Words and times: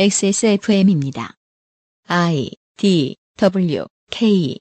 XSFM입니다. 0.00 1.34
I 2.06 2.52
D 2.76 3.16
W 3.36 3.84
K 4.12 4.56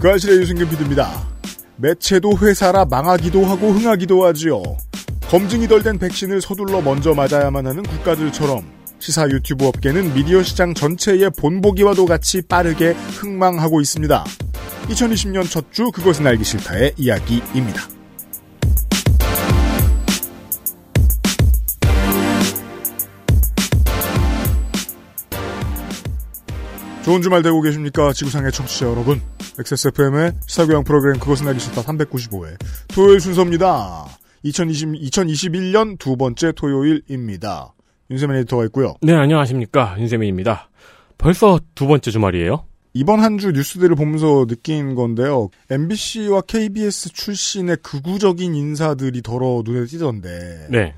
그 0.00 0.08
아실의 0.08 0.38
유승균 0.38 0.68
PD입니다. 0.68 1.28
매체도 1.74 2.38
회사라 2.38 2.84
망하기도 2.84 3.44
하고 3.44 3.72
흥하기도 3.72 4.24
하지요. 4.24 4.62
검증이 5.28 5.66
덜 5.66 5.82
된 5.82 5.98
백신을 5.98 6.40
서둘러 6.40 6.82
먼저 6.82 7.12
맞아야만 7.12 7.66
하는 7.66 7.82
국가들처럼 7.82 8.64
시사 9.00 9.26
유튜브 9.28 9.66
업계는 9.66 10.14
미디어 10.14 10.44
시장 10.44 10.72
전체의 10.72 11.30
본보기와도 11.36 12.06
같이 12.06 12.42
빠르게 12.42 12.92
흥망하고 12.92 13.80
있습니다. 13.80 14.24
2020년 14.88 15.50
첫 15.50 15.72
주 15.72 15.90
그것은 15.90 16.28
알기 16.28 16.44
싫다의 16.44 16.94
이야기입니다. 16.96 17.88
좋은 27.04 27.22
주말 27.22 27.42
되고 27.42 27.60
계십니까? 27.62 28.12
지구상의 28.12 28.52
청취자 28.52 28.86
여러분. 28.86 29.20
XSFM의 29.58 30.32
시사교양 30.46 30.84
프로그램 30.84 31.18
그것은 31.18 31.48
알기 31.48 31.60
싫다 31.60 31.82
395회 31.82 32.56
토요일 32.88 33.20
순서입니다. 33.20 34.06
2020, 34.42 34.88
2021년 35.10 35.98
두 35.98 36.16
번째 36.16 36.52
토요일입니다. 36.52 37.74
윤세민 38.10 38.36
에디터가 38.38 38.64
있고요. 38.66 38.94
네, 39.02 39.14
안녕하십니까. 39.14 39.96
윤세민입니다. 39.98 40.68
벌써 41.18 41.58
두 41.74 41.86
번째 41.86 42.10
주말이에요? 42.10 42.64
이번 42.92 43.20
한 43.20 43.38
주 43.38 43.52
뉴스들을 43.52 43.94
보면서 43.96 44.46
느낀 44.46 44.94
건데요. 44.94 45.48
MBC와 45.70 46.42
KBS 46.42 47.10
출신의 47.12 47.78
극우적인 47.82 48.54
인사들이 48.54 49.22
더러 49.22 49.62
눈에 49.64 49.86
띄던데. 49.86 50.66
네. 50.70 50.94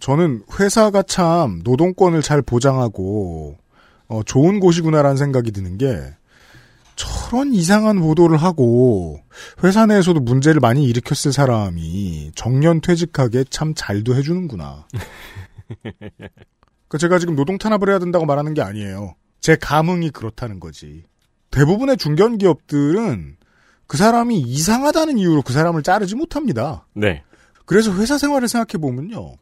저는 0.00 0.42
회사가 0.60 1.02
참 1.02 1.60
노동권을 1.64 2.20
잘 2.22 2.42
보장하고 2.42 3.56
어, 4.08 4.22
좋은 4.22 4.60
곳이구나라는 4.60 5.16
생각이 5.16 5.52
드는 5.52 5.78
게 5.78 6.14
저런 6.94 7.52
이상한 7.52 8.00
보도를 8.00 8.38
하고 8.38 9.20
회사 9.62 9.86
내에서도 9.86 10.20
문제를 10.20 10.60
많이 10.60 10.84
일으켰을 10.84 11.32
사람이 11.32 12.32
정년 12.34 12.80
퇴직하게 12.80 13.44
참 13.50 13.74
잘도 13.74 14.14
해주는구나. 14.14 14.86
그 16.88 16.98
제가 16.98 17.18
지금 17.18 17.36
노동 17.36 17.58
탄압을 17.58 17.90
해야 17.90 17.98
된다고 17.98 18.24
말하는 18.24 18.54
게 18.54 18.62
아니에요. 18.62 19.14
제 19.40 19.56
감흥이 19.56 20.10
그렇다는 20.10 20.58
거지. 20.58 21.04
대부분의 21.50 21.96
중견 21.98 22.38
기업들은 22.38 23.36
그 23.86 23.96
사람이 23.96 24.40
이상하다는 24.40 25.18
이유로 25.18 25.42
그 25.42 25.52
사람을 25.52 25.82
자르지 25.82 26.16
못합니다. 26.16 26.86
네. 26.94 27.22
그래서 27.64 27.92
회사 27.94 28.16
생활을 28.18 28.48
생각해 28.48 28.80
보면요. 28.80 29.34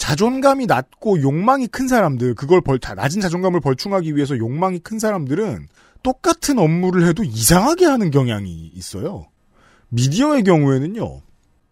자존감이 0.00 0.64
낮고 0.64 1.20
욕망이 1.20 1.66
큰 1.66 1.86
사람들, 1.86 2.34
그걸 2.34 2.62
벌, 2.62 2.78
다 2.78 2.94
낮은 2.94 3.20
자존감을 3.20 3.60
벌충하기 3.60 4.16
위해서 4.16 4.38
욕망이 4.38 4.78
큰 4.78 4.98
사람들은 4.98 5.68
똑같은 6.02 6.58
업무를 6.58 7.06
해도 7.06 7.22
이상하게 7.22 7.84
하는 7.84 8.10
경향이 8.10 8.72
있어요. 8.74 9.26
미디어의 9.90 10.44
경우에는요. 10.44 11.20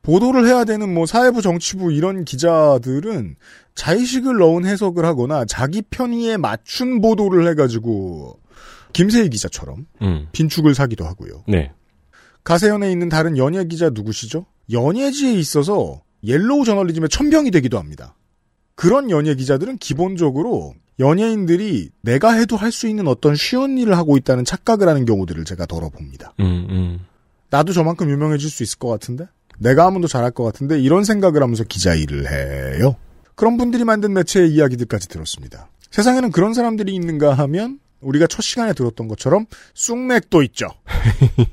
보도를 0.03 0.47
해야 0.47 0.65
되는 0.65 0.93
뭐 0.93 1.07
사회부 1.07 1.41
정치부 1.41 1.91
이런 1.91 2.27
기자들은 2.27 3.37
자의식을 3.75 4.37
넣은 4.37 4.67
해석을 4.67 5.07
하거나 5.07 5.47
자기 5.47 5.81
편의에 5.81 6.37
맞춘 6.37 7.01
보도를 7.01 7.49
해가지고 7.49 8.39
김세희 8.93 9.31
기자처럼 9.31 9.87
음. 10.03 10.29
빈축을 10.33 10.75
사기도 10.75 11.07
하고요. 11.07 11.45
네. 11.49 11.73
가세연에 12.45 12.93
있는 12.93 13.09
다른 13.09 13.39
연예 13.39 13.65
기자 13.65 13.89
누구시죠? 13.89 14.45
연예지에 14.71 15.33
있어서 15.33 16.03
옐로우 16.23 16.67
저널리즘의 16.67 17.09
첨병이 17.09 17.51
되기도 17.53 17.79
합니다. 17.79 18.15
그런 18.79 19.11
연예 19.11 19.35
기자들은 19.35 19.79
기본적으로 19.79 20.73
연예인들이 21.01 21.91
내가 22.01 22.31
해도 22.31 22.57
할 22.57 22.71
수 22.71 22.87
있는 22.87 23.09
어떤 23.09 23.35
쉬운 23.35 23.77
일을 23.77 23.97
하고 23.97 24.17
있다는 24.17 24.45
착각을 24.45 24.87
하는 24.87 25.05
경우들을 25.05 25.45
제가 25.45 25.67
더러 25.67 25.89
봅니다. 25.89 26.33
음, 26.39 26.67
음. 26.71 27.07
나도 27.51 27.73
저만큼 27.73 28.09
유명해질 28.09 28.49
수 28.49 28.63
있을 28.63 28.79
것 28.79 28.87
같은데? 28.87 29.27
내가 29.59 29.85
하면 29.87 30.01
더 30.01 30.07
잘할 30.07 30.31
것 30.31 30.45
같은데? 30.45 30.79
이런 30.79 31.03
생각을 31.03 31.43
하면서 31.43 31.65
기자 31.65 31.93
일을 31.97 32.31
해요. 32.31 32.95
그런 33.35 33.57
분들이 33.57 33.83
만든 33.83 34.13
매체의 34.13 34.53
이야기들까지 34.53 35.09
들었습니다. 35.09 35.69
세상에는 35.91 36.31
그런 36.31 36.55
사람들이 36.55 36.95
있는가 36.95 37.35
하면 37.35 37.81
우리가 38.01 38.29
첫 38.29 38.43
시간에 38.43 38.75
들었던 38.75 39.09
것처럼 39.09 39.47
쑥맥도 39.75 40.45
있죠. 40.45 40.69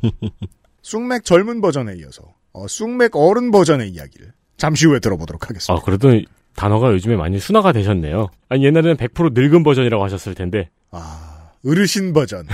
쑥맥 0.83 1.25
젊은 1.25 1.59
버전에 1.59 1.95
이어서 1.95 2.35
어, 2.53 2.67
쑥맥 2.67 3.15
어른 3.15 3.49
버전의 3.49 3.89
이야기를 3.89 4.31
잠시 4.57 4.85
후에 4.85 4.99
들어보도록 4.99 5.49
하겠습니다. 5.49 5.73
아, 5.73 5.83
그래도 5.83 6.21
단어가 6.55 6.91
요즘에 6.91 7.15
많이 7.15 7.39
순화가 7.39 7.71
되셨네요. 7.73 8.29
아니, 8.49 8.65
옛날에는 8.65 8.95
100% 8.95 9.33
늙은 9.33 9.63
버전이라고 9.63 10.03
하셨을 10.03 10.35
텐데. 10.35 10.69
아, 10.91 11.49
어르신 11.65 12.13
버전. 12.13 12.47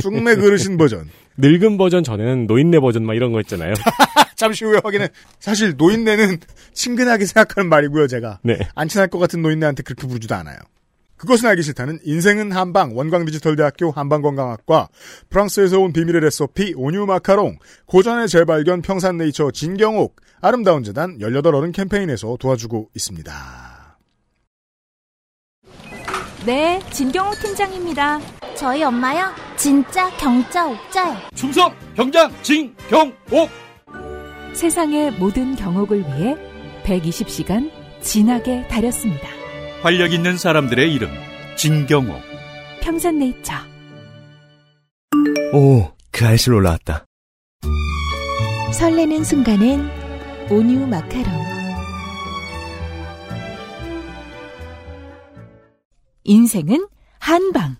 쑥맥 0.00 0.38
어르신 0.38 0.76
버전. 0.76 1.08
늙은 1.36 1.78
버전 1.78 2.02
전에는 2.04 2.46
노인네 2.46 2.80
버전 2.80 3.04
막 3.04 3.14
이런 3.14 3.32
거 3.32 3.40
있잖아요. 3.40 3.74
잠시 4.36 4.64
후에 4.64 4.80
확인해. 4.82 5.08
사실 5.38 5.74
노인네는 5.76 6.38
친근하게 6.72 7.26
생각하는 7.26 7.68
말이고요, 7.68 8.06
제가. 8.08 8.40
네. 8.42 8.58
안 8.74 8.88
친할 8.88 9.08
것 9.08 9.18
같은 9.18 9.42
노인네한테 9.42 9.82
그렇게 9.82 10.06
부르지도 10.06 10.34
않아요. 10.34 10.56
그것은 11.20 11.50
알기 11.50 11.62
싫다는 11.62 11.98
인생은 12.02 12.50
한방 12.50 12.96
원광디지털대학교 12.96 13.90
한방건강학과 13.90 14.88
프랑스에서 15.28 15.78
온 15.78 15.92
비밀의 15.92 16.22
레시피 16.22 16.72
온유 16.74 17.04
마카롱 17.04 17.58
고전의 17.84 18.26
재발견 18.26 18.80
평산네이처 18.80 19.50
진경옥 19.50 20.16
아름다운 20.40 20.82
재단 20.82 21.18
18어른 21.18 21.74
캠페인에서 21.74 22.38
도와주고 22.40 22.88
있습니다. 22.94 23.32
네, 26.46 26.80
진경호 26.90 27.34
팀장입니다. 27.34 28.18
저희 28.56 28.82
엄마요? 28.82 29.26
진짜 29.56 30.08
경자 30.16 30.66
옥자요. 30.66 31.18
충성 31.34 31.70
병장 31.96 32.32
진경옥 32.40 33.50
세상의 34.54 35.10
모든 35.18 35.54
경옥을 35.54 35.98
위해 35.98 36.34
120시간 36.84 37.70
진하게 38.00 38.66
달였습니다. 38.68 39.39
활력 39.82 40.12
있는 40.12 40.36
사람들의 40.36 40.92
이름 40.92 41.08
진경옥 41.56 42.20
평산네이처. 42.82 43.54
오, 45.54 45.90
그 46.12 46.26
알실 46.26 46.52
올라왔다. 46.52 47.06
설레는 48.74 49.24
순간엔 49.24 49.88
온유 50.50 50.86
마카롱 50.86 51.24
인생은 56.24 56.86
한방. 57.18 57.76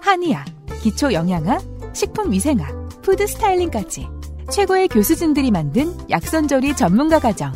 한의학, 0.00 0.46
기초 0.82 1.12
영양학, 1.12 1.62
식품 1.94 2.32
위생학, 2.32 3.02
푸드 3.02 3.26
스타일링까지 3.26 4.08
최고의 4.50 4.88
교수진들이 4.88 5.50
만든 5.50 5.92
약선조리 6.10 6.74
전문가 6.74 7.18
과정. 7.18 7.52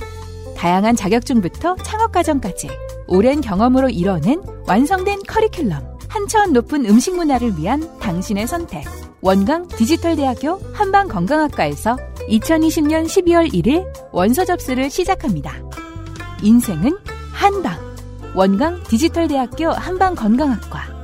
다양한 0.57 0.97
자격증부터 0.97 1.77
창업 1.85 2.13
과정까지 2.13 2.69
오랜 3.07 3.41
경험으로 3.41 3.89
이뤄낸 3.89 4.43
완성된 4.67 5.21
커리큘럼. 5.21 5.97
한차원 6.09 6.53
높은 6.53 6.87
음식 6.87 7.15
문화를 7.15 7.59
위한 7.59 7.99
당신의 8.01 8.47
선택. 8.47 8.85
원광 9.21 9.69
디지털대학교 9.69 10.59
한방건강학과에서 10.73 11.97
2020년 12.29 13.07
12월 13.07 13.53
1일 13.53 13.85
원서 14.13 14.45
접수를 14.45 14.91
시작합니다. 14.91 15.53
인생은 16.43 16.97
한방. 17.33 17.77
원광 18.35 18.83
디지털대학교 18.85 19.71
한방건강학과. 19.71 20.96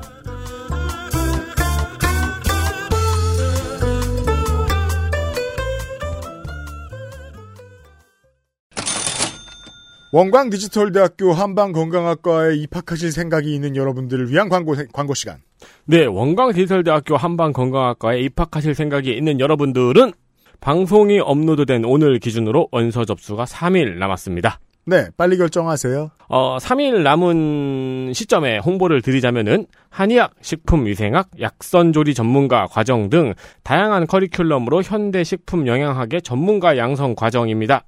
원광 10.14 10.50
디지털대학교 10.50 11.32
한방건강학과에 11.32 12.56
입학하실 12.56 13.12
생각이 13.12 13.54
있는 13.54 13.76
여러분들을 13.76 14.30
위한 14.30 14.50
광고, 14.50 14.74
광고 14.92 15.14
시간. 15.14 15.38
네, 15.86 16.04
원광 16.04 16.52
디지털대학교 16.52 17.16
한방건강학과에 17.16 18.20
입학하실 18.20 18.74
생각이 18.74 19.10
있는 19.10 19.40
여러분들은 19.40 20.12
방송이 20.60 21.18
업로드된 21.18 21.86
오늘 21.86 22.18
기준으로 22.18 22.68
원서 22.72 23.06
접수가 23.06 23.44
3일 23.44 23.96
남았습니다. 23.96 24.60
네, 24.84 25.08
빨리 25.16 25.38
결정하세요. 25.38 26.10
어, 26.28 26.58
3일 26.58 27.02
남은 27.02 28.12
시점에 28.12 28.58
홍보를 28.58 29.00
드리자면은 29.00 29.64
한의학, 29.88 30.34
식품위생학, 30.42 31.30
약선조리 31.40 32.12
전문가 32.12 32.66
과정 32.66 33.08
등 33.08 33.32
다양한 33.62 34.06
커리큘럼으로 34.06 34.82
현대 34.84 35.24
식품 35.24 35.66
영양학의 35.66 36.20
전문가 36.20 36.76
양성 36.76 37.14
과정입니다. 37.14 37.84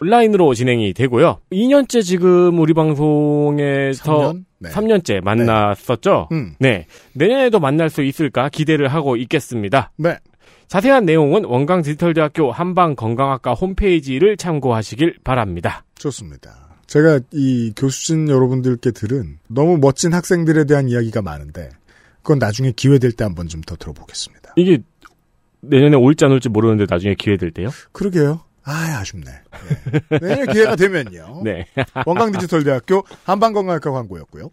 네. 0.00 0.06
온라인으로 0.06 0.54
진행이 0.54 0.92
되고요. 0.94 1.40
2년째 1.52 2.02
지금 2.04 2.58
우리 2.58 2.74
방송에서 2.74 4.32
3년? 4.32 4.44
네. 4.58 4.70
3년째 4.70 5.22
만났었죠. 5.22 6.28
음. 6.32 6.54
네. 6.58 6.86
내년에도 7.12 7.60
만날 7.60 7.90
수 7.90 8.02
있을까 8.02 8.48
기대를 8.48 8.88
하고 8.88 9.16
있겠습니다. 9.16 9.92
네. 9.96 10.16
자세한 10.68 11.04
내용은 11.04 11.44
원광 11.44 11.82
디지털대학교 11.82 12.50
한방건강학과 12.50 13.54
홈페이지를 13.54 14.36
참고하시길 14.36 15.18
바랍니다. 15.22 15.84
좋습니다. 15.98 16.78
제가 16.86 17.20
이 17.32 17.72
교수진 17.76 18.28
여러분들께 18.28 18.90
들은 18.92 19.38
너무 19.48 19.78
멋진 19.78 20.12
학생들에 20.12 20.64
대한 20.64 20.88
이야기가 20.88 21.22
많은데 21.22 21.70
그건 22.22 22.38
나중에 22.38 22.72
기회 22.74 22.98
될 22.98 23.12
때 23.12 23.24
한 23.24 23.34
번 23.34 23.46
좀 23.48 23.60
더 23.62 23.76
들어보겠습니다. 23.76 24.54
이게 24.56 24.78
내년에 25.60 25.96
올지 25.96 26.24
안 26.24 26.32
올지 26.32 26.48
모르는데 26.48 26.86
나중에 26.88 27.14
기회 27.16 27.36
될 27.36 27.50
때요? 27.52 27.68
그러게요. 27.92 28.40
아, 28.66 28.98
아쉽네. 29.00 29.30
예. 29.30 30.18
내년에 30.18 30.52
기회가 30.52 30.74
되면요. 30.74 31.42
네. 31.46 31.66
원광 32.04 32.32
디지털 32.32 32.64
대학교 32.64 33.04
한방건강학과 33.24 33.92
광고였고요. 33.92 34.50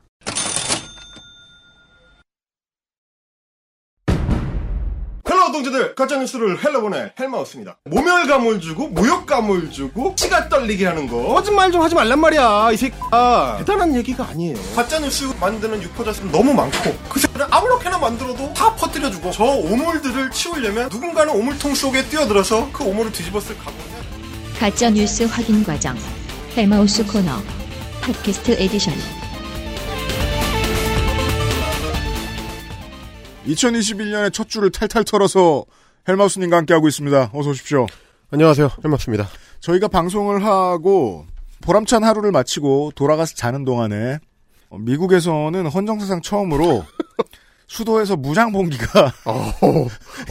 hello 5.29 5.51
동지들 5.51 5.95
가짜뉴스를 5.95 6.63
hell로 6.63 6.91
보내 6.91 7.13
헬마우스입니다 7.19 7.77
모멸감을 7.85 8.59
주고 8.61 8.87
모욕감을 8.89 9.71
주고 9.71 10.13
치가 10.15 10.47
떨리게 10.47 10.85
하는 10.85 11.07
거 11.07 11.33
거짓말 11.33 11.71
좀 11.71 11.81
하지 11.81 11.95
말란 11.95 12.19
말이야 12.19 12.71
이 12.71 12.77
새끼야 12.77 13.55
대단한 13.59 13.95
얘기가 13.95 14.25
아니에요 14.25 14.57
가짜뉴스 14.75 15.33
만드는 15.39 15.81
유포자수는 15.81 16.31
너무 16.31 16.53
많고 16.53 16.95
그 17.09 17.19
새끼를 17.19 17.47
아무렇게나 17.49 17.97
만들어도 17.97 18.53
다 18.53 18.73
퍼뜨려주고 18.75 19.31
저 19.31 19.43
오물들을 19.43 20.31
치우려면 20.31 20.89
누군가는 20.89 21.33
오물통 21.33 21.73
속에 21.73 22.05
뛰어들어서 22.09 22.69
그 22.71 22.83
오물을 22.83 23.11
뒤집어써야 23.11 23.92
가짜 24.59 24.89
뉴스 24.89 25.23
확인 25.23 25.63
과정. 25.63 25.95
헬마우스 26.55 27.05
코너. 27.05 27.31
팟캐스트 28.01 28.51
에디션. 28.51 28.93
2021년의 33.47 34.31
첫 34.31 34.47
주를 34.47 34.71
탈탈 34.71 35.03
털어서 35.03 35.65
헬마우스님과 36.07 36.57
함께하고 36.57 36.87
있습니다. 36.87 37.31
어서 37.33 37.49
오십시오. 37.49 37.87
안녕하세요 38.31 38.71
헬마우스입니다 38.83 39.27
저희가 39.59 39.87
방송을 39.89 40.43
하고 40.43 41.27
보람찬 41.61 42.03
하루를 42.03 42.31
마치고 42.31 42.93
돌아가서 42.95 43.35
자는 43.35 43.63
동안에 43.63 44.17
어, 44.69 44.77
미국에서는 44.79 45.67
헌정사상 45.67 46.21
처음으로 46.21 46.83
수도에서 47.67 48.15
무장 48.15 48.51
봉기가 48.51 49.13
어, 49.25 49.51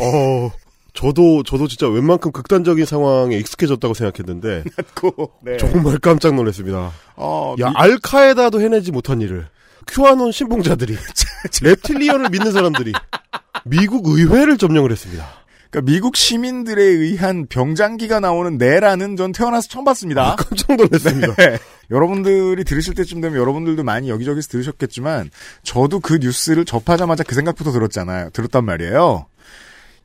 어, 0.00 0.50
저도, 0.94 1.42
저도 1.42 1.68
진짜 1.68 1.88
웬만큼 1.88 2.32
극단적인 2.32 2.84
상황에 2.84 3.36
익숙해졌다고 3.38 3.94
생각했는데, 3.94 4.64
네. 5.42 5.56
정말 5.56 5.98
깜짝 5.98 6.34
놀랐습니다. 6.34 6.92
어, 7.16 7.54
야, 7.60 7.70
미- 7.70 7.74
알카에다도 7.76 8.60
해내지 8.60 8.92
못한 8.92 9.20
일을, 9.20 9.46
큐아논 9.86 10.32
신봉자들이, 10.32 10.96
reptilian을 11.62 12.28
믿는 12.30 12.52
사람들이, 12.52 12.92
미국 13.64 14.06
의회를 14.08 14.58
점령을 14.58 14.90
했습니다. 14.92 15.26
그러니까 15.70 15.90
미국 15.90 16.16
시민들에 16.16 16.82
의한 16.82 17.46
병장기가 17.46 18.20
나오는 18.20 18.58
내라는 18.58 19.16
전 19.16 19.32
태어나서 19.32 19.68
처음 19.68 19.86
봤습니다. 19.86 20.36
깜짝 20.36 20.76
놀랐습니다. 20.76 21.34
네. 21.40 21.58
여러분들이 21.90 22.62
들으실 22.64 22.94
때쯤 22.94 23.22
되면 23.22 23.38
여러분들도 23.40 23.82
많이 23.82 24.10
여기저기서 24.10 24.48
들으셨겠지만 24.48 25.30
저도 25.62 26.00
그 26.00 26.18
뉴스를 26.20 26.66
접하자마자 26.66 27.24
그 27.24 27.34
생각부터 27.34 27.72
들었잖아요. 27.72 28.30
들었단 28.34 28.66
말이에요. 28.66 29.26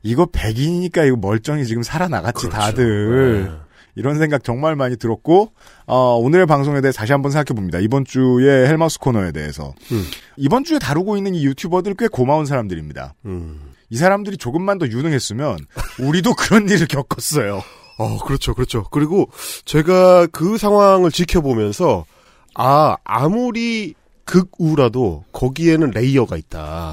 이거 0.08 0.26
백인이니까 0.32 1.04
이거 1.04 1.16
멀쩡히 1.16 1.66
지금 1.66 1.82
살아나갔지 1.82 2.48
그렇죠. 2.48 2.58
다들. 2.58 3.44
네. 3.44 3.50
이런 3.94 4.16
생각 4.16 4.42
정말 4.42 4.74
많이 4.74 4.96
들었고 4.96 5.52
어, 5.86 6.16
오늘의 6.16 6.46
방송에 6.46 6.80
대해 6.80 6.92
다시 6.92 7.12
한번 7.12 7.30
생각해 7.30 7.54
봅니다. 7.54 7.78
이번 7.78 8.04
주에 8.04 8.66
헬마우스 8.66 8.98
코너에 9.00 9.32
대해서 9.32 9.74
음. 9.92 10.04
이번 10.36 10.64
주에 10.64 10.78
다루고 10.78 11.16
있는 11.16 11.34
이 11.34 11.44
유튜버들 11.44 11.94
꽤 11.98 12.08
고마운 12.08 12.46
사람들입니다. 12.46 13.14
음. 13.26 13.74
이 13.90 13.96
사람들이 13.96 14.38
조금만 14.38 14.78
더 14.78 14.86
유능했으면 14.86 15.58
우리도 16.00 16.34
그런 16.34 16.68
일을 16.68 16.86
겪었어요. 16.86 17.62
어, 17.98 18.18
그렇죠, 18.18 18.54
그렇죠. 18.54 18.84
그리고 18.90 19.28
제가 19.64 20.28
그 20.28 20.56
상황을 20.56 21.10
지켜보면서, 21.10 22.04
아, 22.54 22.96
아무리 23.02 23.94
극우라도 24.24 25.24
거기에는 25.32 25.90
layer가 25.90 26.36
있다. 26.36 26.92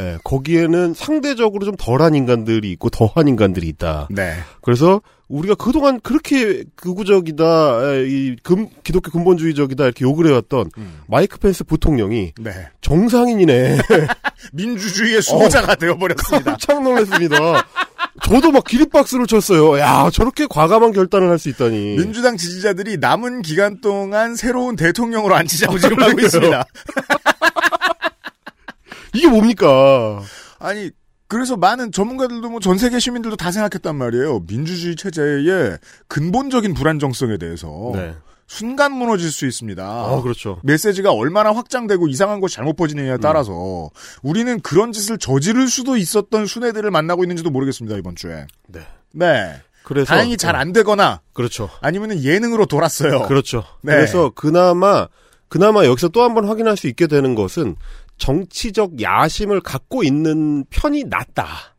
예, 0.00 0.18
거기에는 0.24 0.94
상대적으로 0.94 1.64
좀 1.64 1.76
덜한 1.76 2.14
인간들이 2.14 2.70
있고 2.72 2.90
더한 2.90 3.28
인간들이 3.28 3.68
있다. 3.68 4.08
네. 4.10 4.34
그래서 4.60 5.00
우리가 5.28 5.54
그동안 5.54 6.00
그렇게 6.00 6.64
극우적이다, 6.76 7.94
에, 7.94 8.06
이 8.06 8.36
금, 8.42 8.68
기독교 8.82 9.10
근본주의적이다 9.10 9.84
이렇게 9.84 10.04
욕을 10.04 10.26
해왔던 10.26 10.70
음. 10.76 11.00
마이크 11.08 11.38
펜스 11.38 11.64
부통령이 11.64 12.32
네. 12.40 12.68
정상인이네. 12.82 13.78
민주주의의 14.52 15.22
수호자가 15.22 15.76
되어버렸습니다. 15.76 16.50
깜짝 16.52 16.82
놀랐습니다. 16.82 17.66
저도 18.22 18.52
막 18.52 18.64
기립박수를 18.64 19.26
쳤어요. 19.26 19.78
야, 19.78 20.08
저렇게 20.12 20.46
과감한 20.48 20.92
결단을 20.92 21.28
할 21.30 21.38
수 21.38 21.48
있다니. 21.48 21.96
민주당 21.96 22.36
지지자들이 22.36 22.98
남은 22.98 23.42
기간 23.42 23.80
동안 23.80 24.36
새로운 24.36 24.76
대통령으로 24.76 25.34
앉히자고 25.34 25.78
지금 25.78 26.00
하고 26.02 26.20
있습니다. 26.20 26.64
이게 29.14 29.28
뭡니까? 29.28 30.20
아니 30.58 30.90
그래서 31.28 31.56
많은 31.56 31.92
전문가들도 31.92 32.48
뭐 32.50 32.60
전 32.60 32.78
세계 32.78 32.98
시민들도 32.98 33.36
다 33.36 33.50
생각했단 33.50 33.96
말이에요. 33.96 34.44
민주주의 34.46 34.94
체제의 34.96 35.78
근본적인 36.08 36.74
불안정성에 36.74 37.38
대해서 37.38 37.92
네. 37.94 38.14
순간 38.46 38.92
무너질 38.92 39.30
수 39.32 39.46
있습니다. 39.46 39.82
아, 39.82 40.20
그렇죠. 40.22 40.60
메시지가 40.62 41.12
얼마나 41.12 41.52
확장되고 41.52 42.08
이상한 42.08 42.40
것이 42.40 42.56
잘못 42.56 42.76
퍼지느냐에 42.76 43.16
따라서 43.16 43.88
우리는 44.22 44.60
그런 44.60 44.92
짓을 44.92 45.16
저지를 45.18 45.68
수도 45.68 45.96
있었던 45.96 46.44
순애들을 46.46 46.90
만나고 46.90 47.24
있는지도 47.24 47.50
모르겠습니다 47.50 47.96
이번 47.96 48.14
주에. 48.16 48.46
네. 48.68 48.80
네. 49.12 49.54
그래서 49.82 50.06
다행히 50.06 50.36
잘 50.36 50.56
안 50.56 50.72
되거나 50.72 51.20
그렇죠. 51.32 51.70
아니면은 51.80 52.22
예능으로 52.22 52.66
돌았어요. 52.66 53.22
그렇죠. 53.28 53.64
네. 53.82 53.94
그래서 53.94 54.30
그나마 54.34 55.08
그나마 55.48 55.84
여기서 55.86 56.08
또 56.08 56.22
한 56.22 56.34
번 56.34 56.46
확인할 56.46 56.76
수 56.76 56.86
있게 56.86 57.06
되는 57.06 57.34
것은 57.34 57.76
정치적 58.18 59.00
야심을 59.00 59.60
갖고 59.60 60.02
있는 60.02 60.64
편이 60.70 61.04
낫다. 61.04 61.74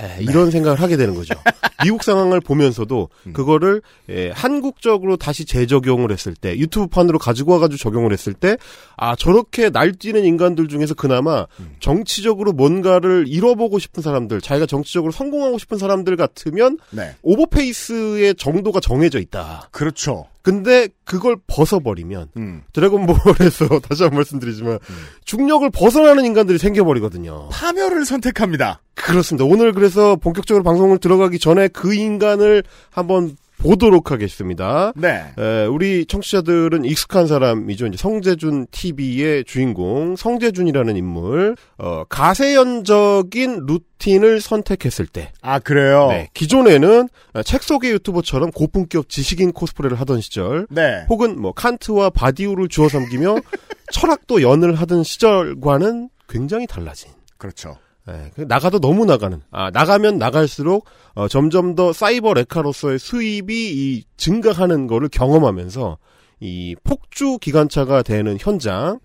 에, 0.00 0.18
이런 0.20 0.52
생각을 0.52 0.80
하게 0.80 0.96
되는 0.96 1.14
거죠. 1.16 1.34
미국 1.82 2.04
상황을 2.04 2.40
보면서도 2.40 3.08
음. 3.26 3.32
그거를 3.32 3.82
에, 4.08 4.30
한국적으로 4.30 5.16
다시 5.16 5.44
재적용을 5.44 6.12
했을 6.12 6.34
때 6.34 6.56
유튜브판으로 6.56 7.18
가지고 7.18 7.52
와가지고 7.54 7.78
적용을 7.78 8.12
했을 8.12 8.32
때 8.32 8.56
아 8.96 9.14
저렇게 9.16 9.70
날뛰는 9.70 10.24
인간들 10.24 10.68
중에서 10.68 10.94
그나마 10.94 11.46
음. 11.60 11.76
정치적으로 11.80 12.52
뭔가를 12.52 13.24
잃어보고 13.28 13.78
싶은 13.78 14.02
사람들 14.02 14.40
자기가 14.40 14.66
정치적으로 14.66 15.12
성공하고 15.12 15.58
싶은 15.58 15.78
사람들 15.78 16.16
같으면 16.16 16.78
네. 16.90 17.14
오버페이스의 17.22 18.34
정도가 18.34 18.80
정해져 18.80 19.18
있다. 19.20 19.68
그렇죠. 19.70 20.26
근데 20.42 20.88
그걸 21.04 21.36
벗어버리면 21.46 22.28
음. 22.36 22.62
드래곤볼에서 22.72 23.80
다시 23.86 24.02
한 24.04 24.10
번 24.10 24.18
말씀드리지만 24.18 24.78
중력을 25.24 25.68
벗어나는 25.70 26.24
인간들이 26.24 26.58
생겨버리거든요. 26.58 27.48
파멸을 27.50 28.04
선택합니다. 28.04 28.80
그렇습니다. 28.94 29.44
오늘 29.44 29.72
그래서 29.72 30.16
본격적으로 30.16 30.62
방송을 30.64 30.98
들어가기 30.98 31.38
전에 31.38 31.68
그 31.68 31.94
인간을 31.94 32.62
한번 32.90 33.36
보도록 33.58 34.10
하겠습니다. 34.10 34.92
네. 34.96 35.24
에, 35.38 35.66
우리 35.66 36.06
청취자들은 36.06 36.84
익숙한 36.84 37.26
사람이죠. 37.26 37.86
이제 37.86 37.96
성제준 37.96 38.66
TV의 38.70 39.44
주인공 39.44 40.16
성제준이라는 40.16 40.96
인물 40.96 41.56
어, 41.76 42.04
가세연적인 42.08 43.66
루틴을 43.66 44.40
선택했을 44.40 45.06
때 45.06 45.32
아 45.42 45.58
그래요. 45.58 46.08
네, 46.10 46.28
기존에는 46.34 47.08
책 47.44 47.62
속의 47.62 47.90
유튜버처럼 47.92 48.50
고품격 48.52 49.08
지식인 49.08 49.52
코스프레를 49.52 49.98
하던 50.00 50.20
시절 50.20 50.66
네. 50.70 51.04
혹은 51.08 51.40
뭐 51.40 51.52
칸트와 51.52 52.10
바디우를 52.10 52.68
주워 52.68 52.88
섬기며 52.88 53.36
철학도 53.92 54.42
연을 54.42 54.74
하던 54.76 55.02
시절과는 55.04 56.10
굉장히 56.28 56.66
달라진. 56.66 57.10
그렇죠. 57.38 57.76
예, 58.08 58.30
그 58.34 58.42
나가도 58.42 58.80
너무 58.80 59.04
나가는. 59.04 59.40
아 59.50 59.70
나가면 59.70 60.18
나갈수록 60.18 60.86
어, 61.14 61.28
점점 61.28 61.74
더 61.74 61.92
사이버 61.92 62.34
레카로서의 62.34 62.98
수입이 62.98 63.54
이 63.54 64.04
증가하는 64.16 64.86
거를 64.86 65.08
경험하면서 65.08 65.98
이 66.40 66.76
폭주 66.84 67.38
기관차가 67.38 68.02
되는 68.02 68.36
현장. 68.38 68.98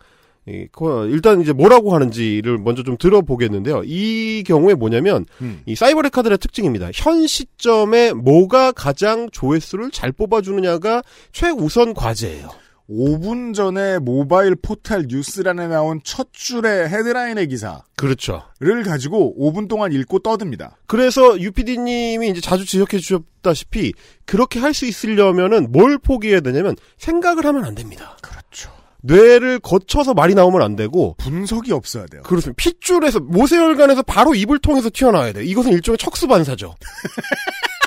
이, 0.45 0.67
그, 0.73 1.07
일단 1.09 1.41
이제 1.41 1.53
뭐라고 1.53 1.93
하는지를 1.95 2.57
먼저 2.57 2.83
좀 2.83 2.97
들어보겠는데요. 2.97 3.83
이 3.85 4.43
경우에 4.45 4.73
뭐냐면 4.73 5.25
음. 5.41 5.61
이 5.65 5.73
사이버 5.73 6.01
레카들의 6.01 6.37
특징입니다. 6.37 6.89
현 6.93 7.25
시점에 7.25 8.11
뭐가 8.11 8.73
가장 8.73 9.29
조회수를 9.31 9.91
잘 9.91 10.11
뽑아주느냐가 10.11 11.01
최우선 11.31 11.93
과제예요. 11.93 12.62
5분 12.89 13.53
전에 13.53 13.99
모바일 13.99 14.55
포탈 14.55 15.05
뉴스란에 15.07 15.67
나온 15.67 16.01
첫 16.03 16.27
줄의 16.33 16.89
헤드라인의 16.89 17.47
기사를 17.47 17.79
그렇죠. 17.95 18.43
가지고 18.85 19.35
5분 19.39 19.67
동안 19.69 19.93
읽고 19.93 20.19
떠듭니다. 20.19 20.77
그래서 20.85 21.39
유피디님이 21.39 22.29
이제 22.29 22.41
자주 22.41 22.65
지적해 22.65 22.97
주셨다시피 22.99 23.93
그렇게 24.25 24.59
할 24.59 24.73
수 24.73 24.85
있으려면은 24.87 25.71
뭘 25.71 25.97
포기해야 25.99 26.39
되냐면 26.41 26.75
생각을 26.97 27.45
하면 27.45 27.63
안 27.63 27.75
됩니다. 27.75 28.17
그렇죠. 28.21 28.71
뇌를 29.01 29.59
거쳐서 29.59 30.13
말이 30.15 30.33
나오면 30.33 30.61
안 30.63 30.75
되고 30.75 31.15
분석이 31.19 31.71
없어야 31.71 32.05
돼요. 32.07 32.23
그렇습니다. 32.23 32.55
핏줄에서 32.57 33.19
모세혈관에서 33.19 34.01
바로 34.01 34.33
입을 34.33 34.59
통해서 34.59 34.89
튀어나와야 34.91 35.33
돼요. 35.33 35.43
이것은 35.43 35.71
일종의 35.73 35.97
척수 35.99 36.27
반사죠. 36.27 36.73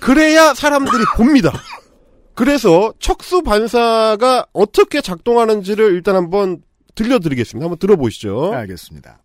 그래야 0.00 0.54
사람들이 0.54 1.04
봅니다. 1.16 1.52
그래서 2.34 2.92
척수 2.98 3.42
반사가 3.42 4.46
어떻게 4.52 5.00
작동하는지를 5.00 5.92
일단 5.92 6.16
한번 6.16 6.62
들려드리겠습니다. 6.94 7.64
한번 7.64 7.78
들어보시죠. 7.78 8.52
알겠습니다. 8.54 9.22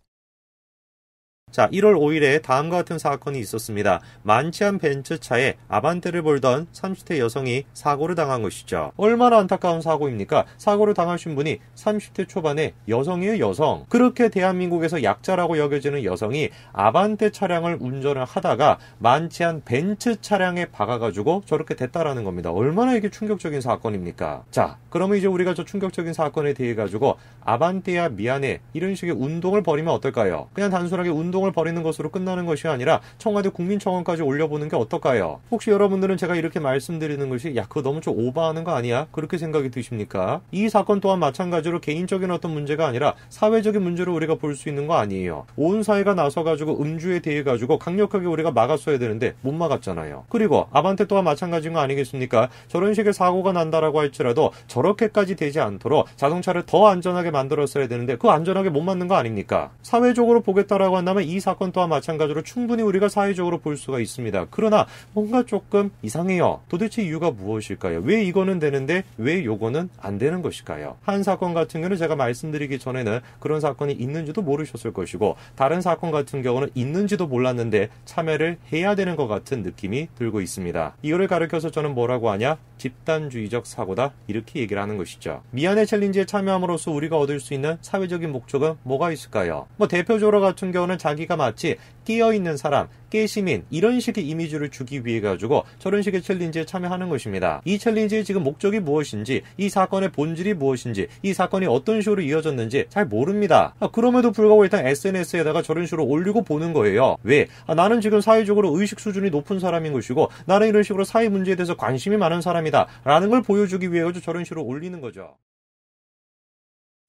자, 1.56 1.70
1월 1.70 1.94
5일에 1.94 2.42
다음과 2.42 2.76
같은 2.76 2.98
사건이 2.98 3.38
있었습니다. 3.38 4.00
만취한 4.24 4.76
벤츠 4.78 5.18
차에 5.18 5.54
아반떼를 5.68 6.20
몰던 6.20 6.66
30대 6.70 7.16
여성이 7.16 7.64
사고를 7.72 8.14
당한 8.14 8.42
것이죠. 8.42 8.92
얼마나 8.98 9.38
안타까운 9.38 9.80
사고입니까? 9.80 10.44
사고를 10.58 10.92
당하신 10.92 11.34
분이 11.34 11.60
30대 11.74 12.28
초반의 12.28 12.74
여성이에요, 12.88 13.38
여성. 13.38 13.86
그렇게 13.88 14.28
대한민국에서 14.28 15.02
약자라고 15.02 15.56
여겨지는 15.56 16.04
여성이 16.04 16.50
아반떼 16.74 17.30
차량을 17.30 17.78
운전을 17.80 18.24
하다가 18.26 18.78
만취한 18.98 19.62
벤츠 19.64 20.20
차량에 20.20 20.66
박아가지고 20.66 21.44
저렇게 21.46 21.74
됐다라는 21.74 22.24
겁니다. 22.24 22.50
얼마나 22.50 22.94
이게 22.96 23.08
충격적인 23.08 23.62
사건입니까? 23.62 24.44
자, 24.50 24.76
그러면 24.90 25.16
이제 25.16 25.26
우리가 25.26 25.54
저 25.54 25.64
충격적인 25.64 26.12
사건에 26.12 26.52
대해 26.52 26.74
가지고 26.74 27.16
아반떼야 27.44 28.10
미안해 28.10 28.60
이런 28.74 28.94
식의 28.94 29.14
운동을 29.14 29.62
벌이면 29.62 29.94
어떨까요? 29.94 30.48
그냥 30.52 30.70
단순하게 30.70 31.08
운동 31.08 31.35
을 31.44 31.52
벌이는 31.52 31.82
것으로 31.82 32.10
끝나는 32.10 32.46
것이 32.46 32.66
아니라 32.66 33.00
청와대 33.18 33.50
국민청원까지 33.50 34.22
올려보는 34.22 34.68
게 34.68 34.76
어떨까요? 34.76 35.40
혹시 35.50 35.70
여러분들은 35.70 36.16
제가 36.16 36.34
이렇게 36.34 36.60
말씀드리는 36.60 37.28
것이 37.28 37.54
야 37.56 37.64
그거 37.64 37.82
너무 37.82 38.00
좀 38.00 38.18
오버하는 38.18 38.64
거 38.64 38.72
아니야? 38.72 39.06
그렇게 39.12 39.36
생각이 39.38 39.70
드십니까? 39.70 40.40
이 40.50 40.68
사건 40.68 41.00
또한 41.00 41.18
마찬가지로 41.18 41.80
개인적인 41.80 42.30
어떤 42.30 42.52
문제가 42.52 42.86
아니라 42.86 43.14
사회적인 43.28 43.82
문제로 43.82 44.14
우리가 44.14 44.36
볼 44.36 44.56
수 44.56 44.68
있는 44.70 44.86
거 44.86 44.94
아니에요. 44.94 45.44
온 45.56 45.82
사회가 45.82 46.14
나서가지고 46.14 46.80
음주에 46.82 47.20
대해 47.20 47.42
가지고 47.42 47.78
강력하게 47.78 48.26
우리가 48.26 48.50
막았어야 48.52 48.98
되는데 48.98 49.34
못 49.42 49.52
막았잖아요. 49.52 50.24
그리고 50.30 50.66
아반떼 50.72 51.04
또한 51.06 51.24
마찬가지인 51.24 51.74
거 51.74 51.80
아니겠습니까? 51.80 52.48
저런 52.68 52.94
식의 52.94 53.12
사고가 53.12 53.52
난다라고 53.52 54.00
할지라도 54.00 54.52
저렇게까지 54.66 55.36
되지 55.36 55.60
않도록 55.60 56.06
자동차를 56.16 56.64
더 56.64 56.86
안전하게 56.88 57.30
만들었어야 57.30 57.86
되는데 57.86 58.16
그 58.16 58.28
안전하게 58.30 58.70
못 58.70 58.80
만든 58.80 59.08
거 59.08 59.14
아닙니까? 59.16 59.70
사회적으로 59.82 60.40
보겠다라고 60.40 60.96
한다면 60.96 61.24
이 61.26 61.40
사건 61.40 61.72
또한 61.72 61.88
마찬가지로 61.90 62.42
충분히 62.42 62.82
우리가 62.82 63.08
사회적으로 63.08 63.58
볼 63.58 63.76
수가 63.76 64.00
있습니다. 64.00 64.46
그러나 64.50 64.86
뭔가 65.12 65.44
조금 65.44 65.90
이상해요. 66.02 66.60
도대체 66.68 67.02
이유가 67.02 67.30
무엇일까요? 67.30 68.00
왜 68.04 68.22
이거는 68.24 68.58
되는데 68.58 69.04
왜 69.18 69.44
요거는 69.44 69.90
안 69.98 70.18
되는 70.18 70.42
것일까요? 70.42 70.96
한 71.02 71.22
사건 71.22 71.54
같은 71.54 71.80
경우는 71.80 71.96
제가 71.96 72.16
말씀드리기 72.16 72.78
전에는 72.78 73.20
그런 73.40 73.60
사건이 73.60 73.94
있는지도 73.94 74.42
모르셨을 74.42 74.92
것이고 74.92 75.36
다른 75.56 75.80
사건 75.80 76.10
같은 76.10 76.42
경우는 76.42 76.70
있는지도 76.74 77.26
몰랐는데 77.26 77.88
참여를 78.04 78.58
해야 78.72 78.94
되는 78.94 79.16
것 79.16 79.26
같은 79.26 79.62
느낌이 79.62 80.08
들고 80.16 80.40
있습니다. 80.40 80.96
이거를 81.02 81.26
가르켜서 81.26 81.70
저는 81.70 81.94
뭐라고 81.94 82.30
하냐? 82.30 82.56
집단주의적 82.78 83.66
사고다 83.66 84.12
이렇게 84.26 84.60
얘기를 84.60 84.80
하는 84.80 84.96
것이죠. 84.96 85.42
미안해 85.50 85.86
챌린지에 85.86 86.26
참여함으로써 86.26 86.90
우리가 86.90 87.18
얻을 87.18 87.40
수 87.40 87.54
있는 87.54 87.78
사회적인 87.80 88.30
목적은 88.30 88.74
뭐가 88.82 89.12
있을까요? 89.12 89.66
뭐 89.76 89.88
대표적으로 89.88 90.40
같은 90.40 90.72
경우는 90.72 90.98
가 91.24 91.36
마치 91.36 91.76
끼어 92.04 92.34
있는 92.34 92.56
사람, 92.56 92.88
깨시민 93.10 93.64
이런 93.70 94.00
식의 94.00 94.26
이미지를 94.28 94.70
주기 94.70 95.04
위해 95.04 95.20
가지고 95.20 95.64
저런 95.78 96.02
식의 96.02 96.22
챌린지에 96.22 96.64
참여하는 96.66 97.08
것입니다. 97.08 97.62
이 97.64 97.78
챌린지의 97.78 98.24
지금 98.24 98.42
목적이 98.42 98.80
무엇인지, 98.80 99.42
이 99.56 99.68
사건의 99.68 100.12
본질이 100.12 100.54
무엇인지, 100.54 101.08
이 101.22 101.32
사건이 101.32 101.66
어떤 101.66 102.02
식으로 102.02 102.22
이어졌는지 102.22 102.86
잘 102.88 103.06
모릅니다. 103.06 103.74
아, 103.80 103.88
그럼에도 103.88 104.32
불구하고 104.32 104.64
일단 104.64 104.86
SNS에다가 104.86 105.62
저런 105.62 105.86
식으로 105.86 106.04
올리고 106.04 106.42
보는 106.42 106.72
거예요. 106.72 107.16
왜? 107.22 107.46
아, 107.66 107.74
나는 107.74 108.00
지금 108.00 108.20
사회적으로 108.20 108.78
의식 108.78 109.00
수준이 109.00 109.30
높은 109.30 109.58
사람인 109.58 109.92
것이고 109.92 110.30
나는 110.46 110.68
이런 110.68 110.82
식으로 110.82 111.04
사회 111.04 111.28
문제에 111.28 111.56
대해서 111.56 111.76
관심이 111.76 112.16
많은 112.16 112.40
사람이다. 112.40 112.86
라는 113.04 113.30
걸 113.30 113.42
보여주기 113.42 113.92
위해 113.92 114.04
저런 114.22 114.44
식으로 114.44 114.64
올리는 114.64 115.00
거죠. 115.00 115.36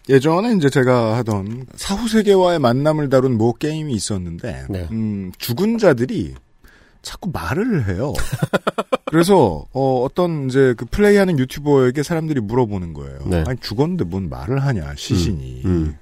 예전에 0.09 0.53
이제 0.55 0.69
제가 0.69 1.17
하던 1.17 1.65
사후 1.75 2.07
세계와의 2.07 2.59
만남을 2.59 3.09
다룬 3.09 3.37
모 3.37 3.53
게임이 3.53 3.93
있었는데, 3.93 4.67
네. 4.69 4.87
음, 4.91 5.31
죽은 5.37 5.77
자들이 5.77 6.35
자꾸 7.01 7.29
말을 7.31 7.87
해요. 7.87 8.13
그래서 9.05 9.65
어, 9.71 10.03
어떤 10.03 10.47
이제 10.47 10.73
그 10.77 10.85
플레이하는 10.85 11.39
유튜버에게 11.39 12.03
사람들이 12.03 12.41
물어보는 12.41 12.93
거예요. 12.93 13.19
네. 13.25 13.43
아니 13.47 13.57
죽었는데 13.59 14.03
뭔 14.05 14.29
말을 14.29 14.59
하냐 14.59 14.93
시신이. 14.97 15.61
음. 15.65 15.97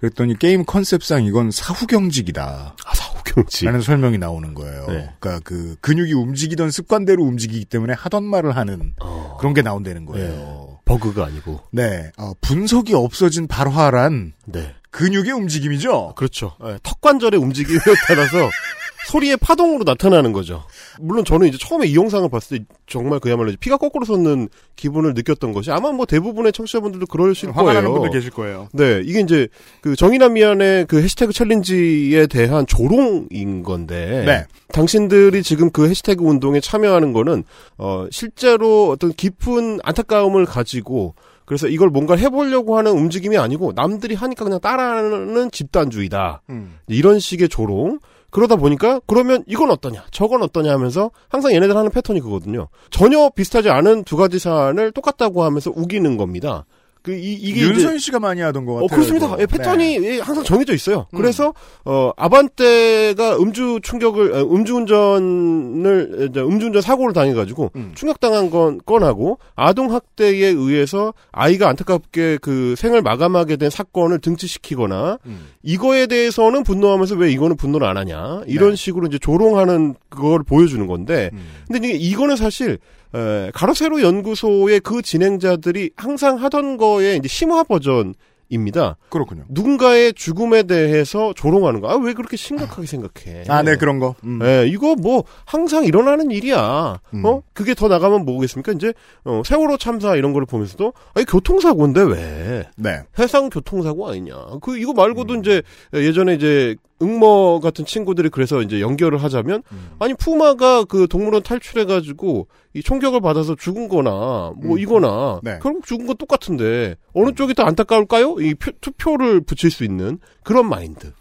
그랬더니 0.00 0.38
게임 0.38 0.64
컨셉상 0.64 1.24
이건 1.24 1.50
사후 1.50 1.86
경직이다. 1.86 2.74
아, 2.84 2.94
사후경직. 2.94 3.66
라는 3.66 3.82
설명이 3.82 4.18
나오는 4.18 4.54
거예요. 4.54 4.86
네. 4.86 5.10
그러니까 5.18 5.40
그 5.44 5.76
근육이 5.80 6.12
움직이던 6.14 6.70
습관대로 6.70 7.22
움직이기 7.22 7.66
때문에 7.66 7.92
하던 7.94 8.24
말을 8.24 8.56
하는 8.56 8.94
어, 9.00 9.36
그런 9.38 9.52
게 9.52 9.62
나온다는 9.62 10.06
거예요. 10.06 10.59
버그가 10.90 11.26
아니고. 11.26 11.60
네, 11.70 12.10
어, 12.18 12.32
분석이 12.40 12.94
없어진 12.94 13.46
발화란 13.46 14.32
네. 14.46 14.74
근육의 14.90 15.32
움직임이죠. 15.32 16.14
그렇죠. 16.16 16.56
예, 16.64 16.78
턱관절의 16.82 17.38
움직임에 17.40 17.78
따라서 18.08 18.50
소리의 19.08 19.36
파동으로 19.38 19.84
나타나는 19.84 20.32
거죠. 20.32 20.64
물론 21.00 21.24
저는 21.24 21.48
이제 21.48 21.58
처음에 21.58 21.86
이 21.86 21.96
영상을 21.96 22.28
봤을 22.28 22.58
때 22.58 22.64
정말 22.86 23.18
그야말로 23.18 23.52
피가 23.58 23.76
거꾸로 23.76 24.04
솟는 24.04 24.48
기분을 24.76 25.14
느꼈던 25.14 25.52
것이 25.52 25.70
아마 25.70 25.90
뭐 25.90 26.06
대부분의 26.06 26.52
청취자분들도 26.52 27.06
그러실 27.06 27.50
화가 27.50 27.62
거예요. 27.62 27.74
나는 27.74 27.92
분들 27.92 28.10
계실 28.10 28.30
거예요. 28.30 28.68
네, 28.72 29.02
이게 29.04 29.20
이제 29.20 29.48
그 29.80 29.96
정의남 29.96 30.34
미안의 30.34 30.86
그 30.86 31.02
해시태그 31.02 31.32
챌린지에 31.32 32.26
대한 32.26 32.66
조롱인 32.66 33.62
건데. 33.62 34.24
네. 34.26 34.46
당신들이 34.72 35.42
지금 35.42 35.70
그 35.70 35.88
해시태그 35.88 36.22
운동에 36.22 36.60
참여하는 36.60 37.12
거는 37.12 37.44
어 37.78 38.06
실제로 38.10 38.90
어떤 38.90 39.12
깊은 39.12 39.80
안타까움을 39.82 40.46
가지고 40.46 41.14
그래서 41.44 41.66
이걸 41.66 41.88
뭔가 41.88 42.14
해보려고 42.14 42.78
하는 42.78 42.92
움직임이 42.92 43.36
아니고 43.36 43.72
남들이 43.74 44.14
하니까 44.14 44.44
그냥 44.44 44.60
따라하는 44.60 45.50
집단주의다. 45.50 46.42
음. 46.50 46.78
이런 46.86 47.18
식의 47.18 47.48
조롱. 47.48 47.98
그러다 48.30 48.56
보니까 48.56 49.00
그러면 49.06 49.44
이건 49.46 49.70
어떠냐, 49.70 50.04
저건 50.10 50.42
어떠냐 50.42 50.72
하면서 50.72 51.10
항상 51.28 51.52
얘네들 51.52 51.76
하는 51.76 51.90
패턴이 51.90 52.20
그거든요. 52.20 52.68
전혀 52.90 53.30
비슷하지 53.30 53.70
않은 53.70 54.04
두 54.04 54.16
가지 54.16 54.38
사안을 54.38 54.92
똑같다고 54.92 55.42
하면서 55.44 55.72
우기는 55.74 56.16
겁니다. 56.16 56.64
그 57.02 57.14
이, 57.14 57.32
이게 57.32 57.62
윤선 57.62 57.98
씨가 57.98 58.20
많이 58.20 58.40
하던 58.40 58.66
것 58.66 58.74
같아요. 58.74 58.84
어, 58.84 58.88
그렇습니다. 58.88 59.36
예, 59.38 59.46
패턴이 59.46 60.00
네. 60.00 60.16
예, 60.16 60.20
항상 60.20 60.44
정해져 60.44 60.74
있어요. 60.74 61.06
음. 61.12 61.16
그래서, 61.16 61.54
어, 61.84 62.12
아반떼가 62.16 63.36
음주 63.38 63.80
충격을, 63.82 64.32
어, 64.34 64.42
음주운전을, 64.42 66.30
음주운전 66.36 66.82
사고를 66.82 67.14
당해가지고, 67.14 67.70
음. 67.76 67.92
충격당한 67.94 68.50
건, 68.50 68.80
건하고, 68.84 69.38
아동 69.54 69.92
학대에 69.94 70.48
의해서 70.48 71.14
아이가 71.32 71.68
안타깝게 71.68 72.38
그 72.42 72.74
생을 72.76 73.00
마감하게 73.02 73.56
된 73.56 73.70
사건을 73.70 74.20
등치시키거나, 74.20 75.18
음. 75.24 75.46
이거에 75.62 76.06
대해서는 76.06 76.64
분노하면서 76.64 77.16
왜 77.16 77.32
이거는 77.32 77.56
분노를 77.56 77.86
안 77.86 77.96
하냐. 77.96 78.42
이런 78.46 78.70
네. 78.70 78.76
식으로 78.76 79.06
이제 79.06 79.18
조롱하는 79.18 79.94
그걸 80.10 80.42
보여주는 80.42 80.86
건데, 80.86 81.30
음. 81.32 81.64
근데 81.66 81.88
이게 81.88 81.96
이거는 81.96 82.36
사실 82.36 82.78
에, 83.14 83.50
가로세로 83.52 84.02
연구소의 84.02 84.80
그 84.80 85.02
진행자들이 85.02 85.90
항상 85.96 86.36
하던 86.36 86.76
거의 86.76 87.16
이제 87.16 87.28
심화 87.28 87.62
버전입니다. 87.64 88.96
그렇군요. 89.08 89.44
누군가의 89.48 90.12
죽음에 90.14 90.62
대해서 90.64 91.32
조롱하는 91.34 91.80
거. 91.80 91.88
아, 91.90 91.96
왜 91.96 92.12
그렇게 92.14 92.36
심각하게 92.36 92.86
생각해? 92.86 93.44
아, 93.48 93.62
네, 93.62 93.76
그런 93.76 93.98
거. 93.98 94.14
음. 94.24 94.38
예, 94.42 94.66
이거 94.68 94.94
뭐 94.94 95.24
항상 95.44 95.84
일어나는 95.84 96.30
일이야. 96.30 97.00
음. 97.14 97.24
어? 97.24 97.42
그게 97.52 97.74
더 97.74 97.88
나가면 97.88 98.24
뭐겠습니까? 98.24 98.72
이제 98.72 98.92
어, 99.24 99.42
세월호 99.44 99.76
참사 99.78 100.14
이런 100.16 100.32
거를 100.32 100.46
보면서도 100.46 100.92
아니 101.14 101.26
교통사고인데 101.26 102.02
왜? 102.02 102.64
네. 102.76 103.02
해상 103.18 103.50
교통사고 103.50 104.08
아니냐. 104.08 104.34
그 104.60 104.78
이거 104.78 104.92
말고도 104.92 105.34
음. 105.34 105.40
이제 105.40 105.62
예전에 105.92 106.34
이제 106.34 106.76
응모 107.02 107.60
같은 107.60 107.84
친구들이 107.86 108.28
그래서 108.28 108.60
이제 108.62 108.80
연결을 108.80 109.22
하자면 109.22 109.62
음. 109.72 109.90
아니 109.98 110.14
푸마가 110.14 110.84
그 110.84 111.06
동물원 111.08 111.42
탈출해 111.42 111.84
가지고 111.86 112.48
이 112.74 112.82
총격을 112.82 113.20
받아서 113.20 113.54
죽은 113.56 113.88
거나 113.88 114.10
뭐 114.56 114.74
음. 114.74 114.78
이거나 114.78 115.40
네. 115.42 115.58
결국 115.62 115.86
죽은 115.86 116.06
건 116.06 116.16
똑같은데 116.16 116.96
어느 117.14 117.32
쪽이 117.34 117.54
더 117.54 117.62
안타까울까요? 117.64 118.36
이 118.40 118.54
표- 118.54 118.72
투표를 118.80 119.40
붙일 119.40 119.70
수 119.70 119.84
있는 119.84 120.18
그런 120.44 120.68
마인드. 120.68 121.12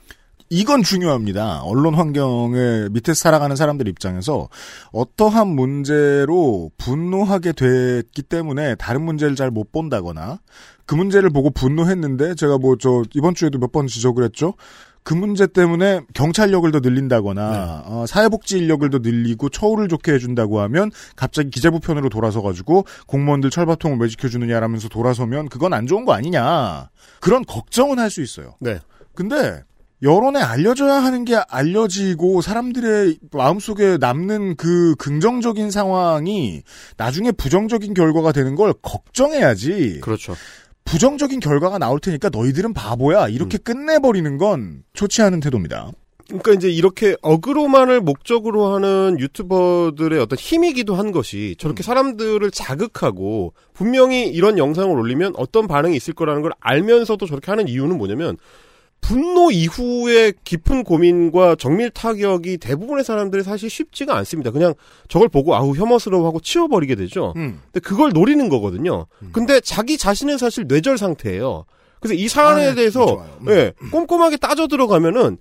이건 0.51 0.81
중요합니다. 0.81 1.61
언론 1.61 1.93
환경에 1.93 2.89
밑에 2.91 3.13
살아가는 3.13 3.55
사람들 3.55 3.87
입장에서 3.87 4.49
어떠한 4.91 5.47
문제로 5.47 6.71
분노하게 6.77 7.51
됐기 7.51 8.23
때문에 8.23 8.73
다른 8.75 9.03
문제를 9.03 9.35
잘 9.35 9.51
못 9.51 9.71
본다거나 9.71 10.39
그 10.87 10.95
문제를 10.95 11.29
보고 11.29 11.51
분노했는데 11.51 12.33
제가 12.35 12.57
뭐 12.57 12.75
저 12.79 13.03
이번 13.13 13.35
주에도 13.35 13.59
몇 13.59 13.71
번 13.71 13.85
지적을 13.85 14.23
했죠. 14.23 14.55
그 15.09 15.15
문제 15.15 15.47
때문에 15.47 16.01
경찰력을 16.13 16.71
더 16.71 16.81
늘린다거나 16.81 17.83
어, 17.87 18.05
사회복지 18.07 18.59
인력을 18.59 18.87
더 18.91 18.99
늘리고 18.99 19.49
처우를 19.49 19.87
좋게 19.87 20.13
해준다고 20.13 20.59
하면 20.59 20.91
갑자기 21.15 21.49
기재부 21.49 21.79
편으로 21.79 22.09
돌아서 22.09 22.43
가지고 22.43 22.85
공무원들 23.07 23.49
철밥통을 23.49 23.97
왜 23.97 24.07
지켜주느냐라면서 24.07 24.87
돌아서면 24.87 25.49
그건 25.49 25.73
안 25.73 25.87
좋은 25.87 26.05
거 26.05 26.13
아니냐 26.13 26.91
그런 27.21 27.43
걱정은 27.43 27.97
할 27.97 28.11
수 28.11 28.21
있어요. 28.21 28.53
네. 28.59 28.79
근데 29.15 29.63
여론에 30.03 30.39
알려져야 30.39 31.01
하는 31.03 31.25
게 31.25 31.37
알려지고 31.49 32.41
사람들의 32.41 33.17
마음속에 33.31 33.97
남는 33.97 34.57
그 34.57 34.93
긍정적인 34.99 35.71
상황이 35.71 36.61
나중에 36.97 37.31
부정적인 37.31 37.95
결과가 37.95 38.31
되는 38.31 38.53
걸 38.53 38.73
걱정해야지. 38.83 40.01
그렇죠. 40.01 40.35
부정적인 40.89 41.39
결과가 41.39 41.77
나올 41.77 41.99
테니까 41.99 42.29
너희들은 42.29 42.73
바보야. 42.73 43.27
이렇게 43.27 43.59
끝내버리는 43.59 44.37
건 44.39 44.83
좋지 44.93 45.21
않은 45.21 45.39
태도입니다. 45.39 45.91
그러니까 46.27 46.53
이제 46.53 46.67
이렇게 46.67 47.15
어그로만을 47.21 48.01
목적으로 48.01 48.73
하는 48.73 49.17
유튜버들의 49.19 50.19
어떤 50.19 50.37
힘이기도 50.37 50.95
한 50.95 51.11
것이 51.11 51.55
저렇게 51.59 51.83
사람들을 51.83 52.49
자극하고 52.51 53.53
분명히 53.73 54.27
이런 54.27 54.57
영상을 54.57 54.89
올리면 54.95 55.33
어떤 55.37 55.67
반응이 55.67 55.95
있을 55.95 56.15
거라는 56.15 56.41
걸 56.41 56.51
알면서도 56.59 57.27
저렇게 57.27 57.51
하는 57.51 57.67
이유는 57.67 57.97
뭐냐면 57.97 58.37
분노 59.01 59.49
이후의 59.51 60.33
깊은 60.43 60.83
고민과 60.83 61.55
정밀 61.55 61.89
타격이 61.89 62.57
대부분의 62.57 63.03
사람들이 63.03 63.43
사실 63.43 63.69
쉽지가 63.69 64.15
않습니다. 64.17 64.51
그냥 64.51 64.73
저걸 65.07 65.29
보고 65.29 65.55
아우 65.55 65.75
혐오스러워하고 65.75 66.39
치워버리게 66.41 66.95
되죠. 66.95 67.33
음. 67.37 67.59
근데 67.65 67.79
그걸 67.79 68.11
노리는 68.11 68.47
거거든요. 68.49 69.07
근데 69.31 69.59
자기 69.61 69.97
자신은 69.97 70.37
사실 70.37 70.65
뇌절 70.67 70.97
상태예요. 70.97 71.65
그래서 71.99 72.13
이 72.13 72.27
사안에 72.27 72.65
아, 72.65 72.69
네. 72.69 72.75
대해서 72.75 73.05
좋아요. 73.05 73.37
음. 73.41 73.49
예, 73.49 73.73
꼼꼼하게 73.91 74.37
따져 74.37 74.67
들어가면은 74.67 75.37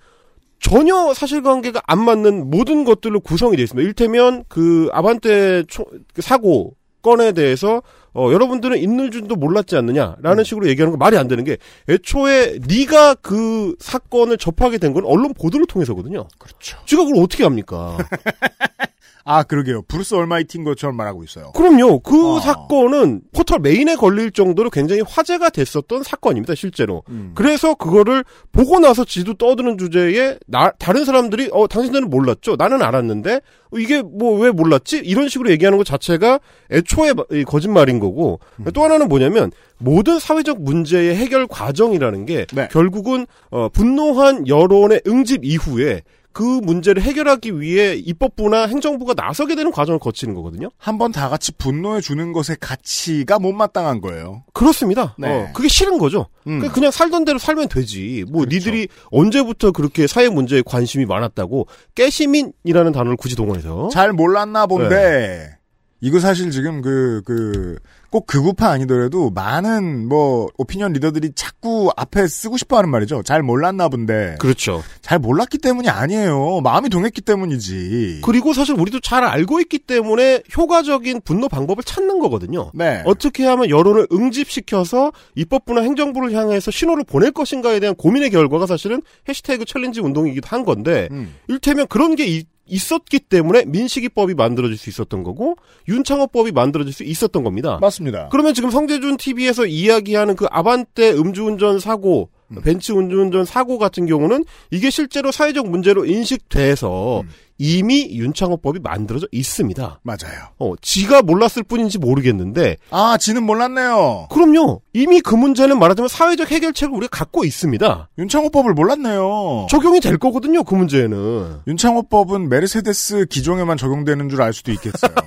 전혀 0.60 1.12
사실관계가 1.14 1.82
안 1.86 2.02
맞는 2.02 2.50
모든 2.50 2.84
것들로 2.84 3.20
구성이 3.20 3.56
되어 3.56 3.64
있습니다. 3.64 3.86
일테면 3.86 4.44
그 4.48 4.88
아반떼 4.92 5.64
초- 5.68 5.86
그 6.14 6.22
사고 6.22 6.74
건에 7.02 7.30
대해서 7.32 7.82
어, 8.18 8.32
여러분들은 8.32 8.78
있는 8.78 9.10
줄도 9.10 9.37
몰랐지 9.37 9.76
않느냐라는 9.76 10.42
식으로 10.44 10.68
얘기하는 10.68 10.90
거 10.92 10.96
말이 10.96 11.16
안 11.16 11.28
되는 11.28 11.44
게 11.44 11.56
애초에 11.88 12.58
네가 12.66 13.14
그 13.16 13.76
사건을 13.78 14.37
접하게 14.38 14.78
된 14.78 14.88
건 14.92 15.04
언론 15.04 15.34
보도를 15.34 15.66
통해서거든요. 15.66 16.26
그렇죠. 16.38 16.78
지가 16.87 17.04
그걸 17.04 17.22
어떻게 17.22 17.44
합니까? 17.44 17.96
아, 19.25 19.42
그러게요. 19.42 19.82
브루스 19.82 20.14
올마이티인 20.14 20.64
것처럼 20.64 20.96
말하고 20.96 21.22
있어요. 21.25 21.52
그럼요. 21.52 22.00
그 22.00 22.37
어. 22.37 22.40
사건은 22.40 23.20
포털 23.34 23.58
메인에 23.58 23.96
걸릴 23.96 24.30
정도로 24.30 24.70
굉장히 24.70 25.02
화제가 25.06 25.50
됐었던 25.50 26.02
사건입니다, 26.02 26.54
실제로. 26.54 27.02
음. 27.10 27.32
그래서 27.34 27.75
그거를 27.75 28.25
보고 28.52 28.78
나서 28.80 29.04
지도 29.04 29.34
떠드는 29.34 29.76
주제에 29.78 30.38
나- 30.46 30.72
다른 30.78 31.04
사람들이 31.04 31.50
어 31.52 31.66
당신들은 31.66 32.08
몰랐죠. 32.10 32.56
나는 32.56 32.80
알았는데 32.82 33.34
어, 33.70 33.78
이게 33.78 34.00
뭐 34.02 34.38
왜 34.38 34.50
몰랐지? 34.50 34.98
이런 34.98 35.28
식으로 35.28 35.50
얘기하는 35.50 35.76
것 35.78 35.84
자체가 35.84 36.38
애초에 36.70 37.12
거짓말인 37.46 37.98
거고 37.98 38.40
음. 38.60 38.66
또 38.72 38.84
하나는 38.84 39.08
뭐냐면 39.08 39.50
모든 39.78 40.18
사회적 40.18 40.62
문제의 40.62 41.16
해결 41.16 41.46
과정이라는 41.46 42.25
게 42.26 42.46
네. 42.54 42.68
결국은 42.70 43.26
어, 43.50 43.68
분노한 43.68 44.46
여론의 44.48 45.02
응집 45.06 45.44
이후에 45.44 46.02
그 46.32 46.42
문제를 46.42 47.02
해결하기 47.02 47.61
위해 47.61 47.94
입법부나 47.97 48.66
행정부가 48.66 49.14
나서게 49.16 49.56
되는 49.56 49.73
과정을 49.73 49.99
거치는 49.99 50.35
거거든요. 50.35 50.70
한 50.78 50.99
번 50.99 51.11
다 51.12 51.28
같이 51.28 51.52
분노해 51.52 52.00
주는 52.00 52.32
것의 52.32 52.58
가치가 52.61 53.38
못마땅한 53.38 54.00
거예요. 54.00 54.44
그렇습니다. 54.52 55.14
네. 55.18 55.28
어, 55.28 55.49
그게 55.52 55.68
싫은 55.68 55.99
거죠. 55.99 56.26
음. 56.47 56.58
그냥, 56.61 56.73
그냥 56.75 56.90
살던 56.90 57.25
대로 57.25 57.38
살면 57.38 57.68
되지. 57.68 58.25
뭐 58.30 58.42
그렇죠. 58.42 58.54
니들이 58.56 58.88
언제부터 59.11 59.73
그렇게 59.73 60.06
사회 60.06 60.28
문제에 60.28 60.62
관심이 60.64 61.06
많았다고 61.06 61.66
깨시민이라는 61.94 62.92
단어를 62.92 63.16
굳이 63.16 63.35
동원해서 63.37 63.88
잘 63.92 64.12
몰랐나 64.12 64.66
본데 64.66 65.56
이거 66.00 66.20
사실 66.20 66.50
지금 66.50 66.80
그 66.82 67.23
그 67.25 67.76
꼭 68.10 68.26
극우파 68.26 68.70
아니더라도 68.70 69.30
많은 69.30 70.08
뭐 70.08 70.48
오피니언 70.56 70.94
리더들이 70.94 71.32
자꾸 71.34 71.90
앞에 71.96 72.26
쓰고 72.26 72.56
싶어 72.56 72.78
하는 72.78 72.90
말이죠. 72.90 73.22
잘 73.22 73.42
몰랐나 73.42 73.88
본데 73.88 74.36
그렇죠. 74.38 74.82
잘 75.02 75.18
몰랐기 75.18 75.58
때문이 75.58 75.88
아니에요. 75.90 76.60
마음이 76.62 76.88
동했기 76.88 77.20
때문이지. 77.20 78.20
그리고 78.24 78.54
사실 78.54 78.74
우리도 78.80 79.00
잘 79.00 79.24
알고 79.24 79.60
있기 79.60 79.78
때문에 79.80 80.42
효과적인 80.56 81.20
분노 81.22 81.48
방법을 81.48 81.84
찾는 81.84 82.18
거거든요. 82.18 82.70
네. 82.72 83.02
어떻게 83.04 83.44
하면 83.44 83.68
여론을 83.68 84.06
응집시켜서 84.10 85.12
입법부나 85.34 85.83
행정부를 85.83 86.33
향해서 86.33 86.70
신호를 86.70 87.04
보낼 87.04 87.30
것인가에 87.33 87.78
대한 87.80 87.94
고민의 87.94 88.30
결과가 88.30 88.66
사실은 88.66 89.02
해시태그 89.28 89.66
챌린지 89.66 90.00
운동이기도 90.00 90.46
한 90.48 90.64
건데 90.64 91.09
음. 91.11 91.35
일테면 91.48 91.87
그런 91.88 92.14
게 92.16 92.26
이- 92.26 92.44
있었기 92.68 93.20
때문에 93.20 93.64
민식이법이 93.66 94.35
만들어질 94.35 94.76
수 94.76 94.90
있었던 94.90 95.22
거고 95.22 95.57
윤창호법이 95.88 96.52
만들어질 96.52 96.92
수 96.92 97.02
있었던 97.02 97.42
겁니다. 97.42 97.78
맞습니다. 97.81 98.28
그러면 98.31 98.54
지금 98.54 98.70
성재준 98.70 99.16
TV에서 99.16 99.66
이야기하는 99.66 100.37
그 100.37 100.46
아반떼 100.50 101.12
음주운전 101.12 101.81
사고, 101.81 102.31
음. 102.50 102.62
벤츠 102.62 102.92
음주운전 102.92 103.44
사고 103.44 103.78
같은 103.78 104.06
경우는 104.06 104.44
이게 104.70 104.90
실제로 104.90 105.30
사회적 105.30 105.68
문제로 105.68 106.04
인식돼서 106.06 107.20
음. 107.22 107.28
이미 107.61 108.08
윤창호법이 108.12 108.78
만들어져 108.80 109.26
있습니다. 109.32 110.00
맞아요. 110.04 110.42
어, 110.61 110.74
지가 110.80 111.22
몰랐을 111.22 111.64
뿐인지 111.66 111.98
모르겠는데, 111.98 112.76
아, 112.90 113.16
지는 113.18 113.42
몰랐네요. 113.42 114.28
그럼요. 114.30 114.80
이미 114.92 115.20
그 115.20 115.34
문제는 115.34 115.76
말하자면 115.80 116.08
사회적 116.08 116.52
해결책을 116.52 116.96
우리가 116.96 117.18
갖고 117.18 117.44
있습니다. 117.44 118.11
윤창호법을 118.16 118.74
몰랐네요. 118.74 119.66
적용이 119.68 119.98
될 119.98 120.18
거거든요, 120.18 120.62
그 120.62 120.76
문제는. 120.76 121.62
윤창호법은 121.66 122.48
메르세데스 122.48 123.26
기종에만 123.26 123.76
적용되는 123.76 124.28
줄 124.28 124.40
알 124.40 124.52
수도 124.52 124.70
있겠어요. 124.70 125.11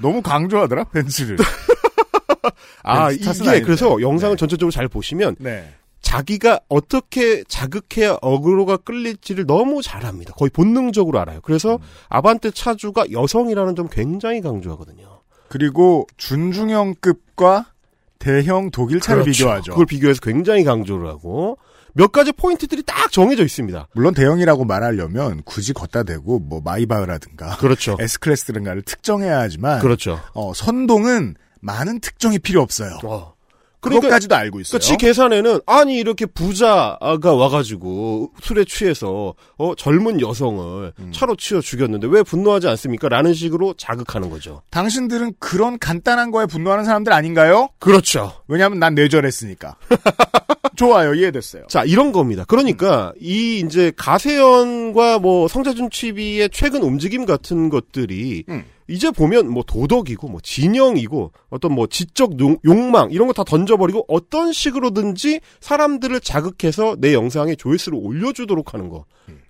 너무 0.00 0.22
강조하더라 0.22 0.84
벤츠를. 0.84 1.36
아, 2.82 3.10
네, 3.10 3.16
이게. 3.16 3.60
그래서 3.60 4.00
영상을 4.00 4.36
전체적으로 4.36 4.70
잘 4.70 4.88
보시면 4.88 5.36
네. 5.38 5.68
자기가 6.00 6.60
어떻게 6.68 7.44
자극해야 7.44 8.18
어그로가 8.22 8.78
끌릴지를 8.78 9.46
너무 9.46 9.82
잘합니다. 9.82 10.32
거의 10.34 10.50
본능적으로 10.50 11.18
알아요. 11.20 11.40
그래서 11.42 11.74
음. 11.74 11.82
아반떼 12.08 12.52
차주가 12.52 13.10
여성이라는 13.10 13.76
점 13.76 13.88
굉장히 13.88 14.40
강조하거든요. 14.40 15.20
그리고 15.48 16.06
준중형급과 16.16 17.66
대형 18.18 18.70
독일차를 18.70 19.22
그렇죠. 19.22 19.38
비교하죠. 19.38 19.72
그걸 19.72 19.86
비교해서 19.86 20.20
굉장히 20.20 20.64
강조를 20.64 21.08
하고 21.08 21.58
몇 21.94 22.12
가지 22.12 22.32
포인트들이 22.32 22.82
딱 22.84 23.10
정해져 23.10 23.44
있습니다. 23.44 23.88
물론 23.92 24.14
대형이라고 24.14 24.64
말하려면 24.64 25.42
굳이 25.44 25.72
걷다 25.72 26.04
대고 26.04 26.38
뭐 26.38 26.60
마이바흐라든가 26.64 27.56
그렇죠. 27.56 27.96
S 27.98 28.20
클래스든가를 28.20 28.82
특정해야 28.82 29.40
하지만 29.40 29.80
그렇죠. 29.80 30.20
어, 30.34 30.52
선동은 30.54 31.34
많은 31.60 32.00
특정이 32.00 32.38
필요 32.38 32.62
없어요. 32.62 32.98
어. 33.04 33.34
그것까지도 33.80 34.34
알고 34.34 34.60
있어요. 34.60 34.78
그러니까 34.78 34.84
지 34.84 34.96
계산에는 34.96 35.60
아니 35.66 35.98
이렇게 35.98 36.26
부자가 36.26 37.32
와가지고 37.32 38.32
술에 38.42 38.64
취해서 38.64 39.34
어 39.56 39.74
젊은 39.76 40.20
여성을 40.20 40.92
음. 40.98 41.12
차로 41.12 41.36
치어 41.36 41.60
죽였는데 41.60 42.08
왜 42.08 42.22
분노하지 42.22 42.66
않습니까?라는 42.68 43.34
식으로 43.34 43.74
자극하는 43.74 44.30
거죠. 44.30 44.62
당신들은 44.70 45.34
그런 45.38 45.78
간단한 45.78 46.32
거에 46.32 46.46
분노하는 46.46 46.84
사람들 46.84 47.12
아닌가요? 47.12 47.68
그렇죠. 47.78 48.32
왜냐하면 48.48 48.80
난 48.80 48.94
뇌절했으니까. 48.94 49.76
좋아요, 50.76 51.12
이해됐어요. 51.14 51.66
자, 51.68 51.82
이런 51.84 52.12
겁니다. 52.12 52.44
그러니까, 52.46 53.12
이, 53.20 53.58
이제, 53.58 53.90
가세연과 53.96 55.18
뭐, 55.18 55.48
성자준 55.48 55.90
취비의 55.90 56.50
최근 56.52 56.82
움직임 56.82 57.26
같은 57.26 57.68
것들이, 57.68 58.44
음. 58.48 58.64
이제 58.88 59.10
보면 59.10 59.48
뭐, 59.50 59.62
도덕이고, 59.66 60.28
뭐, 60.28 60.40
진영이고, 60.42 61.32
어떤 61.50 61.72
뭐, 61.74 61.86
지적 61.86 62.40
욕, 62.40 62.60
욕망, 62.64 63.10
이런 63.10 63.26
거 63.26 63.32
다 63.34 63.44
던져버리고, 63.44 64.06
어떤 64.08 64.52
식으로든지 64.52 65.40
사람들을 65.60 66.18
자극해서 66.20 66.96
내 66.98 67.12
영상에 67.14 67.54
조회수를 67.54 67.98
올려주도록 68.02 68.72
하는 68.74 68.88
거. 68.88 69.04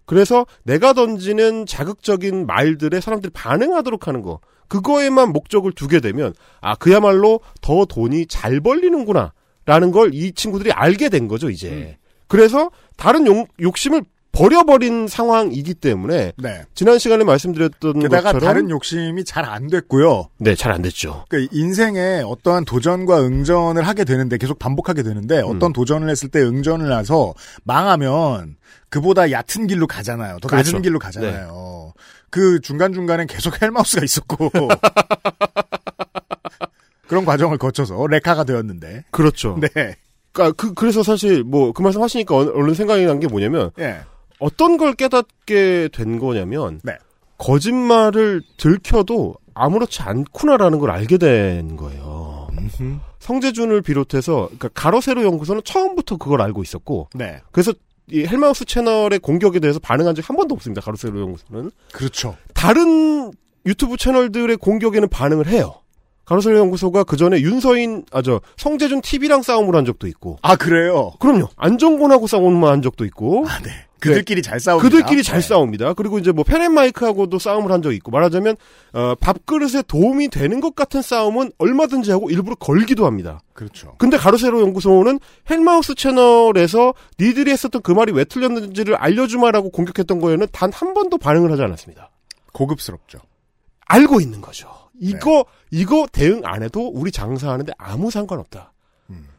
그래서 0.04 0.46
내가 0.64 0.92
던지는 0.92 1.66
자극적인 1.66 2.46
말들에 2.46 3.00
사람들이 3.00 3.30
반응하도록 3.32 4.08
하는 4.08 4.22
거. 4.22 4.40
그거에만 4.68 5.32
목적을 5.32 5.72
두게 5.72 6.00
되면, 6.00 6.34
아, 6.60 6.74
그야말로 6.74 7.40
더 7.60 7.84
돈이 7.84 8.26
잘 8.26 8.60
벌리는구나. 8.60 9.32
라는 9.66 9.92
걸 9.92 10.10
이 10.14 10.32
친구들이 10.32 10.72
알게 10.72 11.10
된 11.10 11.28
거죠, 11.28 11.50
이제. 11.50 11.98
그래서 12.26 12.70
다른 12.96 13.26
욕, 13.26 13.48
욕심을 13.60 14.02
버려버린 14.38 15.08
상황이기 15.08 15.74
때문에 15.74 16.32
네. 16.36 16.62
지난 16.74 16.98
시간에 17.00 17.24
말씀드렸던 17.24 17.98
게다가 17.98 18.32
것처럼 18.32 18.40
다른 18.40 18.70
욕심이 18.70 19.24
잘 19.24 19.44
안 19.44 19.66
됐고요. 19.66 20.28
네, 20.38 20.54
잘 20.54 20.70
안 20.72 20.80
됐죠. 20.82 21.24
그러니까 21.28 21.50
인생에 21.56 22.22
어떠한 22.24 22.64
도전과 22.66 23.20
응전을 23.22 23.82
하게 23.86 24.04
되는데 24.04 24.36
계속 24.38 24.58
반복하게 24.58 25.02
되는데 25.02 25.40
음. 25.40 25.56
어떤 25.56 25.72
도전을 25.72 26.08
했을 26.08 26.28
때 26.28 26.40
응전을 26.40 26.96
해서 26.96 27.34
망하면 27.64 28.56
그보다 28.90 29.32
얕은 29.32 29.66
길로 29.66 29.86
가잖아요. 29.88 30.38
더 30.40 30.48
그렇죠. 30.48 30.70
낮은 30.70 30.82
길로 30.82 30.98
가잖아요. 31.00 31.92
그 32.30 32.60
중간 32.60 32.92
중간엔 32.92 33.26
계속 33.26 33.60
헬마우스가 33.60 34.04
있었고 34.04 34.50
그런 37.08 37.24
과정을 37.24 37.58
거쳐서 37.58 38.06
레카가 38.06 38.44
되었는데 38.44 39.04
그렇죠. 39.10 39.58
네. 39.60 39.96
그러니까 40.32 40.52
그, 40.56 40.74
그래서 40.74 41.02
사실 41.02 41.42
뭐 41.42 41.72
그 41.72 41.82
말씀 41.82 42.02
하시니까 42.02 42.36
얼- 42.36 42.52
얼른 42.54 42.74
생각이 42.74 43.04
난 43.06 43.18
게 43.18 43.26
뭐냐면 43.26 43.70
예. 43.78 43.98
어떤 44.40 44.76
걸 44.76 44.94
깨닫게 44.94 45.88
된 45.92 46.18
거냐면 46.18 46.80
네. 46.82 46.92
거짓말을 47.38 48.42
들켜도 48.56 49.34
아무렇지 49.54 50.02
않구나라는 50.02 50.78
걸 50.78 50.90
알게 50.90 51.18
된 51.18 51.76
거예요. 51.76 52.48
성재준을 53.18 53.82
비롯해서 53.82 54.46
그러니까 54.46 54.68
가로세로 54.74 55.24
연구소는 55.24 55.62
처음부터 55.64 56.16
그걸 56.16 56.40
알고 56.42 56.62
있었고 56.62 57.08
네. 57.14 57.40
그래서 57.52 57.72
이 58.10 58.24
헬마우스 58.24 58.64
채널의 58.64 59.18
공격에 59.18 59.60
대해서 59.60 59.78
반응한 59.78 60.14
적이 60.14 60.26
한 60.26 60.36
번도 60.36 60.54
없습니다. 60.54 60.80
가로세로 60.80 61.20
연구소는 61.20 61.70
그렇죠. 61.92 62.36
다른 62.54 63.32
유튜브 63.66 63.96
채널들의 63.96 64.56
공격에는 64.56 65.08
반응을 65.08 65.46
해요. 65.48 65.74
가로세로 66.24 66.58
연구소가 66.58 67.04
그 67.04 67.16
전에 67.16 67.40
윤서인 67.40 68.04
아 68.12 68.22
저 68.22 68.40
성재준 68.56 69.00
TV랑 69.02 69.42
싸움을 69.42 69.74
한 69.76 69.84
적도 69.84 70.06
있고. 70.06 70.38
아 70.42 70.56
그래요? 70.56 71.12
그럼요. 71.20 71.48
안정곤하고 71.56 72.26
싸움을 72.26 72.68
한 72.68 72.82
적도 72.82 73.04
있고. 73.04 73.46
아 73.48 73.58
네. 73.62 73.70
그들끼리 74.00 74.42
잘 74.42 74.58
싸웁니다. 74.60 74.88
그들끼리 74.88 75.22
잘 75.22 75.40
네. 75.40 75.46
싸웁니다. 75.48 75.92
그리고 75.94 76.18
이제 76.18 76.32
뭐 76.32 76.44
페렌 76.44 76.72
마이크하고도 76.72 77.38
싸움을 77.38 77.70
한 77.70 77.82
적이 77.82 77.96
있고 77.96 78.10
말하자면 78.10 78.56
어, 78.94 79.14
밥그릇에 79.20 79.82
도움이 79.86 80.28
되는 80.28 80.60
것 80.60 80.74
같은 80.74 81.02
싸움은 81.02 81.52
얼마든지 81.58 82.10
하고 82.10 82.30
일부러 82.30 82.54
걸기도 82.54 83.04
합니다. 83.06 83.40
그렇죠. 83.52 83.94
근데 83.98 84.16
가로세로 84.16 84.60
연구소는 84.62 85.18
헬마우스 85.50 85.94
채널에서 85.94 86.94
니들이 87.20 87.50
했었던 87.50 87.82
그 87.82 87.92
말이 87.92 88.12
왜 88.12 88.24
틀렸는지를 88.24 88.94
알려주마라고 88.94 89.70
공격했던 89.70 90.20
거에는 90.20 90.46
단 90.52 90.68
한 90.72 90.94
번도 90.94 91.18
반응을 91.18 91.50
하지 91.50 91.62
않았습니다. 91.62 92.10
고급스럽죠. 92.52 93.18
알고 93.86 94.20
있는 94.20 94.40
거죠. 94.40 94.68
이거 95.00 95.44
이거 95.70 96.06
대응 96.12 96.42
안 96.44 96.62
해도 96.62 96.88
우리 96.88 97.10
장사하는데 97.10 97.72
아무 97.78 98.10
상관없다. 98.10 98.72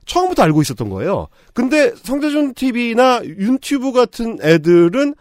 처음부터 0.09 0.43
알고 0.43 0.61
있었던 0.63 0.89
거예요. 0.89 1.27
근데 1.53 1.93
성대준 2.03 2.55
TV나 2.55 3.21
윤튜브 3.23 3.91
같은 3.91 4.39
애들은 4.41 5.13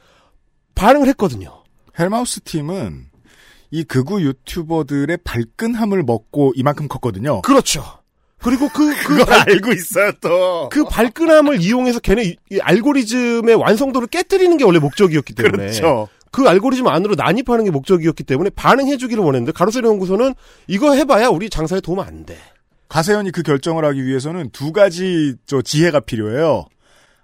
반응을 0.75 1.07
했거든요. 1.09 1.63
헬마우스 1.99 2.41
팀은 2.41 3.07
이 3.71 3.85
극우 3.85 4.23
유튜버들의 4.23 5.19
발끈함을 5.25 6.03
먹고 6.05 6.53
이만큼 6.57 6.89
컸거든요. 6.89 7.43
그렇죠. 7.43 7.85
그리고 8.41 8.69
그, 8.69 8.95
그, 9.03 9.19
그걸 9.19 9.35
알고 9.35 9.73
있어요, 9.73 10.13
또. 10.21 10.69
그 10.71 10.85
발끈함을 10.85 11.61
이용해서 11.61 11.99
걔네 11.99 12.37
알고리즘의 12.61 13.57
완성도를 13.57 14.09
깨뜨리는 14.09 14.57
게 14.57 14.65
원래 14.65 14.79
목적이었기 14.79 15.35
때문에. 15.35 15.57
그렇죠. 15.57 16.09
그 16.31 16.49
알고리즘 16.49 16.87
안으로 16.87 17.15
난입하는 17.15 17.65
게 17.65 17.71
목적이었기 17.71 18.23
때문에 18.25 18.51
반응해주기를 18.51 19.23
원했는데 19.23 19.53
가로세로 19.53 19.89
연구소는 19.89 20.35
이거 20.67 20.95
해봐야 20.95 21.29
우리 21.29 21.51
장사에 21.51 21.81
도움 21.81 22.01
안 22.01 22.25
돼. 22.25 22.39
가세현이 22.89 23.31
그 23.33 23.43
결정을 23.43 23.85
하기 23.85 24.05
위해서는 24.05 24.51
두 24.51 24.73
가지 24.73 25.35
저 25.47 25.63
지혜가 25.63 26.01
필요해요. 26.01 26.67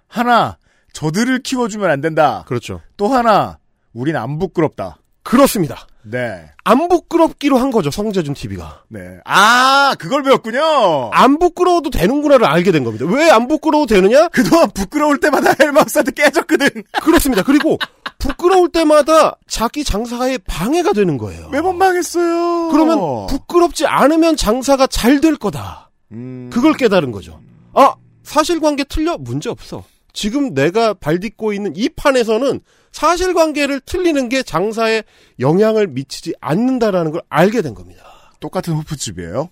하나, 0.07 0.57
저들을 0.93 1.39
키워주면 1.39 1.89
안 1.89 2.01
된다. 2.01 2.43
그렇죠. 2.47 2.81
또 2.97 3.07
하나, 3.07 3.57
우린 3.93 4.15
안 4.15 4.37
부끄럽다. 4.37 4.97
그렇습니다. 5.23 5.87
네. 6.07 6.45
안 6.63 6.87
부끄럽기로 6.87 7.57
한 7.57 7.71
거죠, 7.71 7.89
성재준 7.91 8.33
TV가. 8.35 8.83
네. 8.89 9.17
아, 9.25 9.95
그걸 9.97 10.23
배웠군요. 10.23 11.09
안 11.11 11.39
부끄러워도 11.39 11.89
되는구나를 11.89 12.45
알게 12.45 12.71
된 12.71 12.83
겁니다. 12.83 13.05
왜 13.07 13.29
안 13.31 13.47
부끄러워도 13.47 13.93
되느냐? 13.93 14.27
그동안 14.29 14.69
부끄러울 14.71 15.19
때마다 15.19 15.53
헬마우스한테 15.59 16.11
깨졌거든. 16.11 16.69
그렇습니다. 17.01 17.43
그리고 17.43 17.77
부끄러울 18.19 18.69
때마다 18.69 19.35
자기 19.47 19.83
장사에 19.83 20.37
방해가 20.39 20.93
되는 20.93 21.17
거예요. 21.17 21.49
매번 21.49 21.77
망했어요. 21.77 22.69
그러면 22.69 23.27
부끄럽지 23.27 23.85
않으면 23.87 24.35
장사가 24.37 24.87
잘 24.87 25.19
될 25.21 25.35
거다. 25.37 25.89
음. 26.11 26.49
그걸 26.53 26.73
깨달은 26.73 27.11
거죠. 27.11 27.39
아, 27.73 27.95
사실관계 28.23 28.83
틀려? 28.85 29.17
문제 29.17 29.49
없어. 29.49 29.83
지금 30.15 30.53
내가 30.53 30.93
발 30.93 31.19
딛고 31.19 31.53
있는 31.53 31.75
이 31.75 31.89
판에서는 31.89 32.61
사실관계를 32.93 33.81
틀리는 33.81 34.29
게 34.29 34.41
장사에 34.41 35.03
영향을 35.39 35.87
미치지 35.87 36.33
않는다라는 36.39 37.11
걸 37.11 37.21
알게 37.29 37.61
된 37.61 37.75
겁니다. 37.75 38.31
똑같은 38.39 38.73
호프집이에요. 38.73 39.49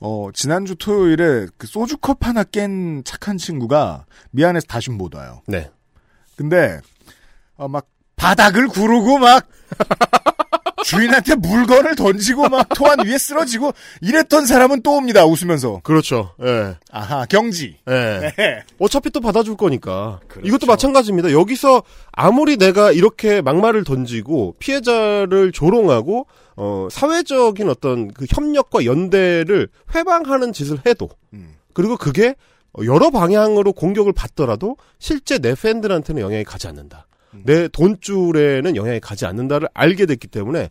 어, 0.00 0.28
지난주 0.34 0.74
토요일에 0.74 1.46
그 1.56 1.68
소주컵 1.68 2.26
하나 2.26 2.42
깬 2.42 3.04
착한 3.04 3.38
친구가 3.38 4.04
미안해서 4.32 4.66
다시 4.66 4.90
못 4.90 5.14
와요. 5.14 5.42
네. 5.46 5.70
근데, 6.34 6.80
어, 7.54 7.68
막, 7.68 7.86
바닥을 8.16 8.66
구르고 8.66 9.18
막, 9.18 9.46
주인한테 10.96 11.34
물건을 11.36 11.96
던지고 11.96 12.48
막 12.48 12.68
토한 12.70 13.06
위에 13.06 13.18
쓰러지고 13.18 13.72
이랬던 14.00 14.46
사람은 14.46 14.82
또 14.82 14.96
옵니다. 14.96 15.24
웃으면서. 15.24 15.80
그렇죠. 15.82 16.34
예. 16.42 16.76
아하, 16.90 17.24
경지. 17.26 17.76
예. 17.88 18.32
네. 18.36 18.62
어차피 18.78 19.10
또 19.10 19.20
받아줄 19.20 19.56
거니까. 19.56 20.20
그렇죠. 20.28 20.46
이것도 20.46 20.66
마찬가지입니다. 20.66 21.32
여기서 21.32 21.82
아무리 22.12 22.56
내가 22.56 22.92
이렇게 22.92 23.40
막말을 23.40 23.84
던지고 23.84 24.56
피해자를 24.58 25.52
조롱하고 25.52 26.26
어, 26.56 26.88
사회적인 26.90 27.70
어떤 27.70 28.12
그 28.12 28.26
협력과 28.28 28.84
연대를 28.84 29.68
회방하는 29.94 30.52
짓을 30.52 30.78
해도 30.86 31.08
음. 31.32 31.54
그리고 31.72 31.96
그게 31.96 32.34
여러 32.84 33.10
방향으로 33.10 33.72
공격을 33.72 34.12
받더라도 34.12 34.76
실제 34.98 35.38
내 35.38 35.54
팬들한테는 35.54 36.22
영향이 36.22 36.44
가지 36.44 36.68
않는다. 36.68 37.06
음. 37.34 37.42
내 37.44 37.68
돈줄에는 37.68 38.76
영향이 38.76 39.00
가지 39.00 39.26
않는다를 39.26 39.68
알게 39.74 40.06
됐기 40.06 40.28
때문에 40.28 40.68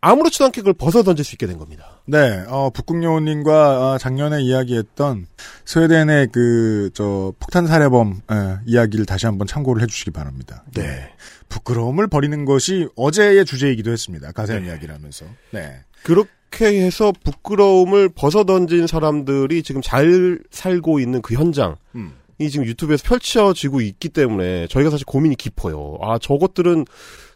아무렇지도 0.00 0.44
않게 0.44 0.60
그걸 0.60 0.74
벗어 0.74 1.02
던질 1.02 1.24
수 1.24 1.34
있게 1.34 1.46
된 1.46 1.58
겁니다. 1.58 2.00
네, 2.04 2.44
어, 2.46 2.70
북극여우님과 2.70 3.94
어, 3.94 3.98
작년에 3.98 4.40
이야기했던 4.42 5.26
스웨덴의 5.64 6.28
그, 6.30 6.90
저, 6.94 7.32
폭탄 7.40 7.66
살해범, 7.66 8.20
에, 8.30 8.34
이야기를 8.66 9.06
다시 9.06 9.26
한번 9.26 9.48
참고를 9.48 9.82
해주시기 9.82 10.12
바랍니다. 10.12 10.62
네. 10.74 11.10
부끄러움을 11.48 12.06
버리는 12.06 12.44
것이 12.44 12.88
어제의 12.94 13.44
주제이기도 13.44 13.90
했습니다. 13.90 14.30
가세현 14.32 14.66
이야기를 14.66 14.94
하면서. 14.94 15.26
네. 15.50 15.80
그렇게 16.04 16.80
해서 16.84 17.12
부끄러움을 17.24 18.08
벗어 18.10 18.44
던진 18.44 18.86
사람들이 18.86 19.62
지금 19.64 19.82
잘 19.82 20.38
살고 20.50 21.00
있는 21.00 21.22
그 21.22 21.34
현장. 21.34 21.76
음. 21.96 22.12
이 22.38 22.50
지금 22.50 22.66
유튜브에서 22.66 23.02
펼쳐지고 23.06 23.80
있기 23.80 24.08
때문에 24.10 24.66
저희가 24.68 24.90
사실 24.90 25.04
고민이 25.04 25.36
깊어요. 25.36 25.98
아, 26.00 26.18
저것들은 26.18 26.84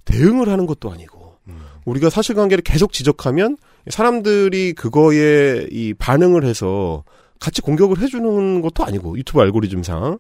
대응을 0.05 0.49
하는 0.49 0.67
것도 0.67 0.91
아니고. 0.91 1.23
우리가 1.85 2.11
사실관계를 2.11 2.63
계속 2.63 2.93
지적하면 2.93 3.57
사람들이 3.89 4.73
그거에 4.75 5.67
이 5.71 5.95
반응을 5.95 6.45
해서 6.45 7.05
같이 7.41 7.61
공격을 7.61 7.99
해주는 7.99 8.63
것도 8.63 8.85
아니고 8.85 9.19
유튜브 9.19 9.41
알고리즘상. 9.41 10.19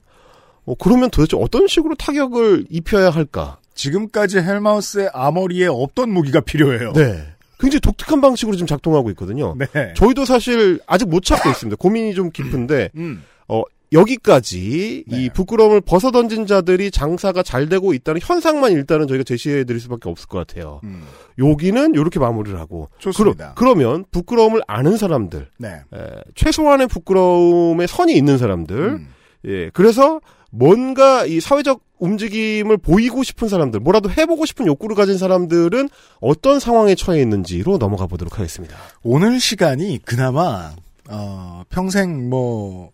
어, 0.64 0.74
그러면 0.76 1.10
도대체 1.10 1.36
어떤 1.40 1.66
식으로 1.66 1.94
타격을 1.94 2.66
입혀야 2.68 3.10
할까? 3.10 3.58
지금까지 3.74 4.38
헬마우스의 4.38 5.10
아머리에 5.12 5.66
없던 5.66 6.10
무기가 6.10 6.40
필요해요. 6.40 6.92
네. 6.92 7.28
굉장히 7.58 7.80
독특한 7.80 8.20
방식으로 8.20 8.56
지금 8.56 8.66
작동하고 8.66 9.10
있거든요. 9.10 9.54
네. 9.56 9.94
저희도 9.94 10.24
사실 10.24 10.80
아직 10.86 11.08
못 11.08 11.24
찾고 11.24 11.48
있습니다. 11.48 11.76
고민이 11.76 12.14
좀 12.14 12.30
깊은데 12.30 12.90
음. 12.96 13.22
어, 13.46 13.62
여기까지 13.92 15.04
이 15.06 15.30
부끄러움을 15.34 15.80
벗어던진 15.80 16.46
자들이 16.46 16.90
장사가 16.90 17.42
잘 17.42 17.68
되고 17.68 17.92
있다는 17.92 18.20
현상만 18.22 18.72
일단은 18.72 19.06
저희가 19.06 19.24
제시해 19.24 19.64
드릴 19.64 19.80
수밖에 19.80 20.08
없을 20.08 20.28
것 20.28 20.38
같아요. 20.38 20.80
음. 20.84 21.04
여기는 21.38 21.94
이렇게 21.94 22.18
마무리를 22.18 22.58
하고 22.58 22.88
좋습니다. 22.98 23.54
그러, 23.54 23.74
면 23.74 24.04
부끄러움을 24.10 24.62
아는 24.66 24.96
사람들 24.96 25.48
네. 25.58 25.68
에, 25.68 26.06
최소한의 26.34 26.88
부끄러움의 26.88 27.88
선이 27.88 28.14
있는 28.14 28.38
사람들 28.38 28.76
음. 28.76 29.08
예 29.44 29.70
그래서 29.70 30.20
뭔가 30.50 31.24
이 31.24 31.40
사회적 31.40 31.80
움직임을 31.98 32.76
보이고 32.76 33.22
싶은 33.22 33.48
사람들 33.48 33.80
뭐라도 33.80 34.10
해보고 34.10 34.44
싶은 34.44 34.66
욕구를 34.66 34.94
가진 34.94 35.16
사람들은 35.16 35.88
어떤 36.20 36.60
상황에 36.60 36.94
처해 36.94 37.22
있는지로 37.22 37.78
넘어가 37.78 38.06
보도록 38.06 38.38
하겠습니다. 38.38 38.76
오늘 39.02 39.40
시간이 39.40 40.00
그나마, 40.04 40.72
어, 41.08 41.62
평생 41.70 42.28
뭐, 42.28 42.90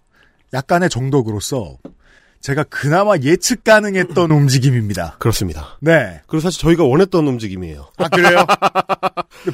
약간의 0.53 0.89
정덕으로서 0.91 1.79
제가 2.41 2.63
그나마 2.65 3.17
예측 3.23 3.65
가능했던 3.65 4.31
움직임입니다. 4.31 5.17
그렇습니다. 5.19 5.77
네. 5.81 6.21
그리고 6.29 6.41
사실 6.41 6.61
저희가 6.61 6.85
원했던 6.85 7.27
움직임이에요. 7.27 7.91
아, 7.97 8.09
그래요? 8.09 8.45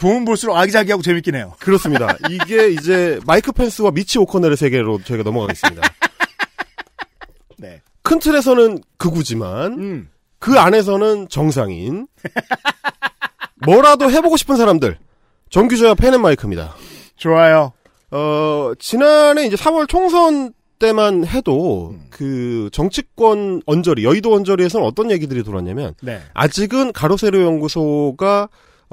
보면 0.00 0.24
볼수록 0.24 0.56
아기자기하고 0.56 1.02
재밌긴 1.02 1.34
해요. 1.34 1.54
그렇습니다. 1.60 2.14
이게 2.28 2.68
이제 2.68 3.18
마이크 3.26 3.52
펜스와 3.52 3.90
미치 3.92 4.18
오커넬의 4.18 4.56
세계로 4.56 5.02
저희가 5.02 5.24
넘어가겠습니다. 5.24 5.82
네. 7.58 7.80
큰 8.02 8.18
틀에서는 8.18 8.82
극우지만 8.98 9.72
음. 9.72 10.10
그 10.38 10.58
안에서는 10.58 11.28
정상인 11.30 12.06
뭐라도 13.64 14.10
해보고 14.10 14.36
싶은 14.36 14.56
사람들 14.56 14.98
정규저야 15.48 15.94
펜앤마이크입니다. 15.94 16.74
좋아요. 17.16 17.72
어 18.10 18.72
지난해 18.78 19.46
이제 19.46 19.56
3월 19.56 19.88
총선 19.88 20.52
때만 20.84 21.26
해도 21.26 21.94
음. 21.94 22.06
그 22.10 22.68
정치권 22.72 23.62
언저리 23.64 24.04
여의도 24.04 24.34
언저리에서는 24.34 24.84
어떤 24.86 25.10
얘기들이 25.10 25.42
돌았냐면 25.42 25.94
네. 26.02 26.20
아직은 26.34 26.92
가로세로 26.92 27.40
연구소가 27.40 28.48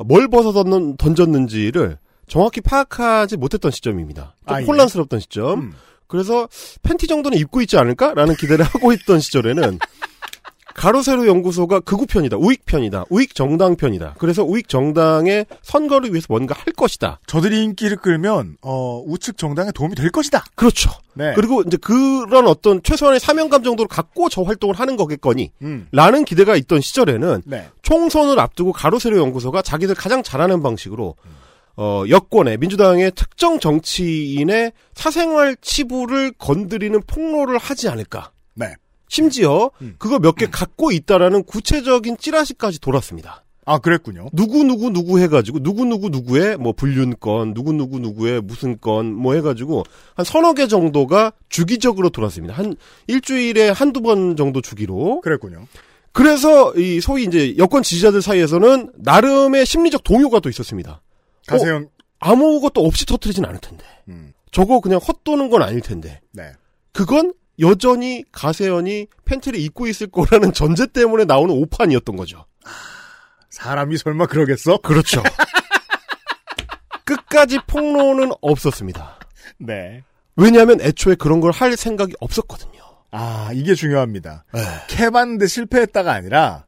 뭘 0.05 0.29
벗어 0.29 0.53
던- 0.53 0.95
던졌는지를 0.95 1.97
정확히 2.27 2.61
파악하지 2.61 3.35
못했던 3.35 3.71
시점입니다. 3.71 4.35
좀 4.47 4.55
아, 4.55 4.61
예. 4.61 4.65
혼란스럽던 4.65 5.19
시점. 5.19 5.59
음. 5.59 5.73
그래서 6.07 6.47
팬티 6.81 7.07
정도는 7.07 7.37
입고 7.37 7.61
있지 7.61 7.77
않을까라는 7.77 8.35
기대를 8.35 8.63
하고 8.71 8.93
있던 8.93 9.19
시절에는 9.19 9.79
가로세로 10.75 11.27
연구소가 11.27 11.81
극우편이다, 11.81 12.37
우익편이다, 12.37 13.05
우익정당편이다. 13.09 14.15
그래서 14.17 14.43
우익정당의 14.43 15.45
선거를 15.61 16.11
위해서 16.11 16.27
뭔가 16.29 16.55
할 16.57 16.73
것이다. 16.73 17.19
저들이 17.27 17.63
인기를 17.63 17.97
끌면 17.97 18.57
어, 18.61 19.01
우측 19.05 19.37
정당에 19.37 19.71
도움이 19.71 19.95
될 19.95 20.09
것이다. 20.09 20.43
그렇죠. 20.55 20.91
네. 21.13 21.33
그리고 21.35 21.61
이제 21.61 21.77
그런 21.77 22.47
어떤 22.47 22.81
최소한의 22.83 23.19
사명감 23.19 23.63
정도를 23.63 23.87
갖고 23.87 24.29
저 24.29 24.43
활동을 24.43 24.75
하는 24.75 24.95
거겠거니. 24.95 25.51
음. 25.61 25.87
라는 25.91 26.25
기대가 26.25 26.55
있던 26.55 26.81
시절에는 26.81 27.43
네. 27.45 27.67
총선을 27.81 28.39
앞두고 28.39 28.71
가로세로 28.71 29.17
연구소가 29.17 29.61
자기들 29.61 29.95
가장 29.95 30.23
잘하는 30.23 30.63
방식으로 30.63 31.15
어, 31.77 32.03
여권의 32.09 32.57
민주당의 32.57 33.11
특정 33.15 33.59
정치인의 33.59 34.73
사생활 34.93 35.55
치부를 35.61 36.33
건드리는 36.37 37.01
폭로를 37.07 37.57
하지 37.57 37.89
않을까. 37.89 38.31
네. 39.11 39.15
심지어 39.15 39.71
음. 39.81 39.95
그거 39.97 40.19
몇 40.19 40.35
개 40.35 40.47
갖고 40.47 40.91
있다라는 40.91 41.43
구체적인 41.43 42.17
찌라시까지 42.17 42.79
돌았습니다. 42.79 43.43
아 43.65 43.77
그랬군요. 43.77 44.29
누구 44.33 44.63
누구 44.63 44.89
누구 44.89 45.19
해가지고 45.19 45.59
누구 45.59 45.85
누구 45.85 46.09
누구의 46.09 46.57
뭐 46.57 46.73
불륜건 46.73 47.53
누구 47.53 47.73
누구 47.73 47.99
누구의 47.99 48.41
무슨 48.41 48.79
건 48.79 49.05
뭐 49.13 49.35
해가지고 49.35 49.83
한 50.15 50.25
서너 50.25 50.53
개 50.53 50.67
정도가 50.67 51.33
주기적으로 51.49 52.09
돌았습니다. 52.09 52.55
한 52.55 52.75
일주일에 53.07 53.69
한두 53.69 54.01
번 54.01 54.35
정도 54.35 54.61
주기로. 54.61 55.21
그랬군요. 55.21 55.67
그래서 56.13 56.73
이 56.75 56.99
소위 57.01 57.23
이제 57.25 57.55
여권 57.57 57.83
지지자들 57.83 58.21
사이에서는 58.21 58.91
나름의 58.97 59.65
심리적 59.65 60.03
동요가 60.03 60.39
또 60.39 60.49
있었습니다. 60.49 61.01
가세현 61.47 61.89
아무것도 62.19 62.83
없이 62.85 63.05
터트리진 63.05 63.45
않을 63.45 63.59
텐데. 63.59 63.85
음. 64.07 64.33
저거 64.51 64.79
그냥 64.79 64.99
헛도는 64.99 65.49
건 65.49 65.61
아닐 65.61 65.81
텐데. 65.81 66.19
네. 66.33 66.51
그건 66.93 67.33
여전히 67.59 68.23
가세현이 68.31 69.07
팬티를 69.25 69.59
입고 69.59 69.87
있을 69.87 70.07
거라는 70.07 70.53
전제 70.53 70.87
때문에 70.87 71.25
나오는 71.25 71.53
오판이었던 71.53 72.15
거죠. 72.15 72.45
사람이 73.49 73.97
설마 73.97 74.27
그러겠어? 74.27 74.77
그렇죠. 74.77 75.21
끝까지 77.05 77.59
폭로는 77.67 78.31
없었습니다. 78.41 79.19
네. 79.57 80.03
왜냐하면 80.35 80.79
애초에 80.81 81.15
그런 81.15 81.41
걸 81.41 81.51
할 81.51 81.75
생각이 81.75 82.13
없었거든요. 82.19 82.71
아 83.11 83.49
이게 83.53 83.75
중요합니다. 83.75 84.45
네. 84.53 84.61
캐봤는데 84.87 85.45
실패했다가 85.47 86.13
아니라 86.13 86.65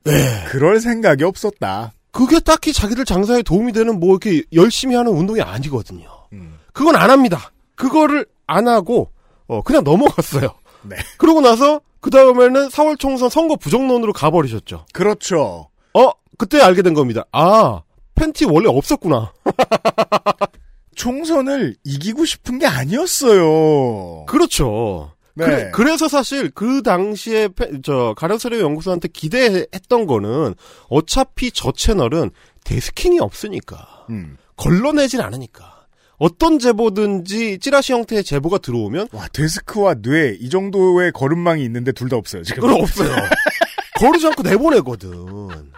그럴 0.49 0.81
생각이 0.81 1.23
없었다. 1.23 1.93
그게 2.11 2.39
딱히 2.41 2.73
자기들 2.73 3.05
장사에 3.05 3.41
도움이 3.41 3.71
되는 3.71 3.99
뭐 3.99 4.09
이렇게 4.09 4.43
열심히 4.53 4.95
하는 4.95 5.13
운동이 5.13 5.41
아니거든요. 5.41 6.05
음. 6.33 6.59
그건 6.73 6.95
안 6.97 7.09
합니다. 7.09 7.51
그거를 7.75 8.25
안 8.45 8.67
하고 8.67 9.09
어, 9.47 9.61
그냥 9.63 9.83
넘어갔어요. 9.83 10.53
네. 10.83 10.95
그러고 11.17 11.41
나서 11.41 11.81
그 11.99 12.09
다음에는 12.09 12.67
4월 12.69 12.99
총선 12.99 13.29
선거 13.29 13.55
부정론으로 13.55 14.13
가버리셨죠. 14.13 14.85
그렇죠. 14.93 15.69
어 15.93 16.11
그때 16.37 16.61
알게 16.61 16.81
된 16.81 16.93
겁니다. 16.93 17.25
아 17.31 17.81
팬티 18.15 18.45
원래 18.45 18.67
없었구나. 18.69 19.31
총선을 20.95 21.75
이기고 21.83 22.25
싶은 22.25 22.59
게 22.59 22.65
아니었어요. 22.67 24.25
그렇죠. 24.25 25.11
네. 25.35 25.71
그래, 25.71 25.97
서 25.97 26.07
사실 26.07 26.51
그 26.51 26.83
당시에 26.83 27.47
페- 27.47 27.81
저 27.83 28.13
가려서려 28.15 28.59
연구소한테 28.59 29.07
기대했던 29.07 30.05
거는 30.05 30.53
어차피 30.89 31.51
저 31.51 31.71
채널은 31.71 32.29
데스킹이 32.63 33.19
없으니까 33.19 34.05
음. 34.11 34.37
걸러내질 34.57 35.21
않으니까 35.21 35.82
어떤 36.17 36.59
제보든지 36.59 37.59
찌라시 37.59 37.93
형태의 37.93 38.23
제보가 38.23 38.59
들어오면 38.59 39.07
와 39.13 39.27
데스크와 39.29 39.95
뇌 39.95 40.37
이 40.39 40.49
정도의 40.49 41.11
걸음망이 41.11 41.63
있는데 41.65 41.91
둘 41.91 42.09
다 42.09 42.17
없어요 42.17 42.43
지금. 42.43 42.61
그건 42.61 42.81
없어요. 42.81 43.09
거르지 43.99 44.27
않고 44.27 44.43
내보내거든. 44.43 45.71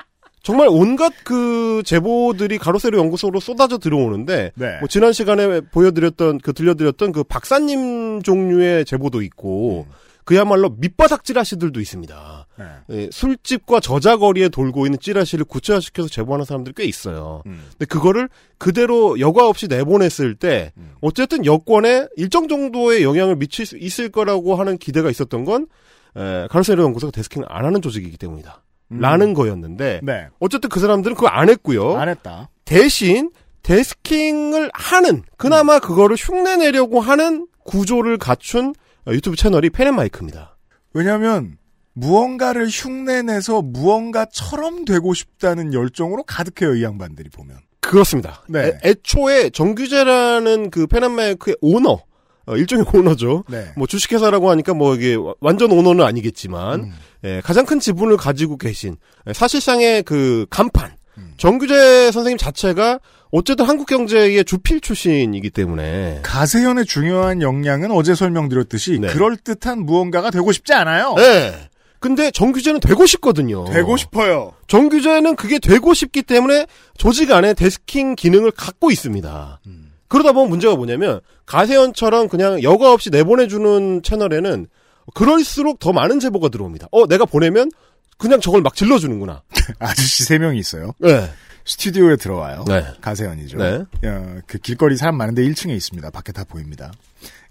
정말 0.43 0.67
온갖 0.69 1.11
그 1.23 1.81
제보들이 1.85 2.57
가로세로 2.59 2.97
연구소로 2.99 3.39
쏟아져 3.39 3.77
들어오는데 3.79 4.51
네. 4.55 4.77
뭐 4.79 4.87
지난 4.87 5.11
시간에 5.11 5.61
보여드렸던 5.61 6.39
그 6.39 6.53
들려드렸던 6.53 7.11
그 7.13 7.23
박사님 7.23 8.21
종류의 8.21 8.85
제보도 8.85 9.21
있고 9.23 9.87
그야말로 10.23 10.69
밑바닥 10.77 11.23
찌라시들도 11.23 11.79
있습니다. 11.79 12.44
네. 12.57 12.65
예, 12.89 13.09
술집과 13.11 13.79
저자거리에 13.79 14.49
돌고 14.49 14.85
있는 14.85 14.99
찌라시를 14.99 15.45
구체화시켜서 15.45 16.07
제보하는 16.09 16.45
사람들이 16.45 16.73
꽤 16.75 16.85
있어요. 16.85 17.43
음. 17.45 17.65
근데 17.71 17.85
그거를 17.85 18.29
그대로 18.57 19.19
여과 19.19 19.47
없이 19.47 19.67
내보냈을 19.67 20.35
때 20.35 20.71
어쨌든 21.01 21.45
여권에 21.45 22.07
일정 22.15 22.47
정도의 22.47 23.03
영향을 23.03 23.35
미칠 23.35 23.65
수 23.65 23.77
있을 23.77 24.09
거라고 24.09 24.55
하는 24.55 24.77
기대가 24.77 25.09
있었던 25.09 25.45
건 25.45 25.67
에, 26.15 26.47
가르세로 26.49 26.83
연구소가 26.83 27.11
데스킹을 27.11 27.47
안 27.49 27.65
하는 27.65 27.81
조직이기 27.81 28.17
때문이다. 28.17 28.63
음. 28.91 28.99
라는 28.99 29.33
거였는데 29.33 30.01
네. 30.03 30.27
어쨌든 30.39 30.69
그 30.69 30.79
사람들은 30.79 31.15
그거 31.15 31.27
안 31.27 31.49
했고요. 31.49 31.97
안 31.97 32.07
했다. 32.09 32.49
대신 32.63 33.31
데스킹을 33.63 34.69
하는 34.73 35.23
그나마 35.37 35.79
그거를 35.79 36.15
흉내 36.15 36.55
내려고 36.55 37.01
하는 37.01 37.47
구조를 37.63 38.17
갖춘 38.17 38.73
어, 39.07 39.11
유튜브 39.11 39.35
채널이 39.35 39.71
펜앤마이크입니다. 39.71 40.55
왜냐하면 40.93 41.57
무언가를 41.95 42.67
흉내내서 42.69 43.61
무언가처럼 43.63 44.85
되고 44.85 45.13
싶다는 45.13 45.73
열정으로 45.73 46.23
가득해요 46.23 46.75
이 46.75 46.83
양반들이 46.83 47.29
보면. 47.29 47.57
그렇습니다. 47.79 48.43
네. 48.49 48.77
애, 48.83 48.93
초에 49.01 49.49
정규재라는 49.51 50.69
그 50.71 50.87
펜앤마이크의 50.87 51.57
오너 51.61 52.01
어, 52.47 52.55
일종의 52.57 52.85
오너죠. 52.93 53.43
네. 53.47 53.71
뭐 53.75 53.87
주식회사라고 53.87 54.49
하니까 54.51 54.73
뭐 54.73 54.93
이게 54.95 55.15
와- 55.15 55.33
완전 55.39 55.71
오너는 55.71 56.03
아니겠지만 56.05 56.79
음. 56.81 56.93
예, 57.23 57.41
가장 57.43 57.65
큰 57.65 57.79
지분을 57.79 58.17
가지고 58.17 58.57
계신 58.57 58.97
예, 59.27 59.33
사실상의 59.33 60.03
그 60.03 60.45
간판 60.49 60.91
음. 61.17 61.33
정규재 61.37 62.11
선생님 62.11 62.37
자체가 62.37 62.99
어쨌든 63.31 63.65
한국 63.65 63.87
경제의 63.87 64.45
주필 64.45 64.79
출신이기 64.81 65.49
때문에 65.49 66.19
가세현의 66.23 66.85
중요한 66.85 67.41
역량은 67.41 67.89
어제 67.91 68.13
설명드렸듯이 68.15 68.99
네. 68.99 69.07
그럴 69.07 69.37
듯한 69.37 69.79
무언가가 69.85 70.29
되고 70.29 70.51
싶지 70.51 70.73
않아요. 70.73 71.15
예. 71.19 71.69
근데 71.99 72.31
정규재는 72.31 72.79
되고 72.79 73.05
싶거든요. 73.05 73.65
되고 73.65 73.97
싶어요. 73.97 74.53
정규재는 74.67 75.35
그게 75.35 75.59
되고 75.59 75.93
싶기 75.93 76.23
때문에 76.23 76.67
조직 76.97 77.31
안에 77.31 77.53
데스킹 77.53 78.15
기능을 78.15 78.51
갖고 78.51 78.91
있습니다. 78.91 79.61
음. 79.67 79.91
그러다 80.07 80.33
보면 80.33 80.49
문제가 80.49 80.75
뭐냐면 80.75 81.21
가세현처럼 81.45 82.27
그냥 82.29 82.61
여과 82.61 82.93
없이 82.93 83.09
내보내주는 83.09 84.01
채널에는 84.03 84.67
그럴수록 85.13 85.79
더 85.79 85.93
많은 85.93 86.19
제보가 86.19 86.49
들어옵니다. 86.49 86.87
어, 86.91 87.07
내가 87.07 87.25
보내면 87.25 87.71
그냥 88.17 88.39
저걸 88.39 88.61
막 88.61 88.75
질러주는구나. 88.75 89.43
아저씨 89.79 90.23
세 90.23 90.37
명이 90.37 90.57
있어요. 90.59 90.93
네. 90.99 91.29
스튜디오에 91.65 92.15
들어와요. 92.17 92.63
네. 92.67 92.85
가세현이죠. 93.01 93.57
네. 93.57 93.83
어, 94.07 94.37
그 94.45 94.57
길거리 94.59 94.97
사람 94.97 95.17
많은데 95.17 95.41
1층에 95.43 95.75
있습니다. 95.75 96.11
밖에 96.11 96.31
다 96.31 96.43
보입니다. 96.43 96.91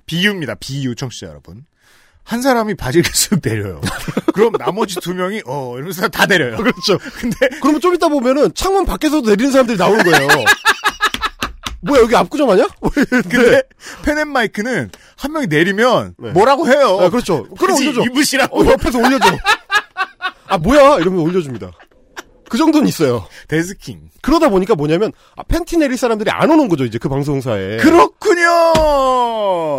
비유입니다. 0.07 0.55
비유 0.57 0.95
청취자 0.95 1.27
여러분. 1.27 1.65
한 2.25 2.41
사람이 2.43 2.75
바지를 2.75 3.11
쓱 3.11 3.43
내려요. 3.47 3.81
그럼 4.33 4.53
나머지 4.59 4.97
두 4.97 5.15
명이 5.15 5.43
어 5.47 5.75
이러면서 5.77 6.09
다 6.09 6.27
내려요. 6.27 6.57
그렇죠. 6.57 6.99
근데 7.19 7.37
그러면 7.61 7.81
좀 7.81 7.95
이따 7.95 8.09
보면은 8.09 8.53
창문 8.55 8.87
밖에서도 8.87 9.29
내리는 9.29 9.53
사람들이 9.53 9.77
나오는 9.79 10.03
거예요. 10.05 10.29
뭐야, 11.83 12.01
여기 12.01 12.17
압구정 12.17 12.51
아니야? 12.51 12.67
근데 13.31 13.63
펜앤마이크는 14.05 14.91
한 15.19 15.33
명이 15.33 15.49
내리면 15.49 16.15
네. 16.19 16.31
뭐라고 16.31 16.67
해요. 16.67 16.99
아, 16.99 17.11
그렇죠. 17.11 17.47
그럼 17.59 17.77
올려줘. 17.77 18.03
입으시라고. 18.05 18.63
어, 18.63 18.67
옆에서 18.73 18.99
올려줘. 18.99 19.37
아, 20.47 20.57
뭐야? 20.57 20.97
이러면 21.01 21.21
올려줍니다. 21.21 21.71
그 22.49 22.59
정도는 22.59 22.87
있어요. 22.89 23.27
데스킹. 23.49 24.11
그러다 24.23 24.49
보니까 24.49 24.75
뭐냐면, 24.75 25.13
아, 25.37 25.43
팬티 25.43 25.77
내릴 25.77 25.97
사람들이 25.97 26.31
안 26.31 26.51
오는 26.51 26.69
거죠, 26.69 26.85
이제 26.85 26.99
그 26.99 27.09
방송사에. 27.09 27.79
그렇군요. 27.79 28.45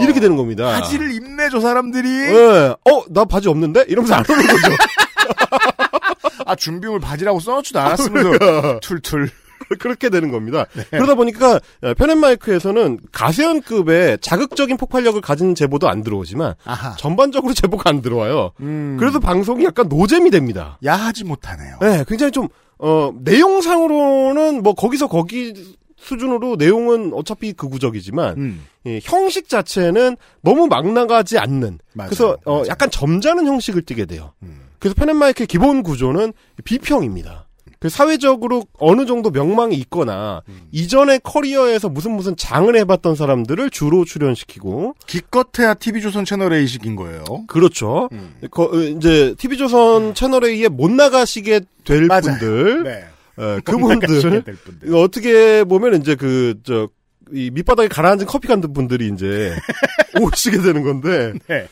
이렇게 0.02 0.20
되는 0.20 0.36
겁니다. 0.36 0.66
바지를 0.80 1.12
입네 1.14 1.50
저 1.50 1.60
사람들이. 1.60 2.10
예. 2.10 2.76
어, 2.90 3.04
나 3.10 3.26
바지 3.26 3.48
없는데? 3.50 3.86
이러면서 3.88 4.16
안 4.16 4.24
오는 4.30 4.46
거죠. 4.48 4.68
아 6.46 6.56
준비물 6.56 7.00
바지라고 7.00 7.40
써놓지도 7.40 7.80
않았으면서 7.80 8.30
그러니까. 8.38 8.80
툴툴. 8.82 9.30
그렇게 9.80 10.10
되는 10.10 10.32
겁니다. 10.32 10.66
네. 10.74 10.84
그러다 10.92 11.16
보니까 11.16 11.60
펜앤마이크에서는 11.98 13.00
가세연급의 13.12 14.20
자극적인 14.22 14.78
폭발력을 14.78 15.20
가진 15.22 15.56
제보도 15.56 15.90
안 15.90 16.04
들어오지만 16.04 16.56
아하. 16.66 16.96
전반적으로 16.98 17.54
제보가 17.54 17.90
안 17.90 18.02
들어와요. 18.02 18.52
음. 18.62 18.98
그래서 19.00 19.20
방송이 19.20 19.64
약간 19.66 19.88
노잼이 19.88 20.30
됩니다. 20.30 20.78
야하지 20.84 21.24
못하네요. 21.24 21.78
네, 21.82 22.04
굉장히 22.08 22.32
좀 22.32 22.48
어, 22.78 23.12
내용상으로는 23.24 24.64
뭐 24.64 24.74
거기서 24.74 25.08
거기 25.08 25.54
수준으로 25.98 26.56
내용은 26.58 27.14
어차피 27.14 27.54
극우적이지만 27.54 28.38
음. 28.38 28.66
이 28.86 29.00
형식 29.02 29.50
자체는 29.50 30.18
너무 30.42 30.68
막 30.68 30.88
나가지 30.92 31.40
않는 31.40 31.80
맞아요, 31.94 32.10
그래서 32.10 32.38
어. 32.46 32.64
약간 32.68 32.92
점잖은 32.92 33.48
형식을 33.48 33.82
띠게 33.82 34.06
돼요. 34.06 34.34
음. 34.44 34.62
그래서 34.78 34.94
펜앤마이크의 34.96 35.48
기본 35.48 35.82
구조는 35.82 36.34
비평입니다. 36.64 37.45
그 37.86 37.90
사회적으로 37.90 38.64
어느 38.80 39.06
정도 39.06 39.30
명망이 39.30 39.76
있거나 39.76 40.42
이전의 40.72 41.20
커리어에서 41.24 41.88
무슨 41.88 42.14
무슨 42.16 42.36
장을 42.36 42.76
해봤던 42.76 43.14
사람들을 43.16 43.70
주로 43.70 44.06
출연시키고 44.06 44.96
기껏해야 45.06 45.76
TV조선 45.76 46.26
채널 46.26 46.52
A식인 46.54 46.96
거예요. 46.96 47.24
그렇죠. 47.48 48.10
음. 48.12 48.34
거- 48.50 48.64
어, 48.74 48.76
이제 48.80 49.36
TV조선 49.38 50.16
채널 50.16 50.46
A에 50.46 50.68
못 50.68 50.90
나가시게 50.90 51.62
될 51.84 52.08
맞아요. 52.08 52.22
분들, 52.22 52.84
네. 52.86 53.04
어, 53.38 53.60
그분들 53.64 54.44
분들. 54.64 54.96
어떻게 54.96 55.64
보면 55.64 56.02
이제 56.02 56.16
그저 56.16 56.90
이 57.32 57.52
밑바닥에 57.54 57.88
가라앉은 57.88 58.26
커피 58.26 58.48
간든 58.48 58.74
분들이 58.74 59.10
이제 59.14 59.54
오시게 60.20 60.58
되는 60.64 60.82
건데 60.82 61.34
네. 61.48 61.68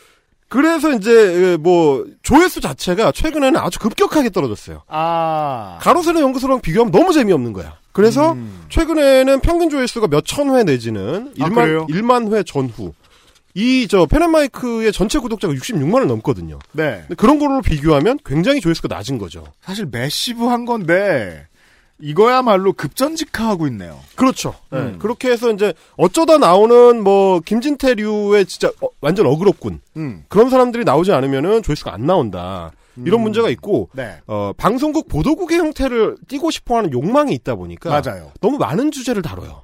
그래서 0.53 0.91
이제 0.93 1.57
뭐 1.59 2.05
조회수 2.21 2.61
자체가 2.61 3.11
최근에는 3.11 3.59
아주 3.59 3.79
급격하게 3.79 4.29
떨어졌어요. 4.29 4.83
아. 4.87 5.79
가로세로 5.81 6.19
연구소랑 6.21 6.61
비교하면 6.61 6.91
너무 6.91 7.11
재미없는 7.11 7.53
거야. 7.53 7.77
그래서 7.91 8.33
음. 8.33 8.63
최근에는 8.69 9.39
평균 9.39 9.71
조회수가 9.71 10.07
몇 10.09 10.23
천 10.25 10.55
회 10.55 10.63
내지는 10.63 11.33
아, 11.39 11.49
1만, 11.49 11.55
그래요? 11.55 11.87
1만 11.89 12.31
회 12.35 12.43
전후. 12.43 12.93
이저 13.55 14.05
펜앤마이크의 14.05 14.91
전체 14.93 15.17
구독자가 15.17 15.53
66만을 15.55 16.05
넘거든요. 16.05 16.59
네. 16.71 17.03
그런 17.17 17.39
걸로 17.39 17.61
비교하면 17.61 18.19
굉장히 18.23 18.61
조회수가 18.61 18.93
낮은 18.93 19.17
거죠. 19.17 19.43
사실 19.61 19.87
매시브한 19.91 20.65
건데 20.65 21.47
이거야말로 22.03 22.73
급전직하하고 22.73 23.65
있네요. 23.67 23.99
그렇죠. 24.15 24.53
음. 24.73 24.91
네. 24.91 24.97
그렇게 24.99 25.31
해서 25.31 25.51
이제 25.51 25.73
어쩌다 25.95 26.37
나오는 26.37 27.01
뭐 27.01 27.39
김진태류의 27.39 28.45
진짜 28.45 28.69
어, 28.81 28.89
완전 28.99 29.25
어그럽군. 29.25 29.79
음. 29.95 30.25
그런 30.27 30.49
사람들이 30.49 30.83
나오지 30.83 31.13
않으면은 31.13 31.63
조회수가 31.63 31.93
안 31.93 32.05
나온다. 32.05 32.71
이런 32.97 33.21
음. 33.21 33.23
문제가 33.23 33.49
있고 33.49 33.89
네. 33.93 34.17
어, 34.27 34.51
방송국 34.57 35.07
보도국의 35.07 35.57
형태를 35.57 36.17
띠고 36.27 36.51
싶어하는 36.51 36.91
욕망이 36.91 37.33
있다 37.33 37.55
보니까 37.55 37.89
맞아요. 37.89 38.31
너무 38.41 38.57
많은 38.57 38.91
주제를 38.91 39.21
다뤄요. 39.21 39.63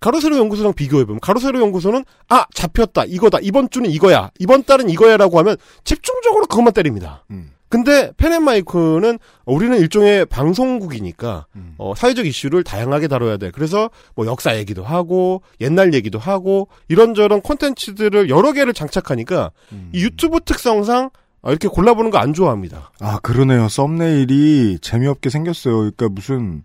가로세로 0.00 0.38
연구소랑 0.38 0.72
비교해보면 0.72 1.20
가로세로 1.20 1.60
연구소는 1.60 2.04
아 2.30 2.46
잡혔다 2.54 3.04
이거다 3.04 3.38
이번 3.42 3.68
주는 3.68 3.90
이거야 3.90 4.30
이번 4.38 4.64
달은 4.64 4.88
이거야라고 4.88 5.38
하면 5.40 5.58
집중적으로 5.84 6.46
그것만 6.46 6.72
때립니다. 6.72 7.24
음. 7.30 7.52
근데 7.70 8.12
펜앤마이크는 8.18 9.18
우리는 9.46 9.78
일종의 9.78 10.26
방송국이니까 10.26 11.46
음. 11.56 11.74
어, 11.78 11.94
사회적 11.96 12.26
이슈를 12.26 12.64
다양하게 12.64 13.08
다뤄야 13.08 13.36
돼. 13.38 13.50
그래서 13.52 13.88
뭐 14.14 14.26
역사 14.26 14.56
얘기도 14.58 14.84
하고 14.84 15.40
옛날 15.60 15.94
얘기도 15.94 16.18
하고 16.18 16.68
이런저런 16.88 17.40
콘텐츠들을 17.40 18.28
여러 18.28 18.52
개를 18.52 18.74
장착하니까 18.74 19.52
음. 19.72 19.90
이 19.94 20.02
유튜브 20.02 20.40
특성상 20.44 21.10
어, 21.42 21.50
이렇게 21.50 21.68
골라보는 21.68 22.10
거 22.10 22.18
안 22.18 22.34
좋아합니다. 22.34 22.90
아 23.00 23.18
그러네요. 23.22 23.68
썸네일이 23.68 24.80
재미없게 24.82 25.30
생겼어요. 25.30 25.76
그러니까 25.76 26.08
무슨 26.10 26.62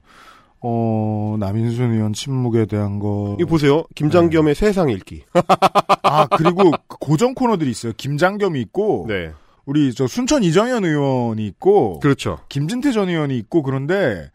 어 0.60 1.36
남인순 1.40 1.94
의원 1.94 2.14
침묵에 2.14 2.66
대한 2.66 2.98
거. 3.00 3.38
이거 3.40 3.48
보세요. 3.48 3.84
김장겸의 3.94 4.56
세상 4.56 4.90
읽기. 4.90 5.24
아 6.04 6.26
그리고 6.26 6.72
그 6.88 6.98
고정 7.00 7.36
코너들이 7.36 7.70
있어요. 7.70 7.94
김장겸이 7.96 8.60
있고 8.62 9.06
네. 9.08 9.32
우리 9.66 9.94
저 9.94 10.08
순천 10.08 10.44
이정현 10.44 10.86
의원이 10.86 11.46
있고 11.48 12.00
그렇죠. 12.00 12.40
김진태 12.50 12.92
전 12.92 13.10
의원이 13.10 13.38
있고 13.40 13.64
그런데 13.64 14.30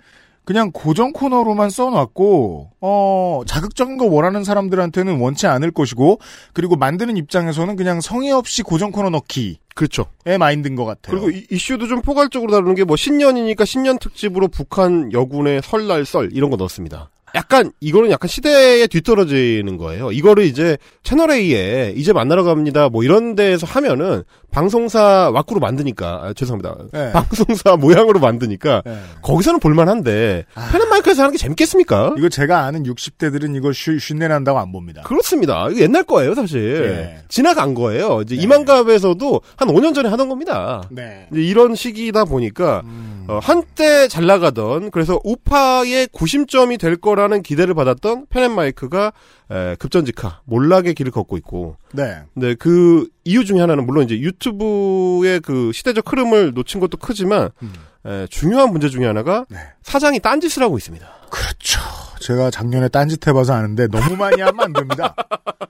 그냥 0.45 0.73
고정 0.73 1.13
코너로만 1.13 1.71
써놨고 1.71 2.71
어 2.81 3.43
자극적인 3.47 3.99
거 3.99 4.07
원하는 4.07 4.43
사람들한테는 4.43 5.21
원치 5.21 5.47
않을 5.47 5.71
것이고 5.71 6.19
그리고 6.53 6.75
만드는 6.77 7.17
입장에서는 7.17 7.77
그냥 7.77 8.01
성의 8.01 8.33
없이 8.33 8.63
고정 8.63 8.91
코너 8.91 9.11
넣기의 9.11 9.59
그렇죠. 9.77 10.07
마인드인 10.39 10.75
것 10.75 10.85
같아요. 10.85 11.21
그리고 11.21 11.31
이, 11.31 11.47
이슈도 11.51 11.87
좀 11.87 12.03
포괄적으로 12.03 12.51
다루는 12.53 12.75
게 12.75 12.85
뭐 12.85 12.97
신년이니까 12.97 13.65
신년 13.65 13.99
특집으로 13.99 14.49
북한 14.49 15.13
여군의 15.13 15.61
설날 15.63 16.05
썰 16.05 16.31
이런 16.33 16.51
거 16.51 16.57
넣었습니다. 16.57 17.11
약간 17.37 17.71
이거는 17.81 18.11
약간 18.11 18.27
시대에 18.27 18.89
뒤떨어지는 18.89 19.77
거예요. 19.77 20.11
이거를 20.11 20.43
이제 20.47 20.77
채널 21.05 21.31
A에 21.31 21.93
이제 21.95 22.13
만나러 22.13 22.43
갑니다. 22.43 22.89
뭐 22.89 23.05
이런 23.05 23.37
데에서 23.37 23.69
하면은 23.69 24.25
방송사 24.51 25.31
왁구로 25.31 25.61
만드니까 25.61 26.21
아, 26.23 26.33
죄송합니다. 26.33 26.77
네. 26.93 27.13
방송사 27.13 27.77
모양으로 27.81 28.21
만드니까 28.21 28.83
네. 28.85 28.99
거기서는 29.23 29.61
볼만한데 29.61 30.45
아. 30.55 30.69
펜앤마이크에서 30.73 31.23
하는 31.23 31.33
게 31.33 31.39
재밌겠습니까? 31.39 32.15
이거 32.19 32.29
제가 32.29 32.65
아는 32.65 32.83
60대들은 32.85 33.57
이거 33.57 33.73
쉬, 33.73 33.99
쉰내 33.99 34.29
난다고 34.29 34.59
안 34.59 34.73
봅니다. 34.73 35.03
그렇습니다. 35.03 35.69
이거 35.71 35.81
옛날 35.81 36.03
거예요, 36.03 36.35
사실. 36.35 36.83
네. 36.83 37.19
지나간 37.29 37.75
거예요. 37.75 38.23
이제 38.23 38.37
네. 38.37 38.43
이만갑에서도 38.43 39.41
한 39.57 39.69
5년 39.69 39.95
전에 39.95 40.09
하던 40.09 40.29
겁니다. 40.29 40.83
네. 40.91 41.29
이제 41.33 41.43
이런 41.43 41.75
시기다 41.75 42.25
보니까 42.25 42.83
음. 42.85 43.25
어, 43.29 43.39
한때 43.41 44.09
잘 44.09 44.27
나가던 44.27 44.91
그래서 44.91 45.21
우파의 45.23 46.09
구심점이 46.13 46.79
될 46.79 46.97
거라는 46.97 47.43
기대를 47.43 47.75
받았던 47.75 48.27
펜앤마이크가 48.29 49.13
에, 49.51 49.75
급전 49.77 50.05
직하 50.05 50.41
몰락의 50.45 50.95
길을 50.95 51.11
걷고 51.13 51.37
있고 51.39 51.77
네. 51.93 52.23
근데 52.35 52.55
그 52.55 53.09
이유 53.25 53.45
중에 53.45 53.61
하나는 53.61 53.85
물론 53.85 54.05
이제 54.05 54.19
유튜브의 54.19 55.41
그 55.41 55.73
시대적 55.73 56.11
흐름을 56.11 56.53
놓친 56.55 56.81
것도 56.81 56.99
크지만 56.99 57.51
음. 57.63 57.73
에, 58.07 58.27
중요한 58.29 58.71
문제 58.71 58.89
중에 58.89 59.07
하나가 59.07 59.45
네. 59.49 59.59
사장이 59.83 60.21
딴짓을 60.21 60.63
하고 60.63 60.79
있습니다. 60.79 61.07
그렇죠. 61.31 61.81
제가 62.21 62.51
작년에 62.51 62.89
딴짓 62.89 63.27
해봐서 63.27 63.55
아는데 63.55 63.89
너무 63.89 64.17
많이 64.17 64.41
하면 64.41 64.61
안 64.61 64.73
됩니다. 64.73 65.15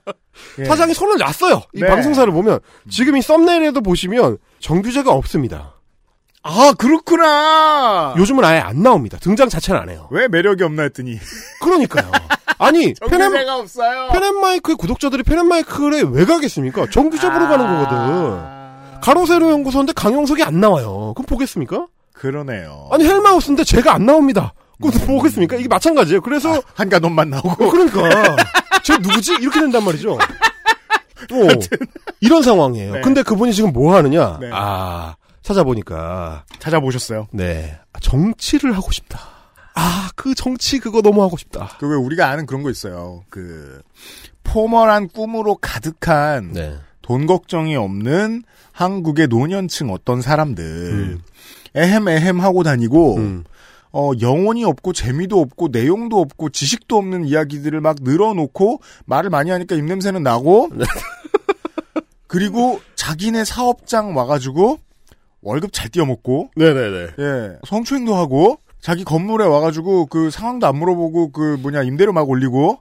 예. 0.59 0.65
사장이 0.65 0.93
손을 0.93 1.17
놨어요. 1.17 1.61
이 1.73 1.79
네. 1.81 1.87
방송사를 1.87 2.31
보면 2.31 2.59
지금 2.89 3.17
이 3.17 3.21
썸네일에도 3.21 3.81
보시면 3.81 4.37
정규제가 4.59 5.11
없습니다. 5.11 5.75
아 6.43 6.73
그렇구나. 6.77 8.15
요즘은 8.17 8.43
아예 8.43 8.59
안 8.59 8.81
나옵니다. 8.81 9.17
등장 9.21 9.47
자체는 9.47 9.79
안 9.79 9.89
해요. 9.89 10.07
왜 10.11 10.27
매력이 10.27 10.63
없나 10.63 10.83
했더니 10.83 11.19
그러니까요. 11.61 12.11
아니 12.61 12.93
정규제가 12.95 13.57
없어요. 13.57 14.09
펜앤마이크의 14.13 14.75
구독자들이 14.77 15.23
펜앤마이크에 15.23 16.03
왜 16.11 16.25
가겠습니까? 16.25 16.87
정규제 16.91 17.29
보러 17.31 17.47
가는 17.47 17.65
거거든. 17.65 17.97
아. 17.97 18.99
가로세로 19.01 19.51
연구소인데 19.51 19.93
강용석이 19.93 20.43
안 20.43 20.59
나와요. 20.59 21.13
그럼 21.15 21.25
보겠습니까? 21.25 21.87
그러네요. 22.13 22.87
아니 22.91 23.03
헬마우스인데 23.03 23.63
제가 23.63 23.93
안 23.95 24.05
나옵니다. 24.05 24.53
그럼 24.79 24.93
보겠습니까? 25.17 25.55
이게 25.57 25.67
마찬가지예요. 25.67 26.21
그래서 26.21 26.61
한가놈만 26.75 27.29
나오고. 27.31 27.65
어, 27.65 27.69
그러니까 27.69 28.35
쟤 28.83 28.97
누구지? 28.97 29.33
이렇게 29.41 29.59
된단 29.59 29.83
말이죠. 29.83 30.13
어, 30.13 31.47
이런 32.19 32.41
상황이에요. 32.41 32.93
네. 32.95 33.01
근데 33.01 33.23
그분이 33.23 33.53
지금 33.53 33.73
뭐 33.73 33.95
하느냐? 33.95 34.37
네. 34.39 34.49
아 34.53 35.15
찾아보니까 35.41 36.45
찾아보셨어요? 36.59 37.27
네 37.31 37.77
정치를 38.01 38.75
하고 38.75 38.91
싶다. 38.91 39.19
아 39.75 40.01
그 40.15 40.35
정치 40.35 40.77
그거 40.79 41.01
너무 41.01 41.23
하고 41.23 41.35
싶다. 41.37 41.77
그 41.79 41.87
왜 41.87 41.95
우리가 41.95 42.29
아는 42.29 42.45
그런 42.45 42.61
거 42.63 42.69
있어요. 42.69 43.23
그 43.29 43.81
포멀한 44.43 45.07
꿈으로 45.09 45.55
가득한 45.55 46.51
네. 46.53 46.77
돈 47.01 47.25
걱정이 47.25 47.75
없는 47.75 48.43
한국의 48.71 49.27
노년층 49.27 49.89
어떤 49.91 50.21
사람들 50.21 50.63
음. 50.63 51.21
에헴 51.75 52.07
에헴 52.07 52.39
하고 52.39 52.63
다니고 52.63 53.17
음. 53.17 53.43
어 53.93 54.11
영혼이 54.21 54.63
없고 54.63 54.93
재미도 54.93 55.39
없고 55.41 55.69
내용도 55.71 56.19
없고 56.19 56.49
지식도 56.49 56.97
없는 56.97 57.25
이야기들을 57.25 57.81
막 57.81 57.97
늘어놓고 58.01 58.79
말을 59.05 59.29
많이 59.29 59.49
하니까 59.49 59.75
입냄새는 59.75 60.23
나고 60.23 60.69
네. 60.73 60.85
그리고 62.27 62.79
자기네 62.95 63.43
사업장 63.43 64.15
와가지고 64.15 64.79
월급 65.41 65.73
잘 65.73 65.89
띄어먹고 65.89 66.51
네네네. 66.55 67.07
예 67.19 67.57
성추행도 67.67 68.15
하고 68.15 68.59
자기 68.81 69.03
건물에 69.03 69.45
와가지고 69.45 70.07
그 70.07 70.29
상황도 70.29 70.67
안 70.67 70.75
물어보고 70.77 71.31
그 71.31 71.57
뭐냐 71.61 71.83
임대료 71.83 72.11
막 72.13 72.29
올리고 72.29 72.79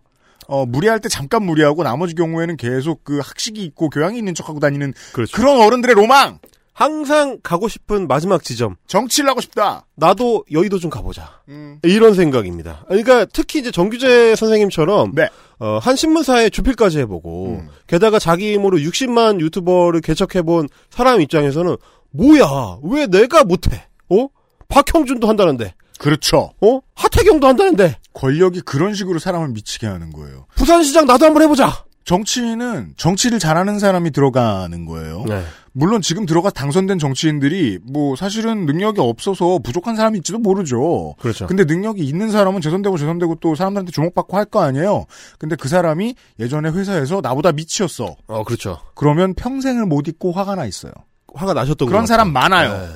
어 0.48 0.66
무리할 0.66 1.00
때 1.00 1.08
잠깐 1.08 1.44
무리하고 1.44 1.82
나머지 1.82 2.14
경우에는 2.14 2.56
계속 2.56 3.04
그 3.04 3.18
학식이 3.18 3.62
있고 3.64 3.88
교양이 3.90 4.18
있는 4.18 4.34
척하고 4.34 4.58
다니는 4.58 4.94
그렇죠. 5.12 5.36
그런 5.36 5.60
어른들의 5.60 5.94
로망 5.94 6.38
항상 6.72 7.38
가고 7.42 7.68
싶은 7.68 8.08
마지막 8.08 8.42
지점. 8.42 8.76
정치를 8.86 9.28
하고 9.28 9.42
싶다. 9.42 9.84
나도 9.96 10.46
여의도 10.50 10.78
좀 10.78 10.88
가보자. 10.88 11.42
음. 11.48 11.78
이런 11.82 12.14
생각입니다. 12.14 12.84
그러니까 12.88 13.26
특히 13.26 13.58
이제 13.58 13.70
정규재 13.70 14.34
선생님처럼 14.34 15.12
네. 15.14 15.28
어, 15.58 15.78
한 15.82 15.94
신문사에 15.94 16.48
주필까지 16.48 17.00
해보고 17.00 17.58
음. 17.60 17.68
게다가 17.86 18.18
자기 18.18 18.54
힘으로 18.54 18.78
60만 18.78 19.40
유튜버를 19.40 20.00
개척해본 20.00 20.68
사람 20.88 21.20
입장에서는 21.20 21.76
뭐야 22.12 22.78
왜 22.82 23.06
내가 23.06 23.44
못해? 23.44 23.86
어? 24.08 24.28
박형준도 24.68 25.28
한다는데 25.28 25.74
그렇죠. 26.00 26.52
어? 26.60 26.80
하태경도 26.94 27.46
한다는데 27.46 27.96
권력이 28.14 28.62
그런 28.62 28.94
식으로 28.94 29.18
사람을 29.18 29.48
미치게 29.48 29.86
하는 29.86 30.10
거예요. 30.12 30.46
부산시장 30.56 31.06
나도 31.06 31.26
한번 31.26 31.42
해보자. 31.42 31.84
정치인은 32.04 32.94
정치를 32.96 33.38
잘하는 33.38 33.78
사람이 33.78 34.10
들어가는 34.10 34.86
거예요. 34.86 35.24
네. 35.28 35.44
물론 35.72 36.00
지금 36.02 36.26
들어가 36.26 36.50
당선된 36.50 36.98
정치인들이 36.98 37.78
뭐 37.84 38.16
사실은 38.16 38.66
능력이 38.66 39.01
없어서 39.01 39.61
부족한 39.62 39.94
사람이 39.94 40.18
있지도 40.18 40.38
모르죠. 40.38 41.14
그렇죠. 41.20 41.46
근데 41.46 41.64
능력이 41.64 42.03
있는 42.03 42.30
사람은 42.32 42.62
재선되고 42.62 42.96
재선되고 42.98 43.36
또 43.36 43.55
사람들한테 43.55 43.92
주목받고 43.92 44.36
할 44.36 44.46
거 44.46 44.61
아니에요. 44.62 45.05
근데 45.38 45.55
그 45.55 45.68
사람이 45.68 46.16
예전에 46.40 46.70
회사에서 46.70 47.20
나보다 47.22 47.53
미치였어. 47.53 48.16
어 48.26 48.42
그렇죠. 48.42 48.80
그러면 48.96 49.34
평생을 49.34 49.86
못 49.86 50.09
잊고 50.09 50.32
화가 50.32 50.57
나 50.57 50.64
있어요. 50.64 50.92
화가 51.34 51.53
나셨던 51.55 51.86
그런 51.86 52.03
것 52.03 52.07
사람. 52.09 52.32
많아요. 52.32 52.72
네. 52.72 52.88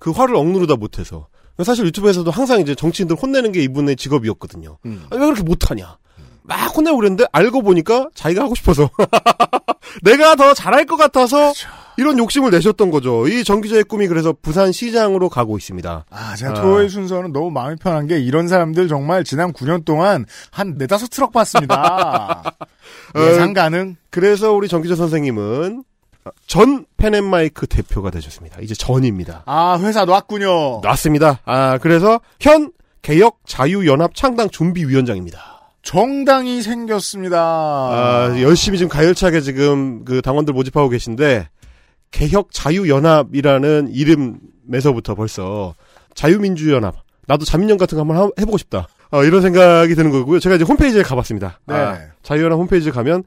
그 0.00 0.10
화를 0.10 0.34
억누르다 0.34 0.74
못해서 0.76 1.28
사실 1.64 1.86
유튜브에서도 1.86 2.30
항상 2.30 2.60
이제 2.60 2.74
정치인들 2.74 3.16
혼내는 3.16 3.52
게 3.52 3.62
이분의 3.62 3.96
직업이었거든요. 3.96 4.78
음. 4.84 5.06
아니, 5.10 5.20
왜 5.20 5.26
그렇게 5.26 5.42
못하냐? 5.42 5.96
막 6.42 6.76
혼내고 6.76 6.96
그랬는데 6.96 7.24
알고 7.32 7.62
보니까 7.62 8.08
자기가 8.14 8.44
하고 8.44 8.54
싶어서 8.54 8.88
내가 10.02 10.36
더 10.36 10.54
잘할 10.54 10.86
것 10.86 10.96
같아서 10.96 11.36
그렇죠. 11.36 11.68
이런 11.96 12.18
욕심을 12.18 12.50
내셨던 12.50 12.90
거죠. 12.90 13.26
이 13.26 13.42
정기자의 13.42 13.84
꿈이 13.84 14.06
그래서 14.06 14.34
부산시장으로 14.42 15.28
가고 15.28 15.56
있습니다. 15.56 16.04
아, 16.08 16.36
제가 16.36 16.52
아. 16.52 16.54
토요일 16.54 16.90
순서는 16.90 17.32
너무 17.32 17.50
마음이 17.50 17.76
편한 17.76 18.06
게 18.06 18.18
이런 18.18 18.48
사람들 18.48 18.86
정말 18.88 19.24
지난 19.24 19.52
9년 19.52 19.84
동안 19.84 20.26
한 20.50 20.74
네다섯 20.76 21.10
트럭 21.10 21.32
봤습니다. 21.32 22.42
예상 23.16 23.52
가능? 23.54 23.96
그래서 24.10 24.52
우리 24.52 24.68
정기자 24.68 24.94
선생님은 24.94 25.84
전 26.46 26.86
펜앤마이크 26.96 27.66
대표가 27.66 28.10
되셨습니다. 28.10 28.58
이제 28.60 28.74
전입니다. 28.74 29.42
아, 29.46 29.78
회사 29.80 30.04
놨군요. 30.04 30.80
놨습니다. 30.82 31.40
아, 31.44 31.78
그래서 31.78 32.20
현 32.40 32.72
개혁 33.02 33.38
자유연합 33.46 34.14
창당 34.14 34.50
준비위원장입니다. 34.50 35.70
정당이 35.82 36.62
생겼습니다. 36.62 37.38
아, 37.40 38.36
열심히 38.40 38.78
지금 38.78 38.88
가열차게 38.88 39.40
지금 39.40 40.04
그 40.04 40.20
당원들 40.22 40.52
모집하고 40.54 40.88
계신데 40.88 41.48
개혁 42.10 42.48
자유연합이라는 42.52 43.88
이름에서부터 43.92 45.14
벌써 45.14 45.74
자유민주연합 46.14 46.96
나도 47.28 47.44
자민련 47.44 47.76
같은 47.78 47.96
거 47.96 48.00
한번 48.02 48.16
하- 48.16 48.30
해보고 48.40 48.58
싶다. 48.58 48.88
어, 49.10 49.22
이런 49.22 49.42
생각이 49.42 49.94
드는 49.94 50.10
거고요. 50.10 50.40
제가 50.40 50.56
이제 50.56 50.64
홈페이지에 50.64 51.02
가봤습니다. 51.02 51.60
네. 51.66 51.74
아, 51.74 51.98
자유연합 52.22 52.58
홈페이지에 52.58 52.90
가면 52.90 53.22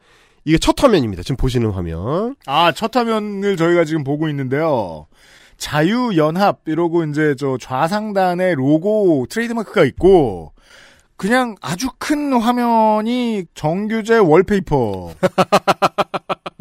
이게 0.45 0.57
첫 0.57 0.81
화면입니다. 0.81 1.23
지금 1.23 1.37
보시는 1.37 1.71
화면. 1.71 2.35
아, 2.45 2.71
첫 2.71 2.95
화면을 2.95 3.57
저희가 3.57 3.85
지금 3.85 4.03
보고 4.03 4.29
있는데요. 4.29 5.07
자유연합 5.57 6.61
이러고 6.65 7.03
이제 7.03 7.35
저 7.37 7.57
좌상단의 7.59 8.55
로고 8.55 9.25
트레이드마크가 9.29 9.83
있고 9.83 10.53
그냥 11.17 11.55
아주 11.61 11.89
큰 11.97 12.31
화면이 12.33 13.45
정규제 13.53 14.17
월페이퍼. 14.19 15.13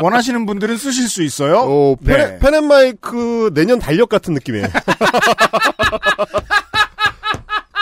원하시는 0.00 0.46
분들은 0.46 0.76
쓰실 0.76 1.08
수 1.08 1.22
있어요. 1.22 1.58
어, 1.58 1.96
펜, 2.04 2.16
네. 2.16 2.38
펜앤마이크 2.38 3.50
내년 3.54 3.78
달력 3.78 4.08
같은 4.08 4.34
느낌이에요. 4.34 4.66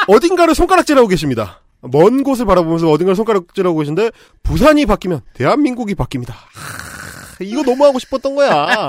어딘가를 0.09 0.55
손가락질하고 0.55 1.09
계십니다. 1.09 1.61
먼 1.81 2.23
곳을 2.23 2.47
바라보면서 2.47 2.91
어딘가를 2.91 3.17
손가락질하고 3.17 3.79
계신데 3.79 4.11
부산이 4.43 4.87
바뀌면 4.87 5.21
대한민국이 5.35 5.95
바뀝니다. 5.95 6.31
하, 6.31 7.45
이거 7.45 7.63
너무 7.63 7.85
하고 7.85 7.99
싶었던 7.99 8.35
거야. 8.35 8.89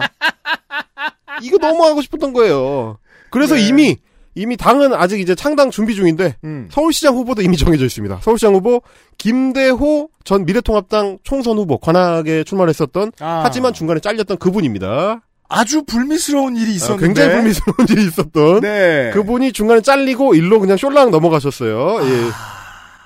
이거 1.41 1.57
너무 1.57 1.85
하고 1.85 2.01
싶었던 2.01 2.33
거예요. 2.33 2.97
그래서 3.29 3.55
네. 3.55 3.67
이미 3.67 3.97
이미 4.35 4.55
당은 4.55 4.93
아직 4.93 5.19
이제 5.19 5.33
창당 5.33 5.71
준비 5.71 5.95
중인데 5.95 6.35
음. 6.43 6.67
서울시장 6.71 7.15
후보도 7.15 7.41
이미 7.41 7.57
정해져 7.57 7.85
있습니다. 7.85 8.19
서울시장 8.21 8.53
후보 8.53 8.81
김대호 9.17 10.09
전 10.23 10.45
미래통합당 10.45 11.17
총선 11.23 11.57
후보 11.57 11.79
관악에 11.79 12.43
출마를 12.43 12.69
했었던 12.69 13.11
아. 13.19 13.41
하지만 13.43 13.73
중간에 13.73 13.99
잘렸던 13.99 14.37
그분입니다. 14.37 15.21
아주 15.49 15.83
불미스러운 15.83 16.55
일이 16.57 16.71
아, 16.71 16.73
있었는데 16.73 17.05
굉장히 17.05 17.29
불미스러운 17.35 17.75
일이 17.89 18.07
있었던 18.07 18.59
네. 18.61 19.11
그분이 19.13 19.51
중간에 19.53 19.81
잘리고 19.81 20.35
일로 20.35 20.59
그냥 20.59 20.77
숄랑 20.77 21.09
넘어가셨어요. 21.09 21.99
예. 22.05 22.29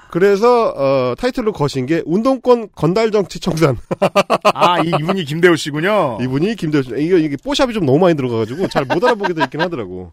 그래서 0.10 0.74
어, 0.76 1.16
타이틀로 1.18 1.54
거신 1.54 1.86
게 1.86 2.02
운동권 2.06 2.70
건달 2.76 3.12
정치 3.12 3.40
청산. 3.40 3.78
아, 4.54 4.80
이- 4.84 4.90
이분이 5.00 5.24
김대호 5.24 5.56
씨군요. 5.56 6.18
이분이 6.22 6.56
김대호 6.56 6.82
씨. 6.82 6.90
이게 6.98 7.18
이게 7.20 7.38
뽀샵이 7.42 7.74
좀 7.74 7.86
너무 7.86 8.00
많이 8.00 8.16
들어가가지고 8.16 8.68
잘 8.68 8.86
못 8.86 9.02
알아보게 9.04 9.34
돼 9.34 9.44
있긴 9.44 9.62
하더라고. 9.62 10.12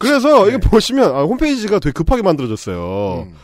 그래서 0.00 0.48
이게 0.48 0.58
보시면 0.58 1.14
아, 1.14 1.22
홈페이지가 1.22 1.78
되게 1.78 1.92
급하게 1.92 2.22
만들어졌어요. 2.22 3.26
음. 3.28 3.34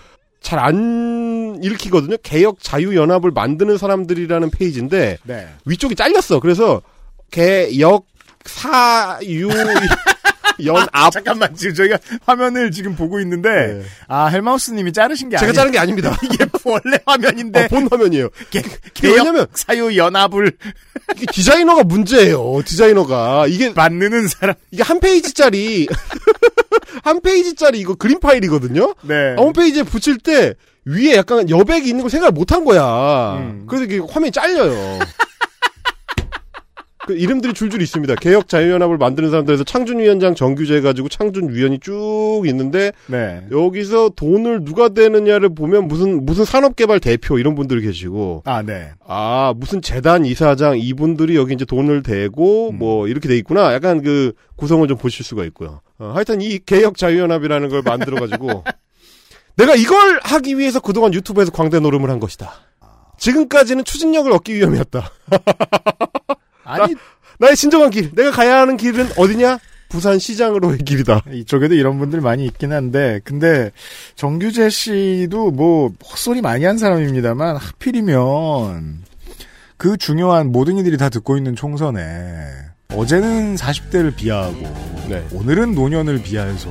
잘안 0.40 1.58
읽히거든요. 1.62 2.16
개혁 2.22 2.58
자유연합을 2.62 3.30
만드는 3.30 3.78
사람들이라는 3.78 4.50
페이지인데 4.50 5.18
네. 5.24 5.48
위쪽이 5.66 5.94
잘렸어. 5.94 6.40
그래서 6.40 6.82
개혁 7.30 8.06
사유 8.44 9.48
연합 10.64 11.10
잠깐만 11.12 11.54
지금 11.54 11.74
저희가 11.74 11.98
화면을 12.24 12.70
지금 12.70 12.96
보고 12.96 13.20
있는데 13.20 13.48
네. 13.50 13.82
아 14.08 14.26
헬마우스님이 14.26 14.92
자르신 14.92 15.28
게 15.28 15.36
제가 15.36 15.48
아니에요. 15.50 15.52
자른 15.54 15.72
게 15.72 15.78
아닙니다. 15.78 16.16
이게 16.24 16.46
원래 16.64 16.98
화면인데 17.04 17.64
어, 17.64 17.68
본 17.68 17.88
화면이에요. 17.90 18.30
개, 18.50 18.62
개혁 18.94 19.16
왜냐면 19.18 19.46
사유 19.52 19.96
연합을 19.96 20.52
이게 21.16 21.26
디자이너가 21.30 21.82
문제예요. 21.84 22.62
디자이너가 22.64 23.46
이게 23.48 23.70
만드는 23.70 24.28
사람. 24.28 24.54
이게 24.70 24.82
한 24.82 24.98
페이지짜리 25.00 25.88
한 27.04 27.20
페이지짜리 27.20 27.78
이거 27.78 27.94
그림 27.94 28.18
파일이거든요. 28.20 28.94
네. 29.02 29.34
아, 29.36 29.42
홈페이지에 29.42 29.82
붙일 29.82 30.18
때 30.18 30.54
위에 30.86 31.16
약간 31.16 31.50
여백이 31.50 31.86
있는 31.88 32.02
걸 32.02 32.10
생각을 32.10 32.32
못 32.32 32.52
한 32.52 32.64
거야. 32.64 33.38
음. 33.40 33.66
그래서 33.68 33.84
이게 33.84 33.98
화면이 33.98 34.30
잘려요. 34.32 35.00
그 37.06 37.14
이름들이 37.14 37.54
줄줄 37.54 37.80
있습니다. 37.82 38.16
개혁 38.16 38.48
자유연합을 38.48 38.98
만드는 38.98 39.30
사람들에서 39.30 39.62
창준위원장 39.62 40.34
정규제 40.34 40.76
해가지고 40.78 41.08
창준위원이 41.08 41.78
쭉 41.78 42.42
있는데 42.46 42.90
네. 43.06 43.46
여기서 43.52 44.10
돈을 44.10 44.64
누가 44.64 44.88
대느냐를 44.88 45.54
보면 45.54 45.86
무슨 45.86 46.26
무슨 46.26 46.44
산업개발 46.44 46.98
대표 46.98 47.38
이런 47.38 47.54
분들이 47.54 47.80
계시고 47.80 48.42
아, 48.44 48.62
네. 48.62 48.90
아 49.06 49.54
무슨 49.56 49.80
재단 49.80 50.26
이사장 50.26 50.78
이분들이 50.78 51.36
여기 51.36 51.54
이제 51.54 51.64
돈을 51.64 52.02
대고 52.02 52.70
음. 52.70 52.78
뭐 52.78 53.06
이렇게 53.06 53.28
돼 53.28 53.36
있구나 53.36 53.72
약간 53.72 54.02
그 54.02 54.32
구성을 54.56 54.86
좀 54.88 54.98
보실 54.98 55.24
수가 55.24 55.44
있고요. 55.44 55.80
어, 55.98 56.10
하여튼 56.12 56.40
이 56.40 56.58
개혁 56.58 56.96
자유연합이라는 56.96 57.68
걸 57.68 57.82
만들어 57.82 58.18
가지고 58.18 58.64
내가 59.54 59.76
이걸 59.76 60.18
하기 60.24 60.58
위해서 60.58 60.80
그동안 60.80 61.14
유튜브에서 61.14 61.52
광대 61.52 61.78
노름을 61.78 62.10
한 62.10 62.18
것이다. 62.18 62.52
지금까지는 63.18 63.84
추진력을 63.84 64.30
얻기 64.32 64.54
위함이었다. 64.54 65.10
아니 66.84 66.94
나의 67.38 67.56
진정한 67.56 67.90
길, 67.90 68.12
내가 68.14 68.30
가야 68.30 68.60
하는 68.60 68.76
길은 68.76 69.10
어디냐? 69.16 69.58
부산 69.88 70.18
시장으로의 70.18 70.78
길이다. 70.78 71.22
이쪽에도 71.32 71.74
이런 71.74 71.98
분들 71.98 72.20
많이 72.20 72.44
있긴 72.46 72.72
한데 72.72 73.20
근데 73.24 73.70
정규재 74.16 74.68
씨도 74.68 75.52
뭐 75.52 75.92
헛소리 76.10 76.40
많이 76.42 76.64
한 76.64 76.76
사람입니다만 76.76 77.56
하필이면 77.56 79.04
그 79.76 79.96
중요한 79.96 80.50
모든 80.50 80.76
이들이 80.78 80.96
다 80.96 81.08
듣고 81.08 81.36
있는 81.36 81.54
총선에 81.54 82.00
어제는 82.92 83.54
40대를 83.56 84.16
비하하고 84.16 84.60
네. 85.08 85.24
오늘은 85.32 85.74
노년을 85.74 86.22
비하해서 86.22 86.68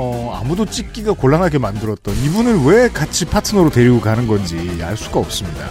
어, 0.00 0.38
아무도 0.40 0.64
찍기가 0.64 1.12
곤란하게 1.12 1.58
만들었던 1.58 2.14
이분을 2.14 2.64
왜 2.64 2.88
같이 2.88 3.24
파트너로 3.24 3.70
데리고 3.70 4.00
가는 4.00 4.28
건지 4.28 4.78
알 4.80 4.96
수가 4.96 5.18
없습니다. 5.18 5.66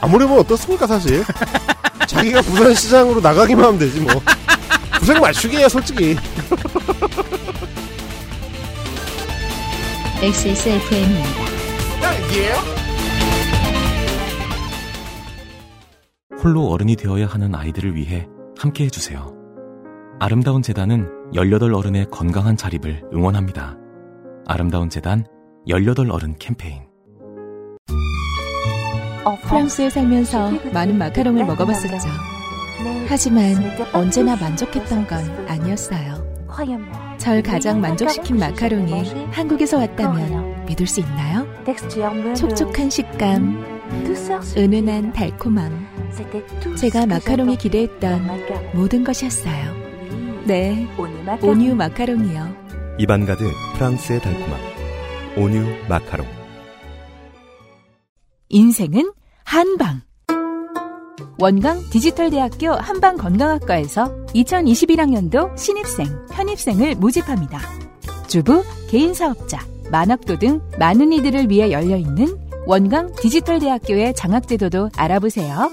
아무래도 0.00 0.38
어떻습니까, 0.38 0.86
사실? 0.86 1.22
자기가 2.06 2.42
부산 2.42 2.74
시장으로 2.74 3.20
나가기만 3.20 3.64
하면 3.64 3.78
되지, 3.78 4.00
뭐. 4.00 4.12
구색 4.98 5.20
맞추기야, 5.20 5.68
솔직히. 5.68 6.16
XSFM입니다. 10.20 11.48
홀로 16.42 16.68
어른이 16.68 16.96
되어야 16.96 17.26
하는 17.26 17.54
아이들을 17.54 17.94
위해 17.94 18.26
함께 18.58 18.84
해주세요. 18.84 19.34
아름다운 20.20 20.62
재단은 20.62 21.08
18 21.34 21.72
어른의 21.72 22.06
건강한 22.10 22.56
자립을 22.56 23.02
응원합니다. 23.12 23.76
아름다운 24.46 24.88
재단 24.90 25.24
18 25.68 26.10
어른 26.10 26.36
캠페인. 26.38 26.87
프랑스에 29.36 29.90
살면서 29.90 30.52
많은 30.72 30.96
마카롱을 30.98 31.44
먹어봤었죠. 31.44 32.08
하지만 33.08 33.54
언제나 33.92 34.36
만족했던 34.36 35.06
건 35.06 35.46
아니었어요. 35.48 36.26
절 37.18 37.42
가장 37.42 37.80
만족시킨 37.80 38.38
마카롱이 38.38 39.28
한국에서 39.32 39.78
왔다면 39.78 40.66
믿을 40.66 40.86
수 40.86 41.00
있나요? 41.00 41.46
촉촉한 42.34 42.90
식감, 42.90 43.64
은은한 44.56 45.12
달콤함. 45.12 45.86
제가 46.76 47.06
마카롱이 47.06 47.56
기대했던 47.56 48.28
모든 48.74 49.04
것이었어요. 49.04 49.74
네, 50.44 50.86
온유 51.42 51.74
마카롱이요. 51.74 52.68
입안 52.98 53.24
가득 53.26 53.50
프랑스의 53.74 54.20
달콤함. 54.20 54.60
온유 55.36 55.64
마카롱. 55.88 56.37
인생은 58.50 59.12
한방. 59.44 60.00
원광 61.38 61.90
디지털대학교 61.90 62.72
한방건강학과에서 62.72 64.26
2021학년도 64.28 65.56
신입생, 65.56 66.06
편입생을 66.30 66.96
모집합니다. 66.96 67.60
주부, 68.26 68.64
개인사업자, 68.88 69.60
만학도 69.90 70.38
등 70.38 70.60
많은 70.78 71.12
이들을 71.12 71.50
위해 71.50 71.70
열려있는 71.70 72.38
원광 72.66 73.14
디지털대학교의 73.16 74.14
장학제도도 74.14 74.90
알아보세요. 74.96 75.70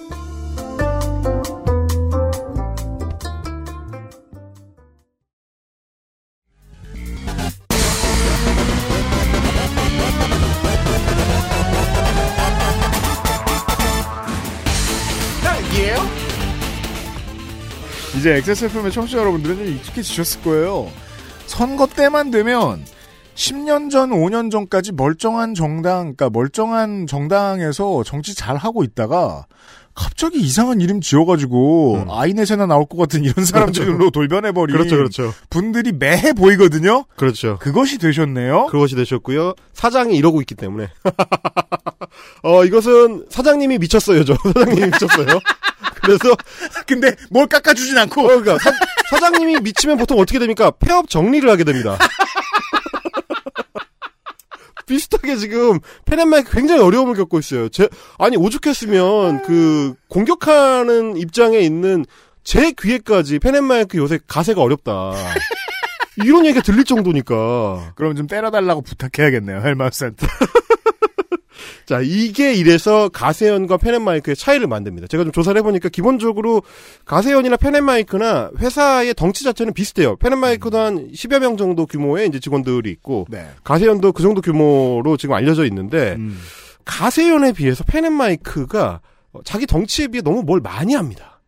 이제 18.26 18.38
XSFM의 18.38 18.92
청취자 18.92 19.20
여러분들은 19.20 19.56
좀 19.56 19.68
익숙해지셨을 19.68 20.42
거예요. 20.42 20.92
선거 21.46 21.86
때만 21.86 22.32
되면 22.32 22.84
10년 23.36 23.92
전, 23.92 24.10
5년 24.10 24.50
전까지 24.50 24.94
멀쩡한 24.94 25.54
정당, 25.54 26.16
그러니까 26.16 26.32
멀쩡한 26.32 27.06
정당에서 27.06 28.02
정치 28.04 28.34
잘 28.34 28.56
하고 28.56 28.84
있다가 28.84 29.46
갑자기 29.94 30.40
이상한 30.40 30.82
이름 30.82 31.02
지어가지고 31.02 32.06
아이넷에나 32.10 32.66
나올 32.66 32.88
것 32.88 32.98
같은 32.98 33.24
이런 33.24 33.46
사람들로 33.46 34.10
돌변해버린 34.10 34.76
그렇죠, 34.76 34.96
그렇죠. 34.98 35.34
분들이 35.52 35.92
매해 35.92 36.34
보이거든요. 36.34 37.06
그렇죠. 37.18 37.60
그것이 37.60 38.00
되셨네요. 38.00 38.66
그것이 38.72 38.96
되셨고요. 38.96 39.54
사장이 39.74 40.18
이러고 40.18 40.42
있기 40.42 40.56
때문에. 40.56 40.90
어, 42.42 42.66
이것은 42.66 43.28
사장님이 43.30 43.78
미쳤어요, 43.78 44.26
저. 44.26 44.36
사장님이 44.36 44.88
미쳤어요. 44.88 45.28
그래서. 46.06 46.36
근데 46.88 47.16
뭘 47.30 47.48
깎아주진 47.48 47.98
않고. 47.98 48.22
어, 48.22 48.28
그러니까 48.28 48.58
사, 48.60 48.72
사장님이 49.10 49.62
미치면 49.62 49.98
보통 49.98 50.20
어떻게 50.20 50.40
됩니까? 50.40 50.72
폐업 50.72 51.10
정리를 51.10 51.50
하게 51.50 51.64
됩니다. 51.64 51.98
비슷하게 54.86 55.38
지금 55.38 55.80
펜앤마이크 56.06 56.52
굉장히 56.52 56.82
어려움을 56.82 57.16
겪고 57.16 57.40
있어요. 57.40 57.70
제, 57.70 57.90
아니 58.20 58.38
오죽했으면 58.38 59.42
그 59.42 59.96
공격하는 60.10 61.18
입장에 61.18 61.58
있는 61.58 62.06
제 62.44 62.72
귀에까지 62.72 63.40
펜앤마이크 63.40 63.98
요새 63.98 64.20
가세가 64.28 64.62
어렵다. 64.62 65.14
이런 66.24 66.46
얘기가 66.46 66.62
들릴 66.62 66.86
정도니까. 66.86 67.94
그럼 67.96 68.16
좀 68.16 68.28
때려달라고 68.28 68.82
부탁해야겠네요, 68.84 69.62
헬마우스한테. 69.62 70.28
자, 71.86 72.02
이게 72.02 72.54
이래서 72.54 73.10
가세연과 73.10 73.78
펜앤마이크의 73.78 74.36
차이를 74.36 74.68
만듭니다. 74.68 75.08
제가 75.08 75.24
좀 75.24 75.32
조사를 75.32 75.58
해보니까 75.60 75.90
기본적으로 75.90 76.64
가세연이나 77.06 77.58
펜앤마이크나 77.58 78.52
회사의 78.60 79.14
덩치 79.16 79.44
자체는 79.44 79.74
비슷해요. 79.74 80.16
펜앤마이크도 80.18 80.78
한 80.78 81.12
10여 81.12 81.40
명 81.40 81.58
정도 81.58 81.86
규모의 81.86 82.28
이제 82.28 82.40
직원들이 82.40 82.90
있고, 82.92 83.28
네. 83.30 83.48
가세연도 83.64 84.12
그 84.12 84.24
정도 84.24 84.42
규모로 84.42 85.18
지금 85.18 85.36
알려져 85.36 85.66
있는데, 85.66 86.16
음. 86.18 86.40
가세연에 86.86 87.52
비해서 87.52 87.84
펜앤마이크가 87.84 89.02
어, 89.34 89.40
자기 89.44 89.66
덩치에 89.66 90.08
비해 90.08 90.22
너무 90.22 90.44
뭘 90.44 90.62
많이 90.62 90.94
합니다. 90.94 91.42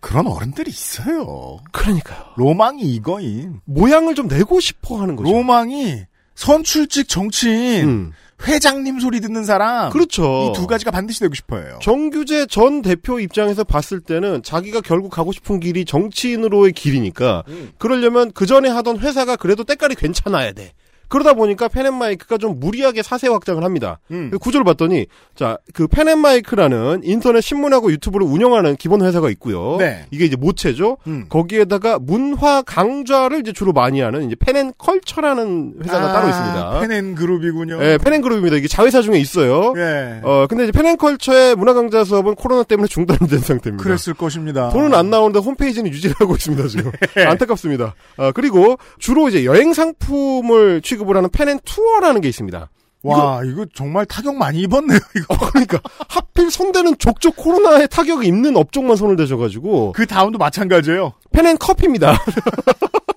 그런 0.00 0.26
어른들이 0.28 0.70
있어요. 0.70 1.58
그러니까요. 1.72 2.24
로망이 2.36 2.82
이거인. 2.82 3.60
모양을 3.64 4.14
좀 4.14 4.28
내고 4.28 4.60
싶어 4.60 5.00
하는 5.00 5.16
거죠. 5.16 5.30
로망이 5.30 6.04
선출직 6.34 7.08
정치인, 7.08 7.88
음. 7.88 8.12
회장님 8.46 9.00
소리 9.00 9.20
듣는 9.20 9.44
사람. 9.44 9.90
그렇죠. 9.90 10.50
이 10.52 10.56
두 10.58 10.66
가지가 10.66 10.90
반드시 10.90 11.20
되고 11.20 11.34
싶어요. 11.34 11.78
정규재 11.82 12.46
전 12.46 12.82
대표 12.82 13.18
입장에서 13.18 13.64
봤을 13.64 14.00
때는 14.00 14.42
자기가 14.42 14.80
결국 14.80 15.10
가고 15.10 15.32
싶은 15.32 15.60
길이 15.60 15.84
정치인으로의 15.84 16.72
길이니까 16.72 17.42
그러려면 17.78 18.30
그 18.32 18.46
전에 18.46 18.68
하던 18.68 18.98
회사가 19.00 19.36
그래도 19.36 19.64
때깔이 19.64 19.94
괜찮아야 19.96 20.52
돼. 20.52 20.72
그러다 21.08 21.34
보니까 21.34 21.68
펜앤마이크가 21.68 22.38
좀 22.38 22.58
무리하게 22.60 23.02
사세 23.02 23.28
확장을 23.28 23.62
합니다. 23.64 24.00
음. 24.10 24.30
그 24.30 24.38
구조를 24.38 24.64
봤더니 24.64 25.06
자 25.34 25.58
그 25.74 25.86
펜앤마이크라는 25.86 27.02
인터넷 27.04 27.40
신문하고 27.40 27.92
유튜브를 27.92 28.26
운영하는 28.26 28.76
기본 28.76 29.02
회사가 29.02 29.30
있고요. 29.30 29.76
네. 29.78 30.06
이게 30.10 30.24
이제 30.24 30.36
모체죠. 30.36 30.98
음. 31.06 31.26
거기에다가 31.28 31.98
문화 31.98 32.62
강좌를 32.62 33.40
이제 33.40 33.52
주로 33.52 33.72
많이 33.72 34.00
하는 34.00 34.26
이제 34.26 34.34
펜앤컬처라는 34.38 35.74
회사가 35.84 36.10
아, 36.10 36.12
따로 36.12 36.28
있습니다. 36.28 36.80
펜앤그룹이군요. 36.80 37.78
예, 37.82 37.98
펜앤그룹입니다. 38.02 38.56
이게 38.56 38.68
자회사 38.68 39.02
중에 39.02 39.18
있어요. 39.18 39.72
예. 39.76 40.20
어, 40.22 40.46
근데 40.48 40.64
이제 40.64 40.72
펜앤컬처의 40.72 41.56
문화 41.56 41.74
강좌 41.74 42.04
수업은 42.04 42.34
코로나 42.34 42.62
때문에 42.62 42.88
중단된 42.90 43.38
상태입니다. 43.38 43.82
그랬을 43.84 44.14
것입니다. 44.14 44.70
돈은 44.70 44.94
안 44.94 45.10
나오는데 45.10 45.38
홈페이지는 45.38 45.90
유지를 45.92 46.16
하고 46.18 46.34
있습니다, 46.34 46.66
지금. 46.68 46.90
네. 47.14 47.22
안타깝습니다. 47.24 47.94
어, 48.16 48.32
그리고 48.32 48.76
주로 48.98 49.28
이제 49.28 49.44
여행 49.44 49.72
상품을 49.72 50.82
취급을 50.82 51.16
하는 51.16 51.30
펜앤 51.30 51.60
투어라는 51.64 52.20
게 52.20 52.28
있습니다. 52.28 52.68
와, 53.04 53.42
이거, 53.44 53.64
정말 53.74 54.04
타격 54.06 54.34
많이 54.36 54.60
입었네요, 54.62 54.98
이거. 55.16 55.34
어, 55.34 55.38
그러니까 55.50 55.78
하필 56.08 56.50
손대는 56.50 56.98
족족 56.98 57.36
코로나에 57.36 57.86
타격이 57.86 58.26
입는 58.26 58.56
업종만 58.56 58.96
손을 58.96 59.16
대셔가지고 59.16 59.92
그 59.92 60.06
다음도 60.06 60.38
마찬가지예요. 60.38 61.12
펜앤 61.32 61.58
커피입니다. 61.58 62.18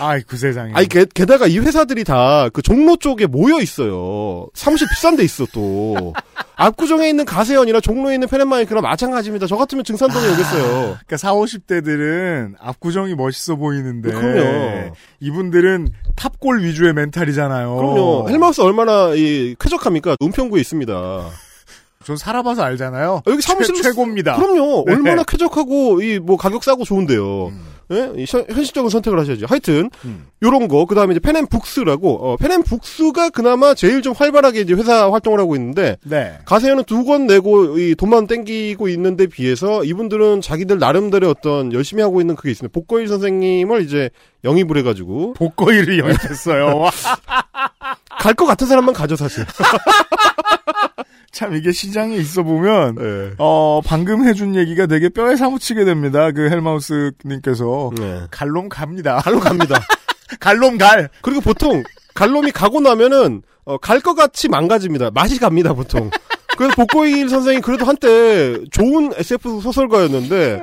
아이, 0.00 0.22
그 0.22 0.36
세상에. 0.36 0.72
아니 0.74 0.88
게, 0.88 1.04
게다가 1.12 1.46
이 1.46 1.58
회사들이 1.58 2.04
다 2.04 2.48
그 2.52 2.62
종로 2.62 2.96
쪽에 2.96 3.26
모여 3.26 3.60
있어요. 3.60 4.46
사무실 4.54 4.86
비싼 4.90 5.16
데 5.16 5.24
있어 5.24 5.46
또. 5.52 6.12
압구정에 6.56 7.08
있는 7.08 7.24
가세연이나 7.24 7.80
종로에 7.80 8.14
있는 8.14 8.26
펜앤마이크랑 8.26 8.82
마찬가지입니다. 8.82 9.46
저 9.46 9.56
같으면 9.56 9.84
증산동에 9.84 10.26
오겠어요. 10.32 10.64
그러니까 11.06 11.16
4, 11.16 11.32
50대들은 11.34 12.54
압구정이 12.58 13.14
멋있어 13.14 13.56
보이는데. 13.56 14.10
그럼요. 14.10 14.92
이분들은 15.20 15.88
탑골 16.16 16.62
위주의 16.64 16.92
멘탈이잖아요. 16.92 17.76
그럼요. 17.76 18.26
헬마우스 18.28 18.60
얼마나 18.60 19.14
이 19.14 19.54
쾌적합니까? 19.60 20.16
은평구에 20.20 20.60
있습니다. 20.60 21.28
전 22.04 22.16
살아봐서 22.16 22.62
알잖아요. 22.62 23.22
여기 23.26 23.42
사무실 23.42 23.74
최, 23.76 23.82
최고입니다. 23.82 24.36
그럼요. 24.36 24.84
네. 24.86 24.94
얼마나 24.94 25.22
쾌적하고 25.22 26.00
이 26.02 26.18
뭐 26.18 26.36
가격 26.36 26.64
싸고 26.64 26.84
좋은데요. 26.84 27.48
음. 27.48 27.60
예? 27.90 28.24
현- 28.28 28.44
현실적인 28.48 28.90
선택을 28.90 29.18
하셔야죠. 29.18 29.46
하여튼 29.48 29.88
요런 30.42 30.68
거 30.68 30.84
그다음에 30.84 31.12
이제 31.12 31.20
펜앤북스라고 31.20 32.14
어, 32.32 32.36
펜앤북스가 32.36 33.30
그나마 33.30 33.74
제일 33.74 34.02
좀 34.02 34.12
활발하게 34.16 34.60
이제 34.60 34.74
회사 34.74 35.10
활동을 35.10 35.40
하고 35.40 35.56
있는데 35.56 35.96
네. 36.04 36.38
가세연은 36.44 36.84
두 36.84 37.04
권 37.04 37.26
내고 37.26 37.78
이 37.78 37.94
돈만 37.94 38.26
땡기고 38.26 38.88
있는데 38.88 39.26
비해서 39.26 39.82
이분들은 39.84 40.40
자기들 40.42 40.78
나름대로 40.78 41.30
어떤 41.30 41.72
열심히 41.72 42.02
하고 42.02 42.20
있는 42.20 42.36
그게 42.36 42.50
있습니다. 42.50 42.72
복거일 42.72 43.08
선생님을 43.08 43.82
이제 43.82 44.10
영입을 44.44 44.76
해가지고 44.78 45.32
복거일을 45.34 45.98
영입했어요. 45.98 46.84
갈 48.18 48.34
것 48.34 48.46
같은 48.46 48.66
사람만 48.66 48.94
가죠 48.94 49.16
사실. 49.16 49.44
참 51.32 51.54
이게 51.54 51.70
시장에 51.72 52.16
있어 52.16 52.42
보면 52.42 52.96
네. 52.96 53.30
어 53.38 53.80
방금 53.84 54.26
해준 54.26 54.56
얘기가 54.56 54.86
되게 54.86 55.08
뼈에 55.08 55.36
사무치게 55.36 55.84
됩니다. 55.84 56.30
그 56.32 56.48
헬마우스 56.50 57.12
님께서 57.24 57.90
네. 57.96 58.22
갈롬 58.30 58.68
갑니다. 58.68 59.18
갈로 59.18 59.38
갑니다. 59.40 59.80
갈롬 60.40 60.78
갈. 60.78 61.08
그리고 61.22 61.40
보통 61.40 61.82
갈놈이 62.14 62.50
가고 62.50 62.80
나면은 62.80 63.42
어, 63.64 63.76
갈 63.78 64.00
것 64.00 64.14
같이 64.14 64.48
망가집니다. 64.48 65.10
맛이 65.12 65.38
갑니다 65.38 65.74
보통. 65.74 66.10
그래서 66.56 66.74
복고일 66.74 67.28
선생이 67.28 67.60
그래도 67.60 67.84
한때 67.84 68.58
좋은 68.72 69.12
SF 69.16 69.60
소설가였는데 69.60 70.60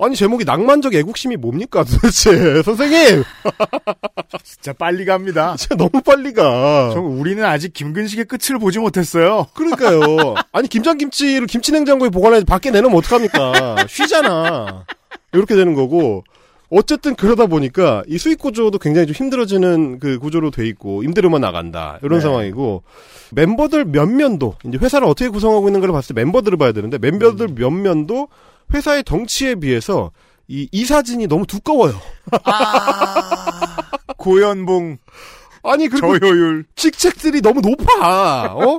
아니 0.00 0.14
제목이 0.14 0.44
낭만적 0.44 0.94
애국심이 0.94 1.36
뭡니까 1.36 1.84
도대체 1.84 2.62
선생님 2.62 3.24
진짜 4.44 4.72
빨리 4.72 5.04
갑니다. 5.04 5.54
진짜 5.58 5.74
너무 5.76 6.02
빨리 6.02 6.32
가. 6.32 6.90
저 6.92 7.00
우리는 7.00 7.44
아직 7.44 7.72
김근식의 7.72 8.26
끝을 8.26 8.58
보지 8.58 8.78
못했어요. 8.78 9.46
그러니까요. 9.54 10.34
아니 10.52 10.68
김장김치를 10.68 11.46
김치냉장고에 11.46 12.10
보관해 12.10 12.44
밖에 12.44 12.70
내놓으면 12.70 12.98
어떡합니까? 12.98 13.86
쉬잖아. 13.88 14.84
이렇게 15.32 15.54
되는 15.54 15.74
거고. 15.74 16.24
어쨌든 16.68 17.14
그러다 17.14 17.46
보니까 17.46 18.02
이 18.08 18.18
수익 18.18 18.38
구조도 18.40 18.78
굉장히 18.78 19.06
좀 19.06 19.14
힘들어지는 19.14 20.00
그 20.00 20.18
구조로 20.18 20.50
돼 20.50 20.66
있고 20.66 21.04
임대료만 21.04 21.40
나간다 21.40 22.00
이런 22.02 22.18
네. 22.18 22.22
상황이고 22.22 22.82
멤버들 23.30 23.84
몇 23.84 24.08
면도 24.08 24.56
이제 24.66 24.76
회사를 24.76 25.06
어떻게 25.06 25.28
구성하고 25.28 25.68
있는 25.68 25.80
걸 25.80 25.92
봤을 25.92 26.14
때 26.14 26.24
멤버들을 26.24 26.58
봐야 26.58 26.72
되는데 26.72 26.98
멤버들 26.98 27.50
몇면도 27.54 28.28
회사의 28.74 29.02
덩치에 29.04 29.56
비해서 29.56 30.10
이 30.48 30.68
이 30.70 30.84
사진이 30.84 31.26
너무 31.26 31.44
두꺼워요. 31.46 31.94
고연봉 34.16 34.98
아니 35.64 35.88
그리고 35.88 36.16
저효율 36.18 36.64
직책들이 36.76 37.40
너무 37.42 37.60
높아. 37.60 38.54
어? 38.54 38.76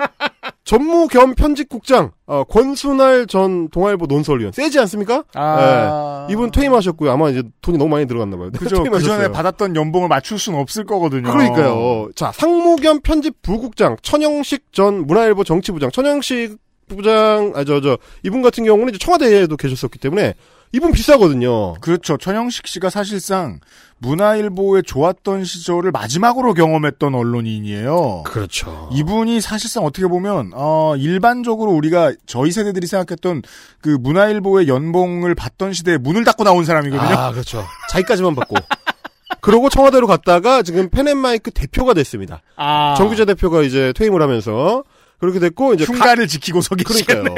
전무 0.63 1.07
겸 1.09 1.35
편집국장 1.35 2.11
어, 2.25 2.45
권순할 2.45 3.27
전 3.27 3.67
동아일보 3.69 4.05
논설위원 4.05 4.53
세지 4.53 4.79
않습니까? 4.79 5.23
아. 5.33 6.25
네. 6.27 6.33
이분 6.33 6.49
퇴임하셨고요. 6.51 7.11
아마 7.11 7.29
이제 7.29 7.43
돈이 7.61 7.77
너무 7.77 7.89
많이 7.89 8.05
들어갔나 8.07 8.37
봐요. 8.37 8.51
그죠. 8.57 8.83
그. 8.89 9.01
전에 9.01 9.29
받았던 9.31 9.75
연봉을 9.75 10.07
맞출 10.07 10.39
수는 10.39 10.59
없을 10.59 10.85
거거든요. 10.85 11.29
그러니까요. 11.29 12.09
자 12.15 12.31
상무 12.33 12.77
겸 12.77 13.01
편집 13.01 13.41
부국장 13.41 13.97
천영식 14.01 14.71
전 14.71 15.05
문화일보 15.07 15.43
정치부장 15.43 15.91
천영식 15.91 16.57
부장 16.89 17.53
아 17.55 17.63
저 17.63 17.79
저 17.81 17.97
이분 18.23 18.41
같은 18.41 18.63
경우는 18.63 18.89
이제 18.93 18.97
청와대에도 18.97 19.57
계셨었기 19.57 19.99
때문에 19.99 20.33
이분 20.73 20.91
비싸거든요. 20.91 21.75
그렇죠. 21.75 22.17
천영식 22.17 22.67
씨가 22.67 22.89
사실상 22.89 23.59
문화일보에 23.99 24.81
좋았던 24.81 25.45
시절을 25.45 25.91
마지막으로 25.91 26.53
경험했던 26.53 27.15
언론인이에요. 27.15 28.23
그렇죠. 28.25 28.89
이분이 28.93 29.39
사실상 29.41 29.85
어떻게 29.85 30.07
보면 30.07 30.51
어 30.53 30.95
일반적으로 30.97 31.71
우리가 31.71 32.13
저희 32.25 32.51
세대들이 32.51 32.85
생각했던 32.85 33.43
그 33.81 33.89
문화일보의 33.89 34.67
연봉을 34.67 35.35
받던 35.35 35.73
시대에 35.73 35.97
문을 35.97 36.25
닫고 36.25 36.43
나온 36.43 36.65
사람이거든요. 36.65 37.17
아 37.17 37.31
그렇죠. 37.31 37.65
자기까지만 37.89 38.35
받고. 38.35 38.55
그러고 39.41 39.69
청와대로 39.69 40.07
갔다가 40.07 40.61
지금 40.63 40.89
펜앤마이크 40.89 41.51
대표가 41.51 41.93
됐습니다. 41.93 42.41
아. 42.57 42.95
정규재 42.97 43.23
대표가 43.25 43.61
이제 43.61 43.93
퇴임을 43.95 44.21
하면서 44.21 44.83
그렇게 45.19 45.39
됐고 45.39 45.73
이제 45.73 45.83
흉가를 45.85 46.27
지키고 46.27 46.61
서기 46.61 46.83
그러니까요. 46.83 47.35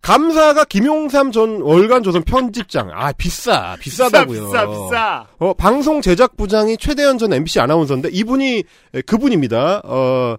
감사가 0.00 0.64
김용삼 0.64 1.32
전 1.32 1.60
월간 1.60 2.02
조선 2.02 2.22
편집장. 2.22 2.90
아, 2.94 3.12
비싸. 3.12 3.76
비싸다고요. 3.80 4.46
비싸, 4.46 4.66
비싸. 4.66 5.26
어, 5.38 5.52
방송 5.54 6.00
제작 6.00 6.36
부장이 6.36 6.78
최대현 6.78 7.18
전 7.18 7.32
MBC 7.32 7.60
아나운서인데 7.60 8.08
이분이 8.12 8.62
에, 8.94 9.02
그분입니다. 9.02 9.82
어, 9.84 10.36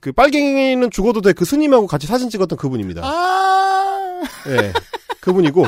그 0.00 0.12
빨갱이는 0.12 0.90
죽어도 0.92 1.20
돼 1.20 1.32
그 1.32 1.44
스님하고 1.44 1.86
같이 1.88 2.06
사진 2.06 2.28
찍었던 2.30 2.56
그분입니다. 2.58 3.02
아. 3.04 4.22
예. 4.48 4.72
그분이고 5.20 5.64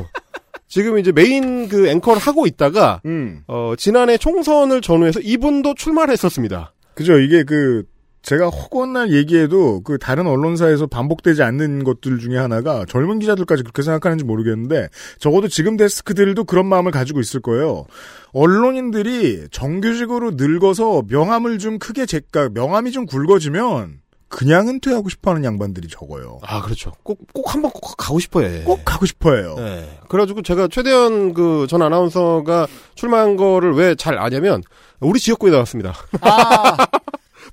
지금 0.69 0.99
이제 0.99 1.11
메인 1.11 1.69
그 1.69 1.89
앵커를 1.89 2.21
하고 2.23 2.47
있다가 2.47 3.01
음. 3.05 3.43
어, 3.49 3.75
지난해 3.77 4.17
총선을 4.17 4.81
전후해서 4.83 5.19
이분도 5.21 5.75
출마를 5.75 6.13
했었습니다. 6.13 6.73
그죠. 6.95 7.19
이게 7.19 7.43
그 7.43 7.83
제가 8.23 8.49
허구한 8.51 9.11
얘기해도 9.11 9.81
그 9.83 9.97
다른 9.99 10.27
언론사에서 10.27 10.87
반복되지 10.87 11.43
않는 11.43 11.85
것들 11.85 12.19
중에 12.19 12.37
하나가 12.37 12.85
젊은 12.87 13.19
기자들까지 13.19 13.63
그렇게 13.63 13.83
생각하는지 13.83 14.25
모르겠는데 14.25 14.89
적어도 15.19 15.49
지금 15.49 15.77
데스크들도 15.77 16.45
그런 16.45 16.67
마음을 16.67 16.93
가지고 16.93 17.21
있을 17.21 17.41
거예요. 17.41 17.87
언론인들이 18.33 19.49
정규직으로 19.51 20.33
늙어서 20.35 21.03
명함을 21.09 21.59
좀 21.59 21.79
크게 21.79 22.05
제까 22.07 22.49
명함이 22.53 22.93
좀 22.93 23.07
굵어지면 23.07 24.01
그냥 24.29 24.69
은퇴하고 24.69 25.09
싶어하는 25.09 25.43
양반들이 25.45 25.89
적어요. 25.89 26.39
아 26.43 26.63
그렇죠. 26.63 26.93
꼭 27.03 27.19
꼭 27.33 27.53
한번 27.55 27.71
꼭 27.73 27.97
가고 27.97 28.21
싶어요. 28.21 28.65
꼭 28.65 28.85
가고 28.85 29.07
싶어해요. 29.07 29.55
네. 29.57 29.99
그래가지고 30.09 30.43
제가 30.43 30.69
최대현 30.69 31.33
그전 31.35 31.83
아나운서가 31.83 32.67
출마한 32.95 33.37
거를 33.37 33.73
왜 33.75 33.95
잘 33.97 34.19
아냐면 34.19 34.63
우리 35.01 35.19
지역구에 35.19 35.51
나왔습니다. 35.51 35.95
아. 36.21 36.77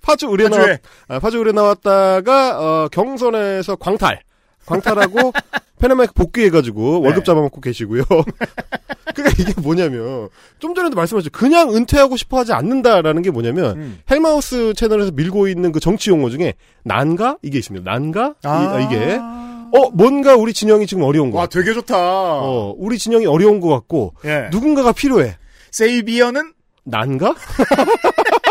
파주 0.08 0.28
의뢰 0.30 0.46
파주에. 0.50 0.66
나왔 0.66 0.80
아, 1.10 1.20
파주 1.20 1.38
의뢰 1.38 1.52
나왔다가 1.52 2.58
어, 2.60 2.88
경선에서 2.92 3.76
광탈 3.76 4.22
광탈하고 4.66 5.34
페네마이크 5.80 6.14
복귀해가지고 6.14 7.00
네. 7.00 7.06
월급 7.06 7.26
잡아먹고 7.26 7.62
계시고요. 7.62 8.04
그러니까 9.14 9.42
이게 9.42 9.54
뭐냐면 9.62 10.30
좀 10.60 10.74
전에도 10.74 10.96
말씀하셨죠. 10.96 11.32
그냥 11.32 11.76
은퇴하고 11.76 12.18
싶어하지 12.18 12.54
않는다라는 12.54 13.22
게 13.22 13.32
뭐냐면 13.32 13.78
음. 13.78 14.00
헬마우스 14.10 14.74
채널에서 14.76 15.12
밀고 15.12 15.48
있는 15.50 15.72
그 15.72 15.80
정치 15.80 16.10
용어 16.10 16.30
중에 16.30 16.54
난가 16.84 17.38
이게 17.44 17.58
있습니다. 17.60 17.90
난가 17.90 18.36
아. 18.44 18.80
이, 18.80 18.86
이게 18.86 19.18
어 19.18 19.90
뭔가 19.94 20.36
우리 20.36 20.54
진영이 20.54 20.88
지금 20.88 21.04
어려운 21.04 21.32
거. 21.32 21.40
와 21.40 21.48
되게 21.48 21.74
좋다. 21.74 21.96
어 21.98 22.74
우리 22.78 22.98
진영이 22.98 23.26
어려운 23.26 23.60
것 23.60 23.70
같고 23.70 24.14
예. 24.26 24.48
누군가가 24.52 24.94
필요해. 24.94 25.38
세이비어는 25.72 26.54
난가? 26.86 27.36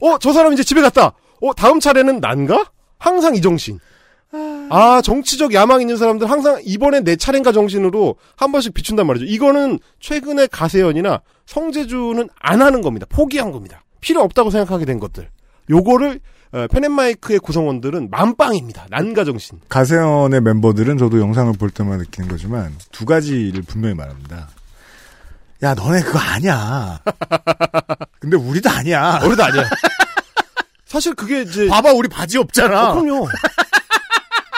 어, 0.00 0.18
저 0.18 0.32
사람 0.32 0.52
이제 0.52 0.62
집에 0.62 0.80
갔다. 0.80 1.12
어, 1.42 1.54
다음 1.54 1.80
차례는 1.80 2.20
난가? 2.20 2.70
항상 2.98 3.34
이 3.34 3.40
정신. 3.40 3.78
아, 4.72 5.00
정치적 5.02 5.52
야망 5.52 5.80
있는 5.80 5.96
사람들 5.96 6.30
항상 6.30 6.60
이번에 6.64 7.00
내 7.00 7.16
차례인가 7.16 7.50
정신으로 7.50 8.14
한 8.36 8.52
번씩 8.52 8.72
비춘단 8.72 9.06
말이죠. 9.06 9.26
이거는 9.26 9.80
최근에 9.98 10.46
가세연이나 10.46 11.20
성재주는 11.46 12.28
안 12.38 12.62
하는 12.62 12.80
겁니다. 12.80 13.06
포기한 13.08 13.50
겁니다. 13.50 13.82
필요 14.00 14.22
없다고 14.22 14.50
생각하게 14.50 14.84
된 14.84 15.00
것들. 15.00 15.28
요거를 15.68 16.20
어, 16.52 16.66
펜앤마이크의 16.70 17.38
구성원들은 17.40 18.10
만빵입니다. 18.10 18.86
난가 18.90 19.24
정신. 19.24 19.58
가세연의 19.68 20.40
멤버들은 20.40 20.98
저도 20.98 21.20
영상을 21.20 21.52
볼 21.54 21.70
때마다 21.70 21.98
느끼는 21.98 22.28
거지만 22.28 22.74
두 22.92 23.04
가지를 23.06 23.62
분명히 23.62 23.94
말합니다. 23.94 24.48
야, 25.62 25.74
너네 25.74 26.02
그거 26.02 26.18
아니야. 26.18 27.00
근데 28.18 28.36
우리도 28.36 28.70
아니야. 28.70 29.20
우리도 29.24 29.44
아니야. 29.44 29.64
사실 30.86 31.14
그게 31.14 31.42
이제 31.42 31.68
봐봐, 31.68 31.92
우리 31.92 32.08
바지 32.08 32.38
없잖아. 32.38 32.90
어, 32.90 33.00
그럼요. 33.00 33.28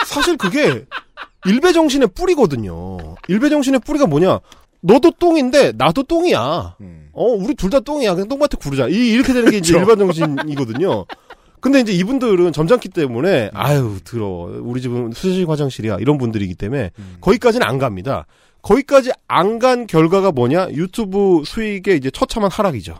사실 0.07 0.37
그게 0.37 0.85
일배 1.45 1.73
정신의 1.73 2.09
뿌리거든요. 2.15 3.15
일배 3.27 3.49
정신의 3.49 3.81
뿌리가 3.81 4.07
뭐냐? 4.07 4.39
너도 4.81 5.11
똥인데 5.11 5.73
나도 5.77 6.03
똥이야. 6.03 6.75
음. 6.81 7.09
어, 7.13 7.25
우리 7.25 7.53
둘 7.55 7.69
다 7.69 7.79
똥이야. 7.79 8.13
그냥 8.15 8.27
똥밭에 8.29 8.57
구르자. 8.59 8.87
이, 8.87 8.93
이렇게 9.09 9.33
되는 9.33 9.49
게 9.51 9.57
이제 9.57 9.77
일반 9.77 9.97
정신이거든요. 9.97 11.05
근데 11.59 11.79
이제 11.79 11.93
이분들은 11.93 12.51
점잖기 12.51 12.89
때문에 12.89 13.49
아유 13.53 13.99
들어 14.03 14.49
우리 14.61 14.81
집은 14.81 15.11
수세식 15.13 15.47
화장실이야 15.49 15.97
이런 16.01 16.17
분들이기 16.17 16.55
때문에 16.55 16.91
거기까지는 17.21 17.65
안 17.65 17.77
갑니다. 17.77 18.25
거기까지 18.63 19.11
안 19.27 19.59
간 19.59 19.85
결과가 19.85 20.31
뭐냐 20.31 20.69
유튜브 20.71 21.43
수익의 21.45 21.97
이제 21.97 22.09
처참한 22.09 22.49
하락이죠. 22.51 22.95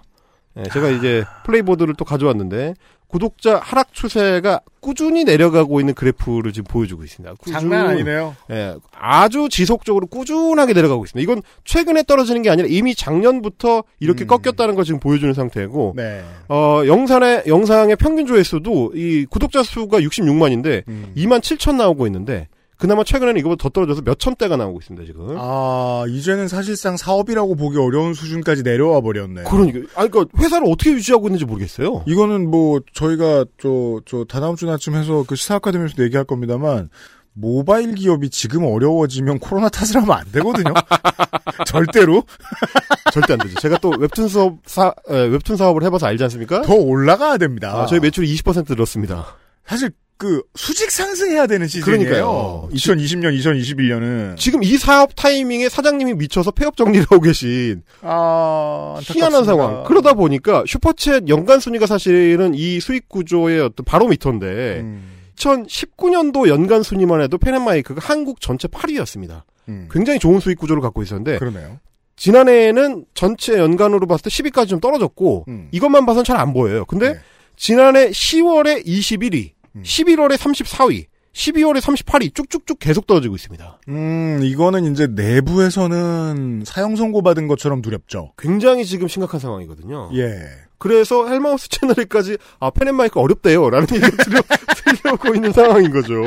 예, 0.58 0.64
제가 0.72 0.90
이제 0.92 1.24
플레이보드를 1.46 1.96
또 1.98 2.06
가져왔는데 2.06 2.76
구독자 3.08 3.60
하락 3.60 3.92
추세가 3.94 4.60
꾸준히 4.80 5.24
내려가고 5.24 5.80
있는 5.80 5.94
그래프를 5.94 6.52
지금 6.52 6.66
보여주고 6.70 7.04
있습니다. 7.04 7.36
꾸준- 7.36 7.54
장난 7.54 7.88
아니네요. 7.88 8.36
예, 8.52 8.76
아주 8.92 9.50
지속적으로 9.50 10.08
꾸준하게 10.08 10.74
내려가고 10.74 11.06
있습니다. 11.06 11.24
이건 11.24 11.42
최근에 11.64 12.04
떨어지는 12.04 12.42
게 12.44 12.50
아니라 12.50 12.68
이미 12.70 12.94
작년부터 12.96 13.84
이렇게 14.00 14.26
꺾였다는 14.26 14.76
걸 14.76 14.84
지금 14.84 15.00
보여주는 15.00 15.32
상태고, 15.34 15.94
네. 15.96 16.24
어, 16.50 16.82
영상의, 16.88 17.44
영상의 17.48 17.96
평균 17.98 18.26
조회수도 18.26 18.94
이 18.96 19.26
구독자 19.30 19.62
수가 19.64 20.00
66만인데, 20.00 20.84
음. 20.88 21.14
2만 21.16 21.40
7천 21.42 21.76
나오고 21.76 22.08
있는데, 22.08 22.48
그나마 22.84 23.06
최근에는 23.06 23.40
이거보다 23.40 23.64
더 23.64 23.70
떨어져서 23.70 24.02
몇 24.02 24.18
천 24.20 24.36
대가 24.36 24.58
나오고 24.58 24.80
있습니다, 24.82 25.06
지금. 25.06 25.36
아, 25.40 26.04
이제는 26.10 26.50
사실상 26.50 26.98
사업이라고 26.98 27.56
보기 27.56 27.78
어려운 27.78 28.14
수준까지 28.14 28.64
내려와 28.64 29.00
버렸네. 29.00 29.44
그러니까, 29.44 29.80
아니, 29.96 30.12
그러니까 30.12 30.38
회사를 30.38 30.68
어떻게 30.70 30.92
유지하고 30.92 31.28
있는지 31.28 31.46
모르겠어요. 31.46 32.04
이거는 32.08 32.50
뭐 32.52 32.82
저희가 32.94 33.46
저저 33.62 34.26
다다음 34.28 34.58
주나쯤 34.58 34.96
해서 34.96 35.24
그 35.26 35.36
시사 35.38 35.56
아카데미에서도 35.56 36.04
얘기할 36.04 36.26
겁니다만 36.26 36.90
모바일 37.32 37.96
기업이 37.96 38.30
지금 38.30 38.66
어려워지면 38.66 39.40
코로나 39.40 39.70
탓을 39.70 40.02
하면 40.02 40.12
안 40.18 40.26
되거든요. 40.34 40.74
절대로 41.66 42.24
절대 43.14 43.34
안 43.34 43.40
되죠. 43.40 43.60
제가 43.62 43.78
또 43.78 43.92
웹툰 43.98 44.28
수업, 44.28 44.58
사, 44.66 44.94
에, 45.10 45.26
웹툰 45.28 45.56
사업을 45.56 45.84
해봐서 45.84 46.06
알지 46.08 46.24
않습니까? 46.26 46.62
더 46.64 46.74
올라가야 46.76 47.38
됩니다. 47.38 47.74
아, 47.74 47.86
저희 47.86 48.00
매출이 48.02 48.28
20% 48.36 48.70
늘었습니다. 48.70 49.26
사실 49.66 49.92
그 50.18 50.42
수직 50.56 50.90
상승해야 50.92 51.48
되는 51.48 51.68
시즌이에요. 51.68 51.98
그러니까요. 52.00 52.70
2020년, 52.72 53.38
2021년은 53.40 54.38
지금 54.38 54.64
이 54.64 54.78
사업 54.78 55.16
타이밍에 55.16 55.68
사장님이 55.70 56.14
미쳐서 56.14 56.52
폐업 56.52 56.78
정리를 56.78 57.06
하고 57.10 57.20
계신 57.22 57.82
아, 58.02 59.00
희한한 59.02 59.34
안타깝습니다. 59.40 59.44
상황. 59.44 59.84
그러다 59.84 60.14
보니까 60.14 60.64
슈퍼챗 60.64 61.28
연간 61.28 61.60
순위가 61.60 61.88
사실은 61.88 62.54
이 62.56 62.80
수익 62.80 63.10
구조의 63.10 63.60
어떤 63.62 63.84
바로미터인데 63.86 64.80
음, 64.82 65.10
2019년도 65.36 66.48
연간 66.48 66.84
순위만 66.84 67.22
해도 67.22 67.38
펜앤마이크가 67.38 68.00
한국 68.04 68.40
전체 68.42 68.68
8위였습니다. 68.68 69.42
음. 69.70 69.88
굉장히 69.92 70.20
좋은 70.20 70.40
수익 70.40 70.58
구조를 70.60 70.82
갖고 70.82 71.02
있었는데 71.04 71.40
그러네요. 71.40 71.80
지난해에는 72.16 73.06
전체 73.16 73.58
연간으로 73.58 74.06
봤을 74.08 74.24
때 74.24 74.30
10위까지 74.30 74.68
좀 74.70 74.80
떨어졌고 74.80 75.46
음. 75.48 75.68
이것만 75.72 76.06
봐선 76.06 76.24
잘 76.24 76.38
안 76.38 76.54
보여요. 76.54 76.86
근데 76.86 77.14
네. 77.14 77.20
지난해 77.56 78.10
10월에 78.10 78.86
21위, 78.86 79.52
음. 79.76 79.84
11월에 79.84 80.38
34위, 80.38 81.06
12월에 81.34 81.82
38위 81.82 82.34
쭉쭉쭉 82.36 82.80
계속 82.80 83.08
떨어지고 83.08 83.36
있습니다. 83.36 83.80
음, 83.90 84.40
이거는 84.44 84.92
이제 84.92 85.08
내부에서는 85.08 86.64
사형 86.66 86.96
선고 86.96 87.22
받은 87.24 87.48
것처럼 87.48 87.82
두렵죠. 87.82 88.34
굉장히 88.38 88.86
지금 88.86 89.08
심각한 89.08 89.40
상황이거든요. 89.40 90.12
예. 90.16 90.40
그래서 90.78 91.28
헬마우스 91.28 91.70
채널에까지 91.70 92.38
아 92.60 92.70
펜앤마이크 92.70 93.20
어렵대요 93.20 93.70
라는 93.70 93.88
얘기가 93.90 94.24
들려, 94.24 94.42
들려오고 95.02 95.34
있는 95.34 95.52
상황인 95.54 95.92
거죠. 95.92 96.24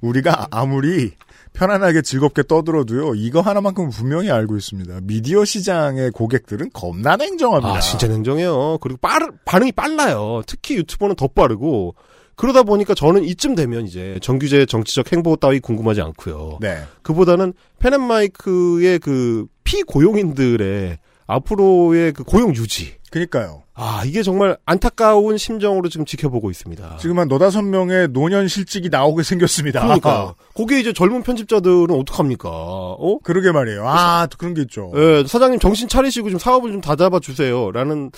우리가 0.00 0.48
아무리 0.50 1.12
편안하게 1.56 2.02
즐겁게 2.02 2.42
떠들어도요, 2.42 3.14
이거 3.14 3.40
하나만큼은 3.40 3.90
분명히 3.90 4.30
알고 4.30 4.56
있습니다. 4.56 5.00
미디어 5.02 5.44
시장의 5.44 6.10
고객들은 6.10 6.70
겁나 6.72 7.16
냉정합니다. 7.16 7.76
아 7.76 7.80
진짜 7.80 8.06
냉정해요. 8.06 8.78
그리고 8.80 8.98
빠르, 8.98 9.26
반응이 9.44 9.72
빨라요. 9.72 10.42
특히 10.46 10.76
유튜버는 10.76 11.16
더 11.16 11.28
빠르고 11.28 11.94
그러다 12.36 12.62
보니까 12.62 12.94
저는 12.94 13.24
이쯤 13.24 13.54
되면 13.54 13.86
이제 13.86 14.18
정규제 14.20 14.66
정치적 14.66 15.10
행보 15.12 15.36
따위 15.36 15.58
궁금하지 15.58 16.02
않고요. 16.02 16.58
네. 16.60 16.82
그보다는 17.02 17.54
펜앤마이크의 17.78 18.98
그 18.98 19.46
피고용인들의 19.64 20.98
앞으로의 21.26 22.12
그 22.12 22.22
고용 22.24 22.54
유지. 22.54 22.96
그니까요. 23.10 23.62
아 23.78 24.02
이게 24.06 24.22
정말 24.22 24.56
안타까운 24.64 25.36
심정으로 25.36 25.90
지금 25.90 26.06
지켜보고 26.06 26.50
있습니다. 26.50 26.96
지금 26.98 27.18
한 27.18 27.28
너다섯 27.28 27.62
명의 27.62 28.08
노년 28.08 28.48
실직이 28.48 28.88
나오게 28.88 29.22
생겼습니다. 29.22 29.82
그러니까 29.82 30.34
거기에 30.56 30.80
이제 30.80 30.94
젊은 30.94 31.22
편집자들은 31.22 31.90
어떡합니까? 31.90 32.48
어? 32.50 33.18
그러게 33.22 33.52
말이에요. 33.52 33.86
아, 33.86 34.26
또 34.30 34.38
그런 34.38 34.54
게 34.54 34.62
있죠. 34.62 34.92
예, 34.96 35.24
사장님 35.26 35.58
정신 35.60 35.88
차리시고 35.88 36.30
좀 36.30 36.38
사업을 36.38 36.72
좀 36.72 36.80
다잡아 36.80 37.20
주세요 37.20 37.70
라는 37.70 38.10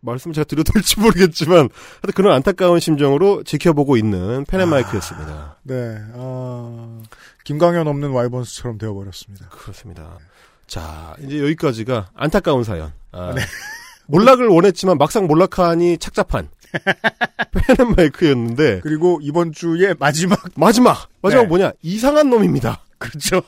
말씀을 0.00 0.34
제가 0.34 0.44
드려도 0.44 0.72
될지 0.72 0.98
모르겠지만 0.98 1.56
하여튼 1.56 2.12
그런 2.14 2.34
안타까운 2.34 2.80
심정으로 2.80 3.44
지켜보고 3.44 3.96
있는 3.96 4.44
펜앤마이크였습니다. 4.46 5.58
네, 5.62 5.98
아, 6.14 7.00
김광현 7.44 7.86
없는 7.86 8.10
와이번스처럼 8.10 8.78
되어버렸습니다. 8.78 9.50
그렇습니다. 9.50 10.18
자, 10.66 11.14
이제 11.20 11.40
여기까지가 11.40 12.10
안타까운 12.14 12.64
사연. 12.64 12.92
아, 13.12 13.32
몰락을 14.06 14.46
원했지만 14.48 14.98
막상 14.98 15.26
몰락하니 15.26 15.98
착잡한 15.98 16.48
펜앤마이크였는데 17.76 18.80
그리고 18.82 19.18
이번 19.22 19.52
주에 19.52 19.94
마지막 19.98 20.38
마지막 20.56 21.08
마지막 21.22 21.42
네. 21.42 21.48
뭐냐 21.48 21.72
이상한 21.82 22.30
놈입니다. 22.30 22.82
그렇죠. 22.98 23.42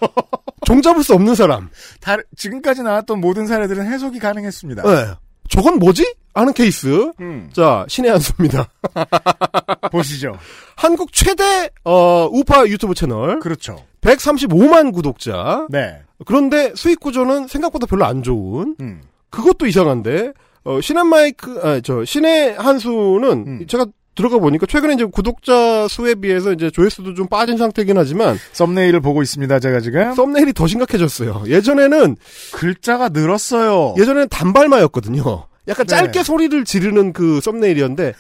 종잡을 0.67 1.03
수 1.03 1.15
없는 1.15 1.35
사람. 1.35 1.71
다, 2.01 2.17
지금까지 2.37 2.83
나왔던 2.83 3.21
모든 3.21 3.47
사례들은 3.47 3.87
해석이 3.87 4.19
가능했습니다. 4.19 4.83
네. 4.83 5.15
저건 5.49 5.79
뭐지? 5.79 6.15
하는 6.35 6.53
케이스. 6.53 7.11
음. 7.21 7.51
자, 7.53 7.85
신의 7.89 8.11
한 8.11 8.21
수입니다. 8.21 8.69
보시죠. 9.91 10.39
한국 10.77 11.13
최대 11.13 11.71
어, 11.85 12.29
우파 12.31 12.67
유튜브 12.67 12.95
채널. 12.95 13.41
그렇죠. 13.41 13.85
135만 14.03 14.93
구독자. 14.93 15.67
네. 15.71 16.03
그런데 16.27 16.73
수익 16.77 17.01
구조는 17.01 17.49
생각보다 17.49 17.87
별로 17.87 18.05
안 18.05 18.23
좋은. 18.23 18.77
음. 18.81 19.03
그것도 19.31 19.67
이상한데 19.67 20.33
어, 20.65 20.81
신한 20.81 21.07
마이크, 21.09 21.61
아, 21.63 21.81
저 21.81 22.05
신의 22.05 22.57
한수는 22.57 23.31
음. 23.47 23.67
제가 23.69 23.87
들어가 24.15 24.39
보니까 24.39 24.67
최근에 24.67 24.95
이제 24.95 25.05
구독자 25.05 25.87
수에 25.89 26.17
비해서 26.17 26.53
이제 26.53 26.71
조회수도 26.71 27.15
좀 27.15 27.29
빠진 27.29 27.57
상태긴 27.57 27.97
하지만 27.97 28.37
썸네일을 28.53 29.01
보고 29.01 29.23
있습니다. 29.23 29.61
제가 29.61 29.79
지금 29.81 30.13
썸네일이 30.15 30.53
더 30.55 30.67
심각해졌어요. 30.67 31.45
예전에는 31.47 32.17
글자가 32.53 33.11
늘었어요. 33.11 33.95
예전에는 33.97 34.29
단발마였거든요. 34.29 35.23
약간 35.69 35.87
네. 35.87 35.97
짧게 35.97 36.25
소리를 36.25 36.65
지르는 36.65 37.13
그 37.13 37.41
썸네일이었는데 37.41 38.15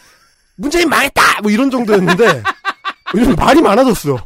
문재인 0.56 0.88
망했다 0.88 1.40
뭐 1.42 1.50
이런 1.50 1.68
정도였는데 1.70 2.42
요즘 3.16 3.34
말이 3.34 3.60
많아졌어. 3.60 4.18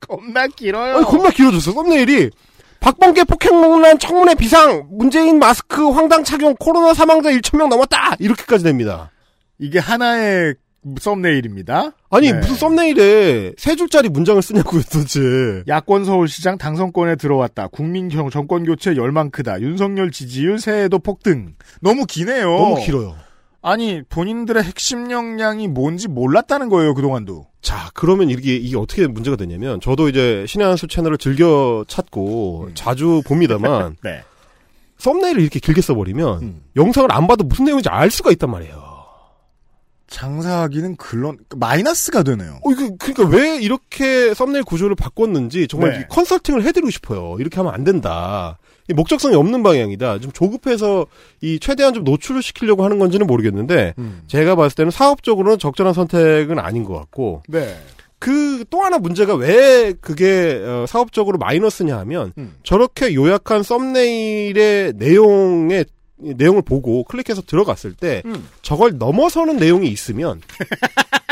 겁나 0.00 0.48
길어요. 0.48 0.96
아니 0.96 1.04
겁나 1.04 1.30
길어졌어. 1.30 1.70
썸네일이 1.70 2.30
박범계 2.82 3.24
폭행논란 3.24 4.00
청문회 4.00 4.34
비상 4.34 4.88
문재인 4.90 5.38
마스크 5.38 5.88
황당 5.90 6.24
착용 6.24 6.56
코로나 6.56 6.92
사망자 6.92 7.30
1천 7.30 7.56
명 7.56 7.68
넘었다 7.68 8.16
이렇게까지 8.18 8.64
됩니다. 8.64 9.12
이게 9.58 9.78
하나의 9.78 10.56
썸네일입니다. 11.00 11.92
아니 12.10 12.32
네. 12.32 12.38
무슨 12.40 12.56
썸네일에 12.56 13.52
세 13.56 13.76
줄짜리 13.76 14.08
문장을 14.08 14.42
쓰냐고요 14.42 14.82
도대체. 14.82 15.20
야권 15.68 16.04
서울시장 16.04 16.58
당선권에 16.58 17.14
들어왔다. 17.14 17.68
국민형 17.68 18.30
정권 18.30 18.64
교체 18.64 18.96
열망 18.96 19.30
크다. 19.30 19.60
윤석열 19.60 20.10
지지율 20.10 20.58
새해도 20.58 20.98
폭등. 20.98 21.54
너무 21.80 22.04
기네요. 22.04 22.46
너무 22.46 22.84
길어요. 22.84 23.14
아니 23.62 24.02
본인들의 24.02 24.62
핵심 24.62 25.10
역량이 25.10 25.68
뭔지 25.68 26.08
몰랐다는 26.08 26.68
거예요 26.68 26.94
그동안도. 26.94 27.46
자, 27.62 27.90
그러면 27.94 28.28
이게, 28.28 28.56
이게 28.56 28.76
어떻게 28.76 29.06
문제가 29.06 29.36
되냐면, 29.36 29.80
저도 29.80 30.08
이제 30.08 30.44
신의 30.48 30.66
한수 30.66 30.88
채널을 30.88 31.16
즐겨 31.16 31.84
찾고 31.86 32.70
자주 32.74 33.22
봅니다만, 33.24 33.96
네. 34.02 34.24
썸네일을 34.98 35.40
이렇게 35.40 35.60
길게 35.60 35.80
써버리면, 35.80 36.42
음. 36.42 36.62
영상을 36.74 37.10
안 37.12 37.28
봐도 37.28 37.44
무슨 37.44 37.66
내용인지 37.66 37.88
알 37.88 38.10
수가 38.10 38.32
있단 38.32 38.50
말이에요. 38.50 38.92
장사하기는 40.08 40.96
글런 40.96 41.38
마이너스가 41.56 42.24
되네요. 42.24 42.58
어, 42.64 42.70
이거, 42.70 42.90
그러니까 42.98 43.24
왜 43.34 43.58
이렇게 43.60 44.34
썸네일 44.34 44.64
구조를 44.64 44.96
바꿨는지 44.96 45.68
정말 45.68 45.92
네. 45.92 46.00
이 46.00 46.04
컨설팅을 46.08 46.64
해드리고 46.64 46.90
싶어요. 46.90 47.36
이렇게 47.38 47.56
하면 47.56 47.72
안 47.72 47.84
된다. 47.84 48.58
이 48.88 48.94
목적성이 48.94 49.36
없는 49.36 49.62
방향이다. 49.62 50.18
좀 50.20 50.32
조급해서 50.32 51.06
이 51.40 51.58
최대한 51.60 51.94
좀 51.94 52.04
노출을 52.04 52.42
시키려고 52.42 52.84
하는 52.84 52.98
건지는 52.98 53.26
모르겠는데, 53.26 53.94
음. 53.98 54.22
제가 54.26 54.56
봤을 54.56 54.76
때는 54.76 54.90
사업적으로는 54.90 55.58
적절한 55.58 55.94
선택은 55.94 56.58
아닌 56.58 56.84
것 56.84 56.94
같고, 56.94 57.42
네. 57.48 57.76
그 58.18 58.52
또 58.70 58.80
하나 58.82 58.98
문제가 58.98 59.34
왜 59.34 59.92
그게 60.00 60.62
어, 60.64 60.86
사업적으로 60.88 61.38
마이너스냐 61.38 61.98
하면 61.98 62.32
음. 62.38 62.54
저렇게 62.62 63.14
요약한 63.14 63.62
썸네일의 63.62 64.94
내용의 64.96 65.84
내용을 66.16 66.62
보고 66.62 67.04
클릭해서 67.04 67.42
들어갔을 67.42 67.94
때 67.94 68.22
음. 68.24 68.48
저걸 68.62 68.98
넘어서는 68.98 69.56
내용이 69.56 69.88
있으면 69.88 70.40
그 70.46 70.64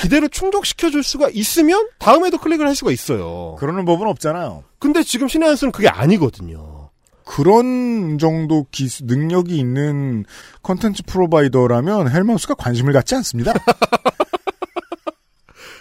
기대를 0.00 0.30
충족시켜 0.30 0.90
줄 0.90 1.02
수가 1.02 1.28
있으면 1.32 1.88
다음에도 1.98 2.38
클릭을 2.38 2.66
할 2.66 2.74
수가 2.74 2.90
있어요. 2.90 3.56
그러는 3.58 3.84
법은 3.84 4.06
없잖아요. 4.08 4.64
근데 4.78 5.02
지금 5.02 5.28
신의 5.28 5.48
한 5.48 5.56
수는 5.56 5.72
그게 5.72 5.88
아니거든요. 5.88 6.88
그런 7.24 8.18
정도 8.18 8.66
기수, 8.70 9.04
능력이 9.04 9.56
있는 9.56 10.24
컨텐츠 10.62 11.04
프로바이더라면 11.06 12.10
헬마우스가 12.10 12.54
관심을 12.54 12.92
갖지 12.92 13.14
않습니다. 13.14 13.52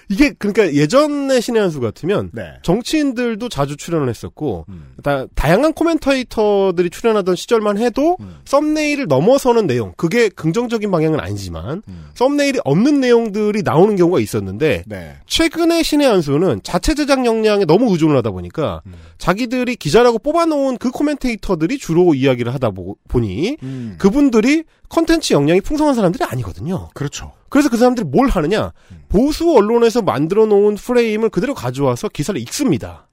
이게 0.09 0.31
그러니까 0.31 0.73
예전의 0.73 1.41
신의 1.41 1.61
한 1.61 1.69
수 1.69 1.79
같으면 1.79 2.31
네. 2.33 2.53
정치인들도 2.63 3.47
자주 3.49 3.77
출연을 3.77 4.09
했었고 4.09 4.65
음. 4.69 4.95
다, 5.03 5.27
다양한 5.35 5.73
코멘테이터들이 5.73 6.89
출연하던 6.89 7.35
시절만 7.35 7.77
해도 7.77 8.17
음. 8.19 8.39
썸네일을 8.45 9.07
넘어서는 9.07 9.67
내용 9.67 9.93
그게 9.97 10.29
긍정적인 10.29 10.89
방향은 10.89 11.19
아니지만 11.19 11.83
음. 11.87 12.09
썸네일이 12.15 12.59
없는 12.63 12.99
내용들이 13.01 13.61
나오는 13.63 13.95
경우가 13.95 14.19
있었는데 14.19 14.83
네. 14.87 15.15
최근의 15.27 15.83
신의 15.83 16.07
한 16.07 16.21
수는 16.21 16.61
자체 16.63 16.95
제작 16.95 17.25
역량에 17.25 17.65
너무 17.65 17.91
의존을 17.91 18.17
하다 18.17 18.31
보니까 18.31 18.81
음. 18.87 18.93
자기들이 19.19 19.75
기자라고 19.75 20.19
뽑아놓은 20.19 20.77
그 20.77 20.89
코멘테이터들이 20.89 21.77
주로 21.77 22.15
이야기를 22.15 22.53
하다 22.53 22.71
보, 22.71 22.95
니 23.19 23.57
음. 23.63 23.95
그분들이 23.99 24.63
컨텐츠 24.89 25.33
역량이 25.33 25.61
풍성한 25.61 25.93
사람들이 25.93 26.23
아니거든요. 26.23 26.89
그렇죠. 26.93 27.33
그래서 27.49 27.69
그 27.69 27.77
사람들이 27.77 28.07
뭘 28.07 28.29
하느냐 28.29 28.71
음. 28.91 29.03
보수 29.09 29.51
언론에서 29.55 30.01
만들어 30.01 30.45
놓은 30.45 30.75
프레임을 30.75 31.29
그대로 31.29 31.53
가져와서 31.53 32.09
기사를 32.09 32.39
읽습니다. 32.41 33.07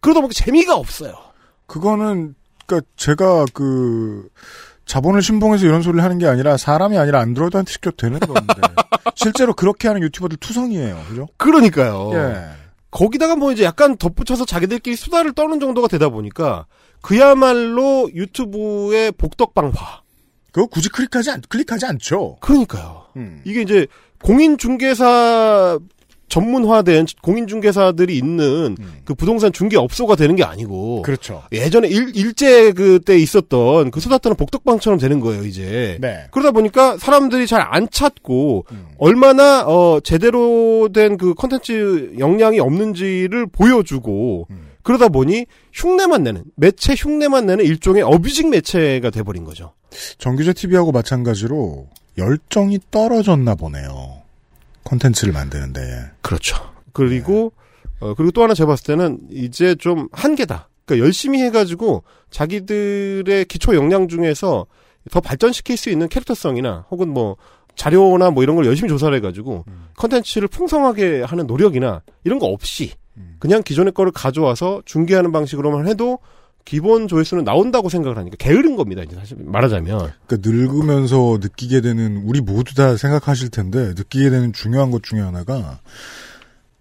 그러다 0.00 0.20
보니까 0.20 0.34
재미가 0.34 0.76
없어요. 0.76 1.14
그거는 1.66 2.34
그러니까 2.66 2.88
제가 2.96 3.44
그 3.52 4.28
자본을 4.84 5.22
신봉해서 5.22 5.64
이런 5.64 5.82
소리를 5.82 6.02
하는 6.02 6.18
게 6.18 6.26
아니라 6.26 6.56
사람이 6.56 6.98
아니라 6.98 7.20
안드로이드한테 7.20 7.72
시켜도 7.72 7.96
되는 7.96 8.18
건데 8.18 8.54
실제로 9.14 9.54
그렇게 9.54 9.88
하는 9.88 10.02
유튜버들 10.02 10.38
투성이에요. 10.38 11.04
그죠? 11.08 11.28
그러니까요. 11.36 12.10
예. 12.14 12.62
거기다가 12.90 13.36
뭐 13.36 13.52
이제 13.52 13.64
약간 13.64 13.96
덧붙여서 13.96 14.44
자기들끼리 14.44 14.96
수다를 14.96 15.32
떠는 15.32 15.60
정도가 15.60 15.88
되다 15.88 16.10
보니까 16.10 16.66
그야말로 17.00 18.10
유튜브의 18.14 19.12
복덕방화. 19.12 20.01
그거 20.52 20.66
굳이 20.66 20.88
클릭하지 20.90 21.30
않, 21.30 21.40
클릭하지 21.48 21.86
않죠. 21.86 22.36
그러니까요. 22.40 23.06
음. 23.16 23.40
이게 23.44 23.62
이제 23.62 23.86
공인중개사 24.22 25.78
전문화된 26.28 27.04
공인중개사들이 27.22 28.16
있는 28.16 28.74
음. 28.80 28.92
그 29.04 29.14
부동산 29.14 29.52
중개업소가 29.52 30.16
되는 30.16 30.34
게 30.34 30.42
아니고 30.44 31.02
그렇죠. 31.02 31.42
예전에 31.52 31.88
일, 31.88 32.16
일제 32.16 32.72
그때 32.72 33.18
있었던 33.18 33.90
그 33.90 34.00
떠는 34.00 34.36
복덕방처럼 34.36 34.98
되는 34.98 35.20
거예요 35.20 35.44
이제. 35.44 35.98
네. 36.00 36.26
그러다 36.30 36.52
보니까 36.52 36.96
사람들이 36.96 37.46
잘 37.46 37.62
안 37.62 37.88
찾고 37.90 38.64
음. 38.72 38.86
얼마나 38.98 39.62
어 39.66 40.00
제대로 40.00 40.88
된 40.92 41.16
그 41.18 41.34
컨텐츠 41.34 42.14
역량이 42.18 42.60
없는지를 42.60 43.46
보여주고 43.46 44.46
음. 44.50 44.70
그러다 44.82 45.08
보니 45.08 45.44
흉내만 45.72 46.22
내는 46.22 46.44
매체 46.56 46.94
흉내만 46.96 47.44
내는 47.46 47.64
일종의 47.64 48.02
어뷰징 48.02 48.48
매체가 48.50 49.10
돼버린 49.10 49.44
거죠. 49.44 49.74
정규제 50.18 50.52
TV하고 50.52 50.92
마찬가지로 50.92 51.88
열정이 52.18 52.78
떨어졌나 52.90 53.54
보네요. 53.54 54.22
콘텐츠를 54.84 55.32
만드는데. 55.32 55.80
그렇죠. 56.20 56.56
그리고 56.92 57.52
어 58.00 58.14
그리고 58.14 58.32
또 58.32 58.42
하나 58.42 58.54
제가 58.54 58.68
봤을 58.68 58.86
때는 58.86 59.20
이제 59.30 59.74
좀 59.74 60.08
한계다. 60.12 60.68
그러니까 60.84 61.06
열심히 61.06 61.40
해가지고 61.42 62.02
자기들의 62.30 63.44
기초 63.46 63.74
역량 63.74 64.08
중에서 64.08 64.66
더 65.10 65.20
발전시킬 65.20 65.76
수 65.76 65.90
있는 65.90 66.08
캐릭터성이나 66.08 66.86
혹은 66.90 67.08
뭐 67.08 67.36
자료나 67.74 68.30
뭐 68.30 68.42
이런 68.42 68.56
걸 68.56 68.66
열심히 68.66 68.88
조사를 68.88 69.16
해가지고 69.16 69.64
컨텐츠를 69.96 70.48
풍성하게 70.48 71.22
하는 71.22 71.46
노력이나 71.46 72.02
이런 72.24 72.38
거 72.38 72.46
없이 72.46 72.92
그냥 73.38 73.62
기존의 73.62 73.92
거를 73.92 74.12
가져와서 74.12 74.82
중계하는 74.84 75.32
방식으로만 75.32 75.88
해도 75.88 76.18
기본 76.64 77.08
조회수는 77.08 77.44
나온다고 77.44 77.88
생각을 77.88 78.16
하니까 78.18 78.36
게으른 78.38 78.76
겁니다. 78.76 79.02
이제 79.02 79.16
사실 79.16 79.36
말하자면 79.40 80.12
그러니까 80.26 80.50
늙으면서 80.50 81.38
느끼게 81.40 81.80
되는 81.80 82.22
우리 82.24 82.40
모두 82.40 82.74
다 82.74 82.96
생각하실 82.96 83.50
텐데 83.50 83.94
느끼게 83.96 84.30
되는 84.30 84.52
중요한 84.52 84.90
것 84.90 85.02
중에 85.02 85.20
하나가 85.20 85.80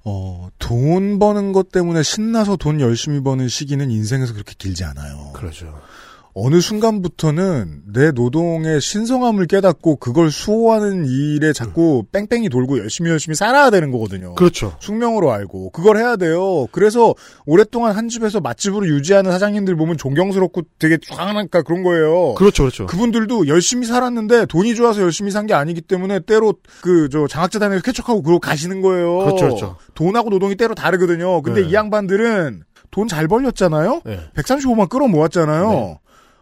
어, 0.03 0.49
돈 0.57 1.19
버는 1.19 1.51
것 1.51 1.71
때문에 1.71 2.03
신나서 2.03 2.55
돈 2.55 2.79
열심히 2.79 3.21
버는 3.21 3.47
시기는 3.47 3.91
인생에서 3.91 4.33
그렇게 4.33 4.55
길지 4.57 4.83
않아요. 4.83 5.31
그러죠. 5.33 5.79
어느 6.33 6.61
순간부터는 6.61 7.81
내 7.93 8.11
노동의 8.11 8.79
신성함을 8.79 9.47
깨닫고 9.47 9.97
그걸 9.97 10.31
수호하는 10.31 11.05
일에 11.05 11.51
자꾸 11.53 12.03
뺑뺑이 12.11 12.47
돌고 12.49 12.79
열심히 12.79 13.09
열심히 13.11 13.35
살아야 13.35 13.69
되는 13.69 13.91
거거든요. 13.91 14.35
그렇죠. 14.35 14.75
숙명으로 14.79 15.31
알고 15.31 15.71
그걸 15.71 15.97
해야 15.97 16.15
돼요. 16.15 16.67
그래서 16.71 17.13
오랫동안 17.45 17.95
한 17.95 18.07
집에서 18.07 18.39
맛집으로 18.39 18.87
유지하는 18.87 19.31
사장님들 19.31 19.75
보면 19.75 19.97
존경스럽고 19.97 20.61
되게 20.79 20.97
쫙하니까 21.05 21.63
그런 21.63 21.83
거예요. 21.83 22.33
그렇죠, 22.35 22.63
그렇죠. 22.63 22.85
그분들도 22.85 23.47
열심히 23.47 23.85
살았는데 23.85 24.45
돈이 24.45 24.75
좋아서 24.75 25.01
열심히 25.01 25.31
산 25.31 25.41
게 25.41 25.55
아니기 25.55 25.81
때문에 25.81 26.19
때로 26.19 26.53
그 26.81 27.09
저 27.11 27.27
장학재단에서 27.27 27.81
쾌척하고 27.81 28.21
그러고 28.21 28.39
가시는 28.39 28.81
거예요. 28.81 29.17
그렇죠, 29.19 29.45
그렇죠. 29.47 29.75
돈하고 29.95 30.29
노동이 30.29 30.55
때로 30.55 30.75
다르거든요. 30.75 31.41
근데 31.41 31.61
네. 31.63 31.69
이 31.69 31.73
양반들은 31.73 32.63
돈 32.91 33.07
잘 33.07 33.27
벌렸잖아요. 33.27 34.01
네. 34.05 34.19
135만 34.35 34.87
끌어 34.89 35.07
모았잖아요. 35.07 35.69
네. 35.71 35.97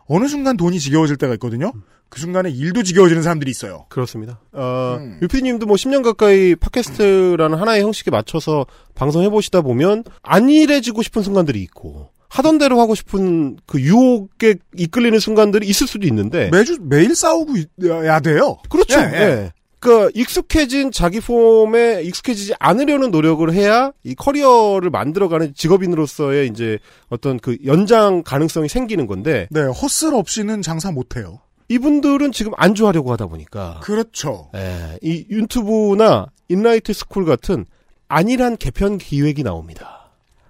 어느 0.10 0.28
순간 0.28 0.58
돈이 0.58 0.80
지겨워질 0.80 1.18
때가 1.18 1.34
있거든요. 1.36 1.72
그 2.10 2.20
순간에 2.20 2.50
일도 2.50 2.82
지겨워지는 2.82 3.22
사람들이 3.22 3.52
있어요. 3.52 3.86
그렇습니다. 3.90 4.42
어, 4.52 5.00
유피님도 5.22 5.68
뭐 5.68 5.76
10년 5.76 6.04
가까이 6.04 6.56
팟캐스트라는 6.56 7.58
하나의 7.58 7.84
형식에 7.84 8.10
맞춰서 8.10 8.66
방송해보시다 8.96 9.62
보면 9.62 10.04
안일해지고 10.24 11.04
싶은 11.04 11.22
순간들이 11.22 11.62
있고 11.62 12.10
하던 12.30 12.58
대로 12.58 12.80
하고 12.80 12.96
싶은 12.96 13.58
그 13.68 13.80
유혹에 13.82 14.56
이끌리는 14.76 15.20
순간들이 15.20 15.68
있을 15.68 15.88
수도 15.88 16.08
있는데 16.08 16.50
매주 16.52 16.78
매일 16.82 17.16
싸우고 17.16 17.54
있어야 17.58 18.20
돼요. 18.20 18.58
그렇죠. 18.70 19.00
예, 19.00 19.04
예. 19.04 19.20
예. 19.20 19.52
그러니까 19.80 20.12
익숙해진 20.14 20.92
자기 20.92 21.20
폼에 21.20 22.04
익숙해지지 22.04 22.54
않으려는 22.60 23.12
노력을 23.12 23.52
해야 23.54 23.92
이 24.04 24.14
커리어를 24.14 24.90
만들어가는 24.90 25.54
직업인으로서의 25.56 26.48
이제 26.48 26.80
어떤 27.08 27.40
그 27.40 27.58
연장 27.66 28.24
가능성이 28.24 28.68
생기는 28.68 29.08
건데 29.08 29.48
네, 29.52 29.62
hustle 29.62 30.14
없이는 30.14 30.62
장사 30.62 30.92
못 30.92 31.16
해요. 31.16 31.40
이분들은 31.70 32.32
지금 32.32 32.52
안주하려고 32.58 33.12
하다 33.12 33.28
보니까 33.28 33.80
그렇죠. 33.84 34.50
예, 34.56 34.98
이 35.02 35.26
유튜브나 35.30 36.28
인라이트 36.50 36.94
스쿨 36.94 37.26
같은 37.26 37.66
안일한 38.08 38.58
개편 38.58 38.98
기획이 38.98 39.44
나옵니다. 39.44 39.99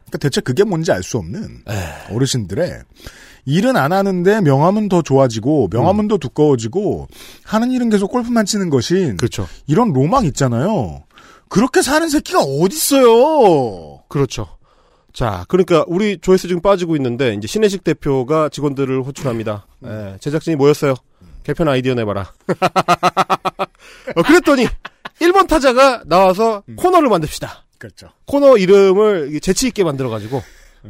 그러니까 0.09 0.17
대체 0.17 0.41
그게 0.41 0.63
뭔지 0.63 0.91
알 0.91 1.03
수 1.03 1.17
없는 1.17 1.63
어르신들의 2.11 2.81
일은 3.45 3.77
안 3.77 3.91
하는데 3.93 4.41
명함은 4.41 4.89
더 4.89 5.01
좋아지고 5.01 5.69
명함은 5.71 6.07
더 6.07 6.17
두꺼워지고 6.17 7.07
하는 7.45 7.71
일은 7.71 7.89
계속 7.89 8.11
골프만 8.11 8.45
치는 8.45 8.69
것인 8.69 9.17
그렇죠. 9.17 9.47
이런 9.67 9.93
로망 9.93 10.25
있잖아요. 10.25 11.03
그렇게 11.47 11.81
사는 11.81 12.07
새끼가 12.09 12.39
어딨어요. 12.41 14.03
그렇죠. 14.07 14.47
자, 15.13 15.45
그러니까 15.47 15.83
우리 15.87 16.19
조회수 16.19 16.47
지금 16.47 16.61
빠지고 16.61 16.95
있는데 16.95 17.33
이제 17.33 17.47
신혜식 17.47 17.83
대표가 17.83 18.49
직원들을 18.49 19.01
호출합니다. 19.03 19.65
예, 19.85 20.17
제작진이 20.19 20.55
모였어요. 20.55 20.93
개편 21.43 21.67
아이디어 21.67 21.95
내봐라. 21.95 22.31
어, 24.15 24.21
그랬더니 24.23 24.67
1번 25.21 25.47
타자가 25.47 26.03
나와서 26.05 26.61
코너를 26.77 27.09
만듭시다. 27.09 27.65
그렇죠. 27.79 28.09
코너 28.25 28.57
이름을 28.57 29.39
재치 29.41 29.67
있게 29.67 29.83
만들어 29.83 30.09
가지고 30.09 30.43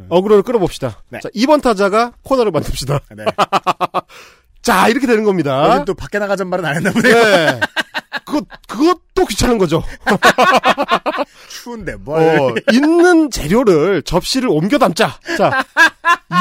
어그로를 0.08 0.42
끌어봅시다. 0.42 1.02
네. 1.08 1.20
자, 1.20 1.28
2번 1.30 1.62
타자가 1.62 2.12
코너를 2.22 2.52
만듭시다. 2.52 3.00
네. 3.16 3.24
자, 4.62 4.88
이렇게 4.88 5.06
되는 5.06 5.24
겁니다. 5.24 5.70
요즘 5.70 5.84
또 5.86 5.94
밖에 5.94 6.18
나가잔 6.18 6.48
말은 6.48 6.64
안 6.64 6.76
했나 6.76 6.92
보네요. 6.92 7.14
네. 7.14 7.60
그것, 8.26 8.44
그것도 8.68 9.26
귀찮은 9.28 9.58
거죠. 9.58 9.82
추운데 11.48 11.96
뭘. 11.96 12.38
어, 12.38 12.54
있는 12.72 13.30
재료를 13.30 14.02
접시를 14.02 14.48
옮겨 14.48 14.78
담자. 14.78 15.18
자, 15.36 15.64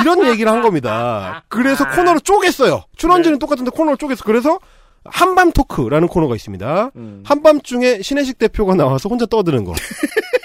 이런 0.02 0.26
얘기를 0.28 0.52
한 0.52 0.62
겁니다. 0.62 1.44
그래서 1.48 1.90
코너를 1.90 2.22
쪼갰어요. 2.22 2.84
출연진은 2.98 3.40
똑같은데 3.40 3.72
코너를 3.72 3.98
쪼갰어. 3.98 4.24
그래서 4.26 4.60
한밤 5.06 5.52
토크라는 5.52 6.08
코너가 6.08 6.36
있습니다. 6.36 6.92
한밤중에 7.24 8.02
신혜식 8.02 8.38
대표가 8.38 8.76
나와서 8.76 9.10
혼자 9.10 9.26
떠드는 9.26 9.64
거. 9.64 9.74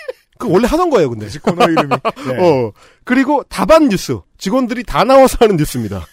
그 0.44 0.52
원래 0.52 0.66
하던 0.68 0.90
거예요, 0.90 1.08
근데. 1.10 1.26
코너 1.42 1.64
이름이. 1.64 1.88
네. 2.28 2.38
어. 2.38 2.72
그리고 3.04 3.42
다반 3.48 3.88
뉴스. 3.88 4.18
직원들이 4.38 4.84
다 4.84 5.04
나와서 5.04 5.38
하는 5.40 5.56
뉴스입니다. 5.56 6.06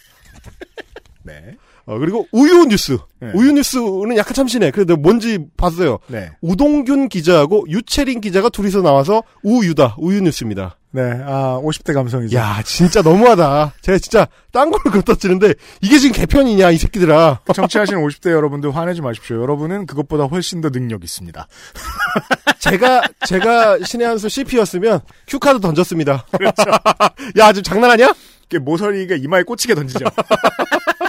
네. 1.24 1.58
어, 1.86 1.98
그리고 1.98 2.28
우유 2.32 2.66
뉴스. 2.66 2.98
네. 3.20 3.32
우유 3.34 3.52
뉴스는 3.54 4.18
약간 4.18 4.34
참신해. 4.34 4.72
그래도 4.72 4.98
뭔지 4.98 5.40
봤어요. 5.58 6.00
네. 6.08 6.32
우동균 6.42 7.10
기자하고 7.10 7.66
유채린 7.70 8.22
기자가 8.22 8.50
둘이서 8.50 8.82
나와서 8.82 9.24
우유다. 9.44 9.96
우유 10.00 10.22
뉴스입니다. 10.22 10.78
네, 10.94 11.02
아, 11.26 11.58
50대 11.64 11.94
감성이죠. 11.94 12.38
야, 12.38 12.62
진짜 12.66 13.02
너무하다. 13.02 13.76
제가 13.82 13.98
진짜 13.98 14.28
딴걸 14.52 14.92
갖다 14.92 15.16
치는데 15.16 15.54
이게 15.82 15.98
지금 16.00 16.14
개편이냐, 16.14 16.72
이 16.72 16.78
새끼들아. 16.78 17.40
청취하시는 17.54 18.02
50대 18.02 18.32
여러분들 18.32 18.76
화내지 18.76 19.02
마십시오. 19.02 19.42
여러분은 19.42 19.86
그것보다 19.86 20.26
훨씬 20.26 20.60
더 20.60 20.70
능력 20.70 21.06
있습니다. 21.06 21.48
제가 22.60 23.04
제가 23.26 23.80
신의 23.86 24.06
한수 24.06 24.28
CP였으면 24.28 25.00
cue 25.28 25.42
card 25.42 25.62
던졌습니다. 25.62 26.26
그렇죠. 26.30 26.64
야, 27.40 27.54
지금 27.54 27.64
장난하냐? 27.64 28.14
모서리가 28.60 29.16
이마에 29.16 29.44
꽂히게 29.44 29.76
던지죠. 29.76 30.06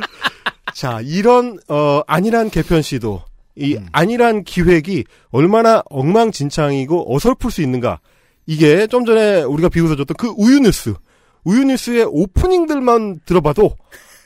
자, 0.74 1.00
이런 1.02 1.58
어 1.68 2.02
안일한 2.06 2.50
개편 2.50 2.82
시도, 2.82 3.22
이 3.54 3.76
음. 3.76 3.86
안일한 3.92 4.44
기획이 4.44 5.04
얼마나 5.30 5.82
엉망진창이고 5.90 7.14
어설플 7.14 7.50
수 7.50 7.62
있는가? 7.62 8.00
이게 8.46 8.86
좀 8.86 9.04
전에 9.04 9.42
우리가 9.42 9.68
비웃어줬던 9.68 10.16
그 10.16 10.28
우유 10.36 10.60
뉴스, 10.60 10.94
우유 11.44 11.64
뉴스의 11.64 12.06
오프닝들만 12.08 13.20
들어봐도 13.24 13.76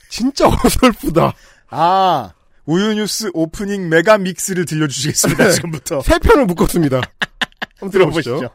진짜 0.08 0.48
어설프다. 0.64 1.32
아, 1.70 2.32
우유 2.66 2.94
뉴스 2.94 3.30
오프닝 3.32 3.88
mega 3.88 4.18
mix를 4.18 4.64
들려주시겠습니다. 4.64 5.44
네. 5.44 5.52
지금부터. 5.52 6.00
세 6.02 6.18
편을 6.18 6.46
묶었습니다. 6.46 7.00
한번 7.78 7.90
들어보시죠. 7.90 8.50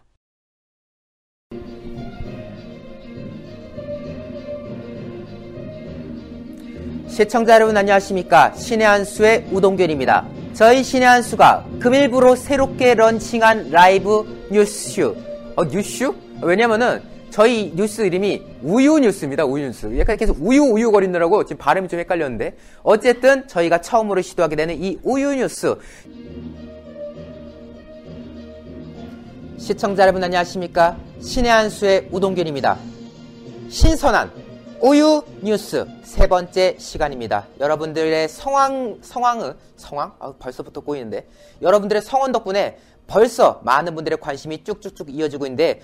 시청자 7.15 7.55
여러분 7.55 7.77
안녕하십니까? 7.77 8.53
신의 8.55 8.85
한수의 8.85 9.47
우동균입니다. 9.49 10.25
저희 10.53 10.83
신의 10.83 11.07
한수가 11.07 11.65
금일부로 11.79 12.35
새롭게 12.35 12.93
런칭한 12.93 13.71
라이브 13.71 14.25
뉴스쇼. 14.51 15.15
어 15.55 15.63
뉴스쇼? 15.63 16.13
왜냐면은 16.41 17.01
저희 17.29 17.71
뉴스 17.73 18.01
이름이 18.01 18.43
우유 18.63 18.99
뉴스입니다 18.99 19.45
우유 19.45 19.63
뉴스. 19.67 19.97
약간 19.97 20.17
계속 20.17 20.35
우유 20.41 20.63
우유 20.63 20.91
거리느라고 20.91 21.45
지금 21.45 21.57
발음이 21.57 21.87
좀 21.87 22.01
헷갈렸는데. 22.01 22.57
어쨌든 22.83 23.47
저희가 23.47 23.79
처음으로 23.79 24.21
시도하게 24.21 24.57
되는 24.57 24.75
이 24.83 24.99
우유 25.01 25.35
뉴스. 25.35 25.73
시청자 29.57 30.03
여러분 30.03 30.21
안녕하십니까? 30.21 30.97
신의 31.21 31.49
한수의 31.49 32.09
우동균입니다. 32.11 32.77
신선한 33.69 34.31
우유 34.85 35.23
뉴스 35.41 35.87
세 36.03 36.27
번째 36.27 36.75
시간입니다. 36.77 37.47
여러분들의 37.59 38.29
성황 38.29 38.99
성황의 39.01 39.55
성황 39.77 40.13
아, 40.19 40.31
벌써부터 40.37 40.81
꼬이는데 40.81 41.27
여러분들의 41.63 42.03
성원 42.03 42.31
덕분에 42.31 42.77
벌써 43.07 43.61
많은 43.63 43.95
분들의 43.95 44.19
관심이 44.19 44.63
쭉쭉쭉 44.63 45.09
이어지고 45.09 45.47
있는데 45.47 45.81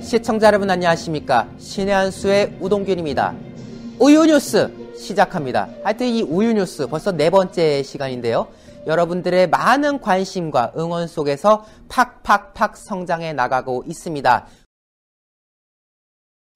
시청자 0.00 0.46
여러분 0.46 0.70
안녕하십니까 0.70 1.48
신의 1.58 1.92
한수의 1.92 2.56
우동균입니다. 2.60 3.34
우유 3.98 4.24
뉴스 4.24 4.70
시작합니다. 4.96 5.68
하여튼 5.82 6.06
이 6.06 6.22
우유 6.22 6.52
뉴스 6.52 6.86
벌써 6.86 7.10
네 7.10 7.28
번째 7.30 7.82
시간인데요. 7.82 8.46
여러분들의 8.86 9.48
많은 9.48 10.00
관심과 10.00 10.74
응원 10.78 11.08
속에서 11.08 11.66
팍팍팍 11.88 12.76
성장해 12.76 13.32
나가고 13.32 13.82
있습니다. 13.88 14.46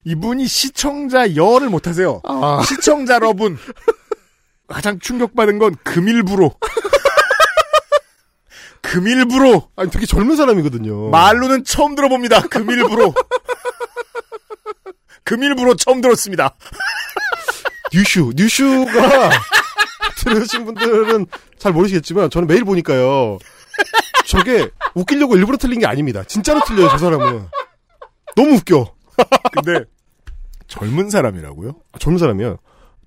이분이 0.05 0.47
시청자 0.47 1.35
열을 1.35 1.69
못하세요. 1.69 2.21
시청자 2.67 3.15
여러분. 3.15 3.57
가장 4.67 4.99
충격받은 4.99 5.59
건 5.59 5.75
금일부로. 5.83 6.55
금일부로. 8.81 9.69
아니, 9.75 9.89
되게 9.89 10.05
젊은 10.05 10.35
사람이거든요. 10.35 11.09
말로는 11.09 11.63
처음 11.63 11.95
들어봅니다. 11.95 12.41
금일부로. 12.43 13.13
금일부로 15.23 15.75
처음 15.75 16.01
들었습니다. 16.01 16.53
뉴슈, 17.93 18.33
뉴슈가 18.35 19.29
들으신 20.17 20.65
분들은 20.65 21.27
잘 21.57 21.71
모르시겠지만 21.71 22.29
저는 22.29 22.47
매일 22.47 22.65
보니까요. 22.65 23.37
저게 24.25 24.69
웃기려고 24.95 25.37
일부러 25.37 25.57
틀린 25.57 25.79
게 25.79 25.85
아닙니다. 25.85 26.23
진짜로 26.23 26.61
틀려요, 26.65 26.89
저 26.89 26.97
사람은. 26.97 27.47
너무 28.35 28.55
웃겨. 28.55 28.93
근데 29.53 29.85
젊은 30.67 31.09
사람이라고요? 31.09 31.73
아, 31.91 31.97
젊은 31.99 32.17
사람이요. 32.17 32.57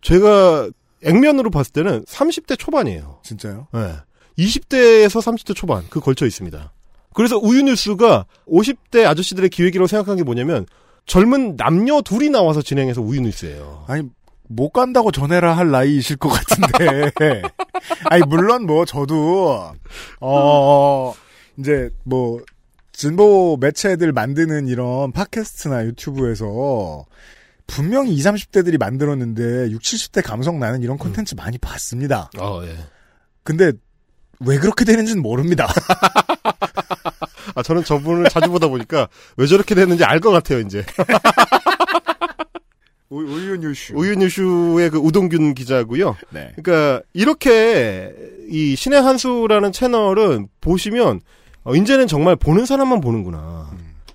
제가 0.02 0.70
액면으로 1.04 1.50
봤을 1.50 1.72
때는 1.72 2.04
30대 2.04 2.58
초반이에요. 2.58 3.20
진짜요? 3.22 3.68
네. 3.72 3.94
20대에서 4.38 5.20
30대 5.20 5.54
초반 5.54 5.84
그 5.88 6.00
걸쳐 6.00 6.26
있습니다. 6.26 6.72
그래서 7.14 7.38
우유뉴스가 7.38 8.26
50대 8.46 9.06
아저씨들의 9.06 9.48
기획이라고 9.48 9.86
생각한 9.86 10.16
게 10.16 10.22
뭐냐면 10.22 10.66
젊은 11.06 11.56
남녀 11.56 12.02
둘이 12.02 12.28
나와서 12.28 12.60
진행해서 12.60 13.00
우유뉴스예요. 13.00 13.84
아니 13.88 14.08
못 14.48 14.70
간다고 14.70 15.10
전해라 15.10 15.56
할 15.56 15.70
나이이실 15.70 16.16
것 16.18 16.28
같은데. 16.28 17.10
아니 18.04 18.22
물론 18.26 18.66
뭐 18.66 18.84
저도 18.84 19.72
어 20.20 21.14
이제 21.58 21.90
뭐 22.04 22.40
진보 22.96 23.58
매체들 23.60 24.10
만드는 24.12 24.68
이런 24.68 25.12
팟캐스트나 25.12 25.84
유튜브에서 25.84 27.04
분명히 27.66 28.12
20, 28.14 28.24
30대들이 28.32 28.78
만들었는데 28.78 29.70
60, 29.70 30.12
70대 30.12 30.22
감성 30.24 30.58
나는 30.58 30.82
이런 30.82 30.96
콘텐츠 30.96 31.34
많이 31.34 31.58
봤습니다. 31.58 32.30
어, 32.38 32.62
예. 32.64 32.74
근데 33.42 33.72
왜 34.40 34.56
그렇게 34.56 34.86
되는지는 34.86 35.20
모릅니다. 35.22 35.68
아, 37.54 37.62
저는 37.62 37.84
저분을 37.84 38.30
자주 38.30 38.48
보다 38.50 38.66
보니까 38.68 39.08
왜 39.36 39.46
저렇게 39.46 39.74
됐는지 39.74 40.02
알 40.04 40.18
것 40.20 40.30
같아요, 40.30 40.60
이제. 40.60 40.82
우유뉴슈. 43.10 43.94
우유뉴슈의 43.94 44.90
그 44.90 44.98
우동균 44.98 45.52
기자고요. 45.54 46.16
네. 46.30 46.52
그러니까 46.56 47.02
이렇게 47.12 48.12
이 48.48 48.74
신의 48.74 49.02
한수라는 49.02 49.72
채널은 49.72 50.48
보시면 50.62 51.20
어, 51.66 51.74
이제는 51.74 52.06
정말 52.06 52.36
보는 52.36 52.64
사람만 52.64 53.00
보는구나. 53.00 53.68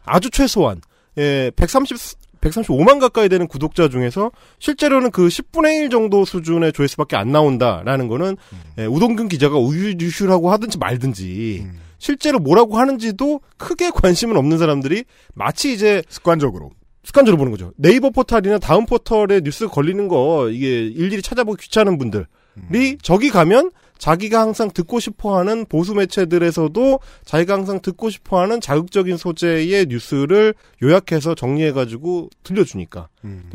아주 0.05 0.29
최소한 0.31 0.81
예, 1.17 1.51
130 1.55 1.97
135만 2.39 2.99
가까이 2.99 3.29
되는 3.29 3.45
구독자 3.47 3.87
중에서 3.87 4.31
실제로는 4.57 5.11
그 5.11 5.27
10분의 5.27 5.83
1 5.83 5.89
정도 5.91 6.25
수준의 6.25 6.73
조회수밖에 6.73 7.15
안 7.15 7.31
나온다라는 7.31 8.07
거는 8.07 8.35
예, 8.79 8.85
우동균 8.85 9.27
기자가 9.27 9.57
우유뉴슈라고 9.57 10.51
하든지 10.51 10.79
말든지 10.79 11.67
실제로 11.99 12.39
뭐라고 12.39 12.79
하는지도 12.79 13.41
크게 13.57 13.91
관심은 13.91 14.37
없는 14.37 14.57
사람들이 14.57 15.03
마치 15.35 15.71
이제 15.71 16.01
습관적으로 16.09 16.71
습관적으로 17.03 17.37
보는 17.37 17.51
거죠. 17.51 17.73
네이버 17.75 18.09
포털이나 18.09 18.57
다음 18.57 18.87
포털에 18.87 19.41
뉴스 19.43 19.67
걸리는 19.67 20.07
거 20.07 20.49
이게 20.49 20.87
일일이 20.87 21.21
찾아보기 21.21 21.61
귀찮은 21.61 21.99
분들이 21.99 22.97
저기 23.03 23.29
가면 23.29 23.71
자기가 24.01 24.41
항상 24.41 24.71
듣고 24.71 24.99
싶어하는 24.99 25.65
보수 25.65 25.93
매체들에서도 25.93 26.99
자기가 27.23 27.53
항상 27.53 27.81
듣고 27.81 28.09
싶어하는 28.09 28.59
자극적인 28.59 29.15
소재의 29.15 29.85
뉴스를 29.85 30.55
요약해서 30.81 31.35
정리해가지고 31.35 32.31
들려주니까 32.41 33.09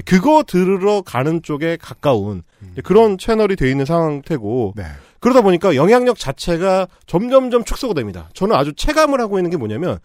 그거 0.04 0.44
들으러 0.46 1.02
가는 1.02 1.42
쪽에 1.42 1.76
가까운 1.76 2.44
그런 2.84 3.18
채널이 3.18 3.56
돼 3.56 3.68
있는 3.68 3.84
상태고 3.84 4.74
네. 4.76 4.84
그러다 5.18 5.42
보니까 5.42 5.74
영향력 5.74 6.16
자체가 6.16 6.86
점점점 7.06 7.64
축소가 7.64 7.94
됩니다. 7.94 8.30
저는 8.32 8.54
아주 8.54 8.72
체감을 8.72 9.20
하고 9.20 9.40
있는 9.40 9.50
게 9.50 9.56
뭐냐면 9.56 9.98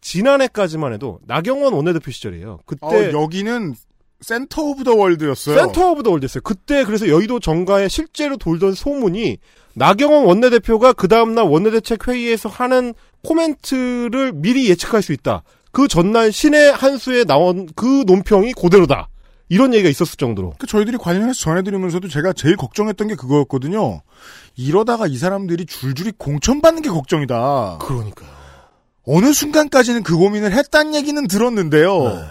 지난해까지만 0.00 0.92
해도 0.92 1.20
나경원 1.28 1.72
원내대표 1.72 2.10
시절이에요. 2.10 2.58
그때 2.66 2.86
어, 2.86 3.12
여기는 3.12 3.74
center 4.20 4.62
of 4.62 4.82
the 4.82 4.94
world였어요. 4.96 5.56
center 5.56 5.92
of 5.92 6.02
the 6.02 6.10
world였어요. 6.10 6.40
그때 6.42 6.84
그래서 6.84 7.08
여의도 7.08 7.38
정가에 7.38 7.86
실제로 7.88 8.36
돌던 8.36 8.74
소문이 8.74 9.38
나경원 9.78 10.24
원내대표가 10.24 10.92
그 10.92 11.08
다음날 11.08 11.44
원내대책 11.46 12.08
회의에서 12.08 12.48
하는 12.48 12.94
코멘트를 13.24 14.32
미리 14.34 14.68
예측할 14.68 15.02
수 15.02 15.12
있다. 15.12 15.42
그 15.70 15.86
전날 15.88 16.32
신의 16.32 16.72
한수에 16.72 17.24
나온 17.24 17.68
그 17.76 18.04
논평이 18.06 18.54
그대로다. 18.54 19.08
이런 19.48 19.72
얘기가 19.72 19.88
있었을 19.88 20.16
정도로. 20.16 20.54
그 20.58 20.66
저희들이 20.66 20.98
관련해서 20.98 21.38
전해드리면서도 21.40 22.08
제가 22.08 22.32
제일 22.34 22.56
걱정했던 22.56 23.08
게 23.08 23.14
그거였거든요. 23.14 24.02
이러다가 24.56 25.06
이 25.06 25.16
사람들이 25.16 25.64
줄줄이 25.64 26.12
공천받는 26.18 26.82
게 26.82 26.90
걱정이다. 26.90 27.78
그러니까요. 27.80 28.28
어느 29.06 29.32
순간까지는 29.32 30.02
그 30.02 30.16
고민을 30.16 30.52
했단 30.52 30.94
얘기는 30.94 31.26
들었는데요. 31.26 32.26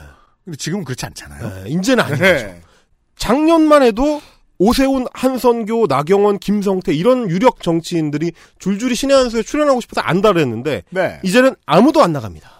근데 0.46 0.58
지금은 0.58 0.84
그렇지 0.86 1.06
않잖아요. 1.08 1.64
네, 1.64 1.70
이제는 1.72 2.04
아닌 2.04 2.20
네. 2.20 2.34
거죠. 2.34 2.56
작년만 3.16 3.82
해도 3.82 4.22
오세훈, 4.60 5.06
한선교, 5.14 5.86
나경원, 5.88 6.40
김성태 6.40 6.94
이런 6.94 7.30
유력 7.30 7.62
정치인들이 7.62 8.32
줄줄이 8.60 8.96
신의 8.96 9.16
한 9.16 9.30
수에 9.30 9.44
출연하고 9.44 9.82
싶어서 9.82 10.02
안달을 10.02 10.42
했는데 10.42 10.84
네. 10.90 11.20
이제는 11.24 11.56
아무도 11.66 12.02
안 12.02 12.12
나갑니다. 12.14 12.52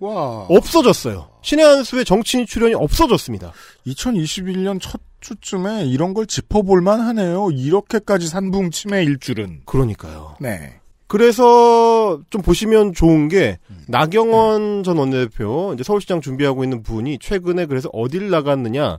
와. 0.00 0.46
없어졌어요. 0.48 1.28
신의 1.42 1.64
한 1.64 1.84
수의 1.84 2.04
정치인 2.04 2.46
출연이 2.46 2.74
없어졌습니다. 2.74 3.52
2021년 3.86 4.80
첫 4.80 5.00
주쯤에 5.20 5.84
이런 5.84 6.14
걸 6.14 6.26
짚어볼만 6.26 7.00
하네요. 7.00 7.50
이렇게까지 7.50 8.26
산붕 8.26 8.70
치매일 8.70 9.18
줄은. 9.18 9.62
그러니까요. 9.66 10.36
네. 10.40 10.79
그래서 11.10 12.20
좀 12.30 12.40
보시면 12.40 12.92
좋은 12.92 13.26
게 13.26 13.58
나경원 13.88 14.84
전 14.84 14.96
원내대표 14.96 15.72
이제 15.74 15.82
서울시장 15.82 16.20
준비하고 16.20 16.62
있는 16.62 16.84
분이 16.84 17.18
최근에 17.18 17.66
그래서 17.66 17.90
어딜 17.92 18.30
나갔느냐 18.30 18.96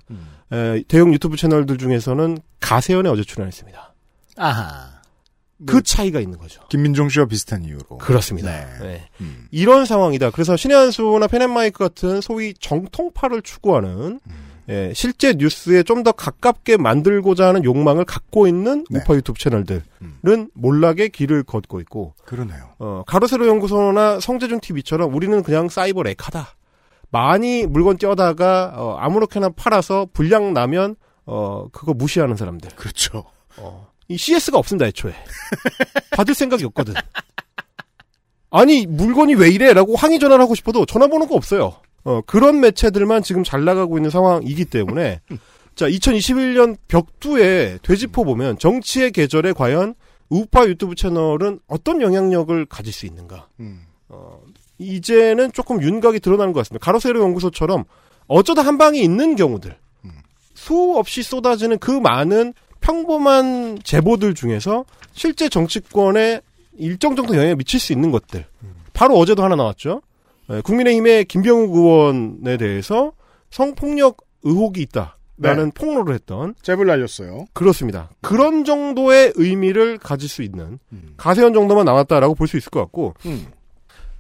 에, 0.52 0.84
대형 0.90 1.14
유튜브 1.14 1.38
채널들 1.38 1.78
중에서는 1.78 2.38
가세연에 2.60 3.08
어제 3.08 3.24
출연했습니다. 3.24 3.94
아하. 4.36 4.92
그 5.66 5.82
차이가 5.82 6.20
있는 6.20 6.38
거죠. 6.38 6.62
김민종 6.68 7.08
씨와 7.08 7.28
비슷한 7.28 7.64
이유로. 7.64 8.00
그렇습니다. 8.00 8.52
네. 8.52 8.68
네. 8.82 9.10
음. 9.22 9.48
이런 9.50 9.86
상황이다. 9.86 10.32
그래서 10.32 10.58
신의 10.58 10.76
한 10.76 10.92
수나 10.92 11.28
펜앤마이크 11.28 11.80
같은 11.80 12.20
소위 12.20 12.54
정통파를 12.56 13.42
추구하는 13.42 14.20
예, 14.72 14.92
실제 14.96 15.34
뉴스에 15.34 15.84
좀 15.84 16.02
더 16.02 16.12
가깝게 16.12 16.78
만들고자 16.78 17.48
하는 17.50 17.64
욕망을 17.64 18.06
갖고 18.06 18.48
있는 18.48 18.86
네. 18.90 19.00
우파 19.00 19.14
유튜브 19.14 19.38
채널들은 19.40 20.50
몰락의 20.56 21.10
길을 21.10 21.44
걷고 21.44 21.80
있고 21.82 22.16
그러네요. 22.26 22.70
어, 22.80 23.04
가로세로 23.06 23.48
연구소나 23.48 24.20
성재준 24.20 24.62
TV처럼 24.62 25.14
우리는 25.14 25.44
그냥 25.44 25.70
사이버 25.70 26.02
렉하다. 26.02 26.48
많이 27.12 27.68
물건 27.68 27.98
떼어다가 27.98 28.74
어, 28.76 28.96
아무렇게나 28.98 29.50
팔아서 29.50 30.08
불량 30.14 30.54
나면 30.54 30.96
어, 31.26 31.68
그거 31.72 31.94
무시하는 31.94 32.36
사람들. 32.36 32.72
그렇죠. 32.76 33.26
어, 33.58 33.88
이 34.08 34.18
CS가 34.18 34.58
없습니다, 34.58 34.88
애초에. 34.88 35.14
받을 36.16 36.34
생각이 36.34 36.66
없거든. 36.66 36.96
아니, 38.50 38.86
물건이 38.86 39.36
왜 39.36 39.50
이래? 39.50 39.72
라고 39.74 39.96
항의 39.96 40.20
전화를 40.20 40.42
하고 40.44 40.56
싶어도 40.56 40.86
전화번호가 40.86 41.36
없어요. 41.36 41.76
어, 42.04 42.22
그런 42.26 42.60
매체들만 42.60 43.24
지금 43.24 43.44
잘 43.44 43.64
나가고 43.64 43.98
있는 43.98 44.10
상황이기 44.10 44.66
때문에, 44.66 45.22
자, 45.76 45.88
2021년 45.88 46.78
벽두에 46.88 47.78
되짚어 47.82 48.24
보면 48.24 48.58
정치의 48.58 49.12
계절에 49.12 49.54
과연 49.54 49.96
우파 50.30 50.66
유튜브 50.66 50.96
채널은 50.96 51.60
어떤 51.68 52.02
영향력을 52.02 52.66
가질 52.66 52.92
수 52.94 53.06
있는가? 53.06 53.48
음. 53.60 53.86
어, 54.10 54.40
이제는 54.78 55.52
조금 55.52 55.82
윤곽이 55.82 56.20
드러나는 56.20 56.54
것 56.54 56.62
같습니다. 56.62 56.84
가로세로 56.84 57.22
연구소처럼 57.22 57.84
어쩌다 58.28 58.62
한 58.62 58.78
방이 58.78 59.02
있는 59.02 59.36
경우들, 59.36 59.78
수없이 60.54 61.24
쏟아지는 61.24 61.80
그 61.80 61.92
많은 61.92 62.54
평범한 62.82 63.80
제보들 63.84 64.34
중에서 64.36 64.86
실제 65.14 65.50
정치권에 65.50 66.42
일정 66.78 67.16
정도 67.16 67.36
영향을 67.36 67.56
미칠 67.56 67.80
수 67.80 67.94
있는 67.94 68.12
것들. 68.12 68.46
바로 68.94 69.16
어제도 69.18 69.44
하나 69.44 69.56
나왔죠. 69.56 70.02
예, 70.52 70.62
국민의힘의 70.62 71.26
김병욱 71.26 71.76
의원에 71.76 72.58
대해서 72.58 73.14
성폭력 73.50 74.18
의혹이 74.44 74.82
있다 74.82 75.18
라는 75.38 75.66
네. 75.66 75.72
폭로를 75.74 76.14
했던 76.14 76.54
잽을 76.62 76.86
날렸어요. 76.86 77.46
그렇습니다. 77.54 78.10
그런 78.22 78.64
정도의 78.64 79.34
의미를 79.36 79.98
가질 79.98 80.30
수 80.30 80.44
있는 80.44 80.78
가세현 81.18 81.54
정도만 81.54 81.86
나왔다라고 81.86 82.36
볼 82.36 82.48
수 82.48 82.58
있을 82.58 82.70
것 82.70 82.80
같고 82.82 83.16
음. 83.26 83.48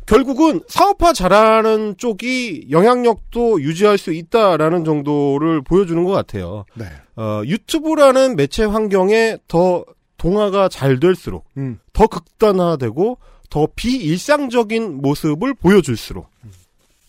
결국은 0.07 0.61
사업화 0.67 1.13
잘하는 1.13 1.95
쪽이 1.97 2.67
영향력도 2.71 3.61
유지할 3.61 3.97
수 3.97 4.11
있다라는 4.11 4.83
정도를 4.83 5.61
보여주는 5.61 6.03
것 6.03 6.11
같아요. 6.11 6.65
네. 6.73 6.85
어, 7.15 7.43
유튜브라는 7.45 8.35
매체 8.35 8.65
환경에 8.65 9.37
더 9.47 9.85
동화가 10.17 10.69
잘 10.69 10.99
될수록 10.99 11.45
음. 11.57 11.79
더 11.93 12.07
극단화되고 12.07 13.17
더 13.51 13.67
비일상적인 13.75 15.01
모습을 15.01 15.53
보여줄수록 15.53 16.27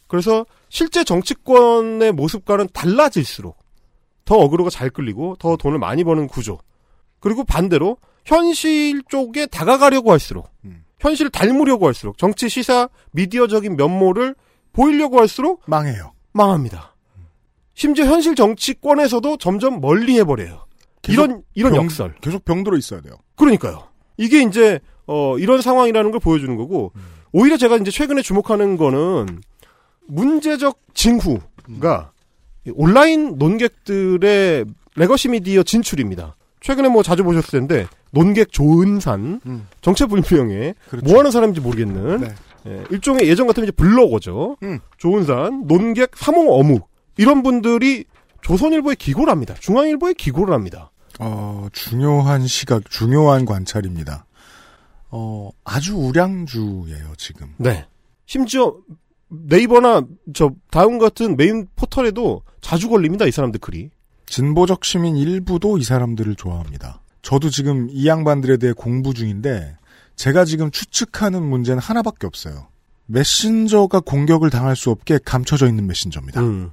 그래서 0.09 0.45
실제 0.68 1.05
정치권의 1.05 2.12
모습과는 2.12 2.68
달라질수록 2.74 3.57
더 4.26 4.36
어그로가 4.36 4.68
잘 4.68 4.90
끌리고 4.90 5.36
더 5.38 5.57
돈을 5.57 5.78
많이 5.78 6.05
버는 6.05 6.26
구조 6.26 6.59
그리고 7.20 7.45
반대로 7.45 7.97
현실 8.26 9.03
쪽에 9.09 9.47
다가가려고 9.47 10.11
할수록 10.12 10.51
현실을 10.99 11.30
닮으려고 11.30 11.86
할수록 11.86 12.18
정치 12.18 12.49
시사 12.49 12.88
미디어적인 13.12 13.76
면모를 13.76 14.34
보이려고 14.72 15.20
할수록 15.20 15.62
망해요. 15.66 16.12
망합니다. 16.32 16.95
심지어 17.74 18.05
현실 18.07 18.34
정치권에서도 18.34 19.36
점점 19.38 19.80
멀리 19.80 20.18
해버려요. 20.18 20.66
이런 21.09 21.43
이런 21.55 21.72
병- 21.72 21.84
역설. 21.84 22.14
계속 22.20 22.45
병들어 22.45 22.76
있어야 22.76 23.01
돼요. 23.01 23.14
그러니까요. 23.36 23.88
이게 24.16 24.43
이제 24.43 24.78
어 25.07 25.38
이런 25.38 25.61
상황이라는 25.61 26.11
걸 26.11 26.20
보여주는 26.20 26.55
거고 26.57 26.92
오히려 27.32 27.57
제가 27.57 27.76
이제 27.76 27.90
최근에 27.90 28.22
주목하는 28.22 28.76
거는 28.76 29.40
문제적 30.07 30.78
징후가 30.94 32.12
이 32.66 32.72
온라인 32.74 33.38
논객들의 33.38 34.64
legacy 34.96 35.28
media 35.28 35.62
진출입니다. 35.62 36.36
최근에 36.61 36.88
뭐 36.88 37.03
자주 37.03 37.24
보셨을 37.24 37.61
텐데 37.61 37.86
논객 38.11 38.53
조은산 38.53 39.40
정체불명의 39.80 40.74
뭐 41.05 41.18
하는 41.18 41.30
사람인지 41.30 41.61
모르겠는 41.61 42.28
예, 42.66 42.84
일종의 42.90 43.26
예전 43.28 43.48
같으면 43.48 43.68
이제 43.68 43.72
블로거죠. 43.72 44.57
조은산 44.98 45.66
논객 45.66 46.12
삼호 46.14 46.48
어묵 46.50 46.88
이런 47.16 47.42
분들이 47.42 48.05
조선일보에 48.42 48.94
기고를 48.96 49.30
합니다. 49.30 49.55
중앙일보에 49.59 50.12
기고를 50.14 50.55
합니다. 50.55 50.90
어, 51.18 51.68
중요한 51.72 52.46
시각, 52.46 52.88
중요한 52.90 53.44
관찰입니다. 53.44 54.26
어, 55.12 55.50
아주 55.64 55.94
우량주예요, 55.96 57.12
지금. 57.16 57.54
네. 57.58 57.86
심지어 58.26 58.74
네이버나 59.28 60.02
저 60.34 60.50
다음 60.70 60.98
같은 60.98 61.36
메인 61.36 61.68
포털에도 61.76 62.42
자주 62.60 62.88
걸립니다. 62.88 63.26
이 63.26 63.30
사람들 63.30 63.60
글이. 63.60 63.90
진보적 64.26 64.84
시민 64.84 65.16
일부도 65.16 65.78
이 65.78 65.84
사람들을 65.84 66.34
좋아합니다. 66.36 67.02
저도 67.20 67.50
지금 67.50 67.88
이 67.90 68.06
양반들에 68.08 68.56
대해 68.56 68.72
공부 68.72 69.14
중인데, 69.14 69.76
제가 70.16 70.44
지금 70.44 70.70
추측하는 70.70 71.42
문제는 71.42 71.78
하나밖에 71.80 72.26
없어요. 72.26 72.68
메신저가 73.06 74.00
공격을 74.00 74.50
당할 74.50 74.76
수 74.76 74.90
없게 74.90 75.18
감춰져 75.24 75.68
있는 75.68 75.86
메신저입니다. 75.86 76.40
음. 76.40 76.72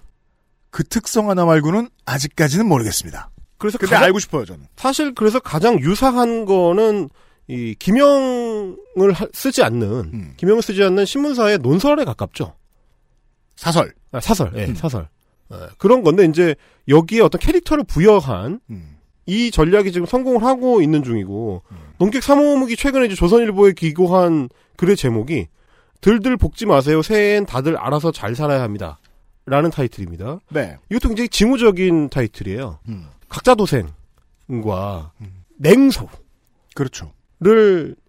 그 0.70 0.84
특성 0.84 1.30
하나 1.30 1.46
말고는 1.46 1.90
아직까지는 2.06 2.68
모르겠습니다. 2.68 3.30
그래서 3.58 3.78
근데 3.78 3.92
가장- 3.96 4.06
알고 4.06 4.20
싶어요 4.20 4.46
저는. 4.46 4.66
사실 4.78 5.14
그래서 5.14 5.40
가장 5.40 5.80
유사한 5.82 6.46
거는 6.46 7.10
이 7.50 7.74
김영을 7.80 9.12
하- 9.14 9.28
쓰지 9.34 9.64
않는 9.64 9.88
음. 10.14 10.34
김영을 10.38 10.62
쓰지 10.62 10.84
않는 10.84 11.06
신문사의 11.06 11.58
논설에 11.58 12.06
가깝죠. 12.06 12.54
사설. 13.56 13.94
아, 14.12 14.20
사설, 14.20 14.52
예, 14.56 14.66
음. 14.66 14.76
사설. 14.76 15.10
예, 15.52 15.56
그런 15.80 16.04
건데 16.04 16.26
이제 16.26 16.56
여기에 16.88 17.22
어떤 17.22 17.42
캐릭터를 17.42 17.84
부여한 17.86 18.60
음. 18.70 18.98
이 19.26 19.50
전략이 19.52 19.92
지금 19.92 20.06
성공을 20.06 20.44
하고 20.44 20.82
있는 20.82 21.04
중이고 21.04 21.64
농객 21.98 22.22
3호무기 22.22 22.78
최근에 22.78 23.08
이제 23.08 23.16
조선일보에 23.16 23.74
기고한 23.74 24.50
글의 24.78 24.96
제목이 24.96 25.48
들들 26.02 26.38
볶지 26.38 26.66
마세요. 26.68 27.02
새해엔 27.02 27.46
다들 27.46 27.78
알아서 27.78 28.12
잘 28.12 28.36
살아야 28.36 28.62
합니다. 28.62 29.00
라는 29.46 29.72
타이틀입니다. 29.72 30.40
네. 30.50 30.78
이것도 30.92 31.10
굉장히 31.10 31.30
징후적인 31.30 32.10
타이틀이에요. 32.10 32.80
음. 32.90 33.08
각자 33.28 33.56
도생과 33.56 35.12
냉소를 35.58 36.10
그렇죠. 36.76 37.12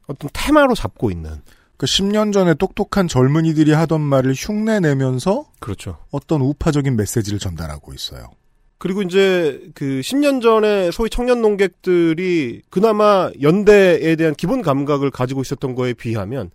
어떤 0.07 0.31
테마로 0.33 0.74
잡고 0.74 1.11
있는 1.11 1.41
그 1.76 1.87
10년 1.87 2.33
전에 2.33 2.55
똑똑한 2.55 3.09
젊은이들이 3.09 3.72
하던 3.72 4.01
말을 4.01 4.35
흉내 4.37 4.81
내면서 4.81 5.47
그렇죠. 5.61 5.99
어떤 6.11 6.43
우파적인 6.43 6.97
메시지를 6.97 7.39
전달하고 7.39 7.95
있어요. 7.95 8.28
그리고 8.76 9.03
이제 9.03 9.62
그 9.74 10.01
10년 10.01 10.43
전에 10.43 10.91
소위 10.91 11.11
청년 11.11 11.43
농객들이 11.43 12.62
그나마 12.70 13.31
연대에 13.41 14.16
대한 14.16 14.35
기본 14.35 14.62
감각을 14.62 15.11
가지고 15.11 15.43
있었던 15.43 15.74
거에 15.74 15.93
비하면 15.93 16.51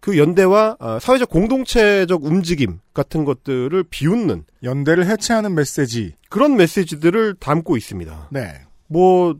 그 0.00 0.18
연대와 0.18 0.76
아, 0.80 0.98
사회적 1.00 1.30
공동체적 1.30 2.24
움직임 2.24 2.80
같은 2.92 3.24
것들을 3.24 3.84
비웃는 3.84 4.44
연대를 4.62 5.06
해체하는 5.06 5.54
메시지 5.54 6.14
그런 6.28 6.56
메시지들을 6.56 7.36
담고 7.40 7.76
있습니다. 7.76 8.28
네. 8.32 8.52
뭐 8.88 9.36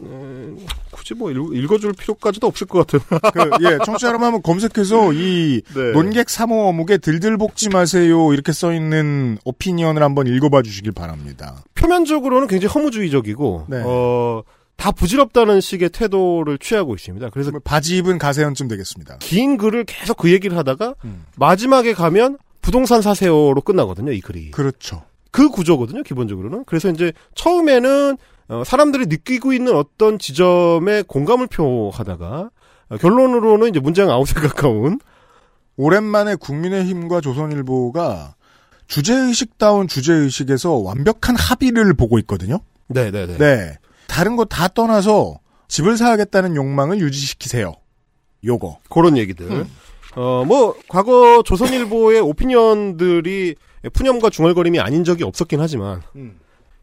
음, 0.00 0.58
굳이 0.90 1.14
뭐 1.14 1.30
읽, 1.30 1.70
어줄 1.70 1.92
필요까지도 1.92 2.46
없을 2.46 2.66
것 2.66 2.86
같은. 2.86 3.00
그, 3.32 3.50
예, 3.64 3.78
청취자 3.84 4.08
여러분 4.08 4.26
한번 4.26 4.42
검색해서 4.42 5.12
이 5.12 5.62
네. 5.74 5.92
논객 5.92 6.26
3호 6.26 6.68
어묵에 6.68 6.98
들들 6.98 7.36
볶지 7.38 7.68
마세요 7.68 8.32
이렇게 8.32 8.52
써 8.52 8.72
있는 8.72 9.38
오피니언을 9.44 10.02
한번 10.02 10.26
읽어봐 10.26 10.62
주시길 10.62 10.92
바랍니다. 10.92 11.62
표면적으로는 11.74 12.48
굉장히 12.48 12.72
허무주의적이고 12.72 13.66
네. 13.68 13.82
어, 13.84 14.42
다 14.76 14.90
부질없다는 14.90 15.60
식의 15.60 15.90
태도를 15.90 16.58
취하고 16.58 16.94
있습니다. 16.94 17.30
그래서 17.30 17.52
바지 17.62 17.98
입은 17.98 18.18
가세현쯤 18.18 18.68
되겠습니다. 18.68 19.18
긴 19.20 19.56
글을 19.56 19.84
계속 19.84 20.16
그 20.16 20.32
얘기를 20.32 20.56
하다가 20.56 20.96
음. 21.04 21.24
마지막에 21.36 21.92
가면 21.92 22.38
부동산 22.60 23.02
사세요로 23.02 23.60
끝나거든요. 23.60 24.12
이 24.12 24.20
글이. 24.20 24.50
그렇죠. 24.50 25.04
그 25.30 25.48
구조거든요. 25.48 26.02
기본적으로는. 26.02 26.64
그래서 26.64 26.88
이제 26.90 27.12
처음에는 27.34 28.16
어, 28.52 28.64
사람들이 28.64 29.06
느끼고 29.06 29.52
있는 29.52 29.74
어떤 29.74 30.18
지점에 30.18 31.02
공감을 31.02 31.46
표하다가 31.46 32.50
어, 32.90 32.96
결론으로는 32.98 33.70
이제 33.70 33.80
문재앙 33.80 34.10
아웃에 34.10 34.34
가까운 34.40 35.00
오랜만에 35.76 36.34
국민의힘과 36.34 37.22
조선일보가 37.22 38.34
주제의식다운 38.88 39.88
주제의식에서 39.88 40.74
완벽한 40.74 41.34
합의를 41.34 41.94
보고 41.94 42.18
있거든요. 42.18 42.58
네네네. 42.88 43.38
네. 43.38 43.78
다른 44.06 44.36
거 44.36 44.44
다 44.44 44.68
떠나서 44.68 45.38
집을 45.68 45.96
사야겠다는 45.96 46.54
욕망을 46.56 47.00
유지시키세요. 47.00 47.72
요거. 48.44 48.80
그런 48.90 49.16
얘기들. 49.16 49.50
음. 49.50 49.70
어, 50.14 50.44
뭐, 50.46 50.74
과거 50.88 51.42
조선일보의 51.42 52.20
opinion들이 52.28 53.54
푸념과 53.94 54.28
중얼거림이 54.28 54.78
아닌 54.78 55.04
적이 55.04 55.24
없었긴 55.24 55.58
하지만, 55.60 56.02
음. 56.16 56.38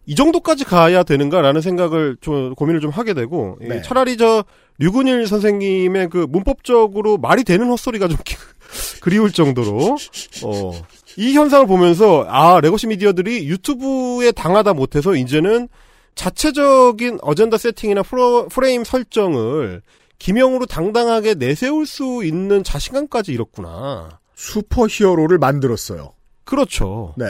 이 0.06 0.16
정도까지 0.16 0.64
가야 0.66 1.04
되는가라는 1.04 1.62
생각을 1.62 2.18
좀 2.22 2.56
고민을 2.56 2.82
좀 2.82 2.90
하게 2.90 3.14
되고, 3.14 3.58
이 3.62 3.68
네. 3.68 3.82
차라리 3.82 4.18
저 4.18 4.44
류근일 4.80 5.28
선생님의 5.28 6.10
그 6.10 6.26
문법적으로 6.30 7.18
말이 7.18 7.44
되는 7.44 7.68
헛소리가 7.70 8.08
좀 8.08 8.18
기- 8.26 8.36
그리울 9.02 9.32
정도로, 9.32 9.98
어, 10.46 10.72
이 11.18 11.34
현상을 11.34 11.68
보면서, 11.68 12.26
아, 12.28 12.60
legacy 12.62 12.88
media들이 12.88 13.48
유튜브에 13.50 14.32
당하다 14.32 14.74
못해서 14.74 15.16
이제는 15.16 15.68
자체적인 16.16 17.20
어젠다 17.22 17.58
세팅이나 17.58 18.04
프로, 18.04 18.48
프레임 18.48 18.84
설정을 18.84 19.82
기명으로 20.18 20.66
당당하게 20.66 21.34
내세울 21.36 21.86
수 21.86 22.24
있는 22.26 22.64
자신감까지 22.64 23.32
잃었구나. 23.32 24.20
슈퍼 24.36 24.86
히어로를 24.88 25.38
만들었어요. 25.38 26.14
그렇죠. 26.44 27.14
네. 27.18 27.26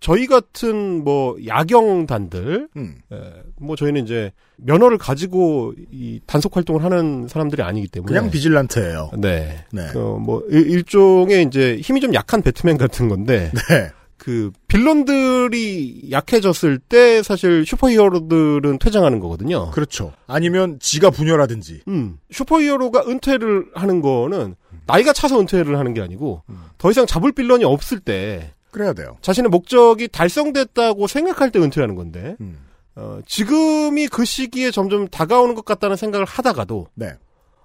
저희 0.00 0.26
같은 0.26 1.04
뭐 1.04 1.36
야경단들, 1.46 2.68
음. 2.76 2.94
예, 3.12 3.16
뭐 3.58 3.76
저희는 3.76 4.04
이제 4.04 4.32
면허를 4.56 4.98
가지고 4.98 5.74
이 5.90 6.20
단속 6.26 6.56
활동을 6.56 6.84
하는 6.84 7.28
사람들이 7.28 7.62
아니기 7.62 7.88
때문에 7.88 8.12
그냥 8.12 8.30
비질란트예요. 8.30 9.12
네. 9.18 9.64
네. 9.72 9.86
그뭐 9.92 10.44
일 10.48 10.84
종의 10.84 11.44
이제 11.44 11.78
힘이 11.80 12.00
좀 12.00 12.14
약한 12.14 12.42
배트맨 12.42 12.76
같은 12.78 13.08
건데 13.08 13.50
네. 13.68 13.90
그 14.18 14.50
빌런들이 14.66 16.08
약해졌을 16.10 16.78
때 16.78 17.22
사실 17.22 17.64
슈퍼히어로들은 17.64 18.78
퇴장하는 18.78 19.20
거거든요. 19.20 19.70
그렇죠. 19.70 20.12
아니면 20.26 20.78
지가 20.80 21.10
분열하든지. 21.10 21.82
음. 21.88 22.18
슈퍼히어로가 22.30 23.04
은퇴를 23.06 23.66
하는 23.74 24.00
거는 24.00 24.56
나이가 24.86 25.12
차서 25.12 25.40
은퇴를 25.40 25.78
하는 25.78 25.94
게 25.94 26.00
아니고 26.00 26.42
더 26.78 26.90
이상 26.90 27.06
잡을 27.06 27.32
villain이 27.32 27.64
없을 27.64 28.00
때 28.00 28.52
그래야 28.76 28.92
돼요. 28.92 29.16
자신의 29.22 29.48
목적이 29.48 30.06
달성됐다고 30.08 31.06
생각할 31.06 31.50
때 31.50 31.58
은퇴하는 31.58 31.94
건데 31.94 32.36
음. 32.42 32.58
어, 32.94 33.20
지금이 33.24 34.06
그 34.08 34.26
시기에 34.26 34.70
점점 34.70 35.08
다가오는 35.08 35.54
것 35.54 35.64
같다는 35.64 35.96
생각을 35.96 36.26
하다가도 36.26 36.88
네. 36.92 37.14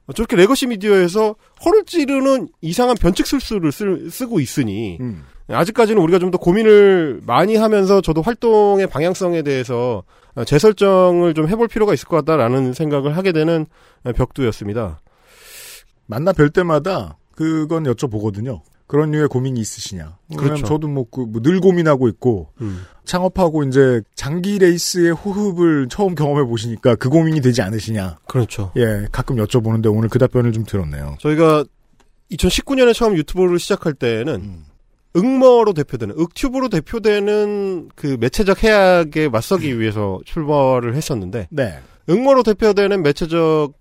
어, 0.08 0.14
저렇게 0.14 0.38
legacy 0.38 0.68
media에서 0.68 1.36
허를 1.66 1.84
찌르는 1.84 2.48
이상한 2.62 2.96
변칙 2.96 3.28
술수를 3.28 3.74
쓰, 3.74 4.10
쓰고 4.10 4.40
있으니 4.40 5.00
음. 5.02 5.26
아직까지는 5.50 6.02
우리가 6.02 6.18
좀 6.18 6.32
더 6.32 6.38
고민을 6.38 7.20
많이 7.26 7.58
하면서 7.58 8.00
저도 8.00 8.22
활동의 8.22 8.88
방향성에 8.88 9.42
대해서 9.42 10.04
어, 10.36 10.46
재설정을 10.46 11.34
좀 11.34 11.50
해볼 11.50 11.68
필요가 11.68 11.94
있을 11.94 12.08
것 12.08 12.16
같다라는 12.24 12.72
생각을 12.72 13.18
하게 13.18 13.34
되는 13.34 13.66
어, 14.06 14.14
벽두였습니다. 14.14 15.02
만나 16.08 16.32
뵐 16.32 16.52
때마다 16.52 17.18
그건 17.36 17.84
여쭤보거든요. 17.84 18.62
그런 18.92 19.12
류의 19.12 19.30
고민이 19.30 19.58
있으시냐. 19.62 20.18
그렇죠. 20.38 20.66
저도 20.66 20.90
뭐, 20.90 21.06
그, 21.10 21.22
뭐 21.22 21.42
늘 21.42 21.62
고민하고 21.62 22.10
있고, 22.10 22.50
음. 22.60 22.84
창업하고 23.06 23.64
이제 23.64 24.02
장기 24.16 24.60
레이스의 24.60 25.14
호흡을 25.14 25.88
처음 25.90 26.14
경험해 26.14 26.44
보시니까 26.44 26.96
그 26.96 27.08
고민이 27.08 27.40
되지 27.40 27.62
않으시냐. 27.62 28.18
그렇죠. 28.28 28.74
예, 28.76 29.08
가끔 29.10 29.38
여쭤보는데 29.38 29.96
오늘 29.96 30.10
그 30.10 30.20
답변을 30.20 30.52
좀 30.52 30.66
들었네요. 30.66 31.16
저희가 31.22 31.64
2019년에 32.32 32.94
처음 32.94 33.16
유튜브를 33.16 33.60
시작할 33.60 33.94
때는 33.94 34.60
응머로 35.16 35.72
대표되는 35.72 36.16
윽튜브로 36.20 36.68
대표되는 36.68 37.92
그 37.96 38.18
매체적 38.20 38.62
해악에 38.62 39.30
맞서기 39.30 39.80
위해서 39.80 40.20
출발을 40.26 40.96
했었는데 40.96 41.48
네. 41.50 41.80
응머로 42.10 42.44
대표되는 42.44 43.02
매체적 43.04 43.72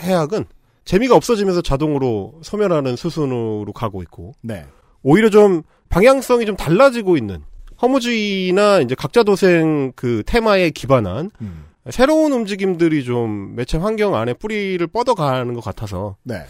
해악은 0.00 0.46
재미가 0.86 1.16
없어지면서 1.16 1.60
자동으로 1.60 2.40
소멸하는 2.42 2.96
수순으로 2.96 3.72
가고 3.74 4.02
있고 4.02 4.32
네. 4.40 4.64
오히려 5.02 5.28
좀 5.28 5.62
방향성이 5.88 6.46
좀 6.46 6.56
달라지고 6.56 7.16
있는 7.16 7.42
허무주의나 7.82 8.80
이제 8.80 8.94
각자 8.94 9.22
도생 9.22 9.92
그 9.94 10.22
테마에 10.24 10.70
기반한 10.70 11.30
음. 11.42 11.66
새로운 11.90 12.32
움직임들이 12.32 13.04
좀 13.04 13.54
매체 13.54 13.78
환경 13.78 14.14
안에 14.14 14.34
뿌리를 14.34 14.84
뻗어가는 14.86 15.52
것 15.54 15.62
같아서 15.62 16.16
네. 16.22 16.44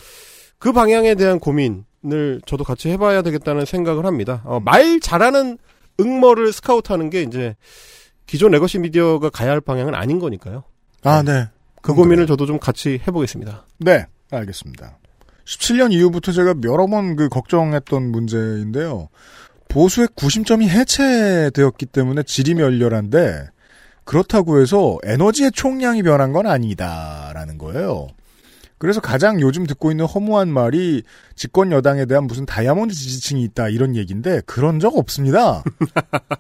그 0.59 0.73
방향에 0.73 1.15
대한 1.15 1.39
고민을 1.41 2.41
저도 2.47 2.63
같이 2.63 2.91
해봐야 2.91 3.23
되겠다는 3.23 3.65
생각을 3.65 4.07
합니다. 4.07 4.43
어, 4.45 4.61
말 4.61 5.01
잘하는 5.01 5.59
응머를 5.99 6.53
스카우트하는 6.53 7.11
게 7.11 7.23
이제 7.23 7.57
기존 8.27 8.51
legacy 8.53 8.79
media가 8.79 9.31
가야 9.31 9.51
할 9.51 9.61
방향은 9.61 9.95
아닌 9.95 10.19
거니까요. 10.19 10.65
아, 11.05 11.23
네. 11.23 11.49
그 11.83 11.95
고민을 11.95 12.27
저도 12.27 12.47
좀 12.47 12.59
같이 12.59 13.01
해보겠습니다. 13.07 13.67
네. 13.79 14.07
알겠습니다. 14.31 14.99
17년 15.45 15.93
이후부터 15.93 16.33
제가 16.33 16.55
여러 16.65 16.87
번 16.87 17.17
그 17.17 17.29
걱정했던 17.29 18.11
문제인데요. 18.11 19.09
보수의 19.69 20.09
구심점이 20.15 20.69
해체되었기 20.69 21.87
때문에 21.87 22.23
지리멸렬한데 22.23 23.49
그렇다고 24.05 24.61
해서 24.61 24.99
에너지의 25.05 25.53
총량이 25.53 26.03
변한 26.03 26.33
건 26.33 26.47
아니다라는 26.47 27.59
거예요. 27.59 28.09
그래서 28.79 29.01
가장 29.01 29.41
요즘 29.41 29.67
듣고 29.67 29.91
있는 29.91 30.05
허무한 30.05 30.49
말이 30.49 31.03
집권 31.35 31.73
여당에 31.73 32.05
대한 32.07 32.25
무슨 32.27 32.45
다이아몬드 32.45 32.95
지지층이 32.95 33.43
있다 33.45 33.69
이런 33.69 33.97
얘기인데 33.97 34.43
그런 34.47 34.79
적 34.81 34.97
없습니다. 34.97 35.65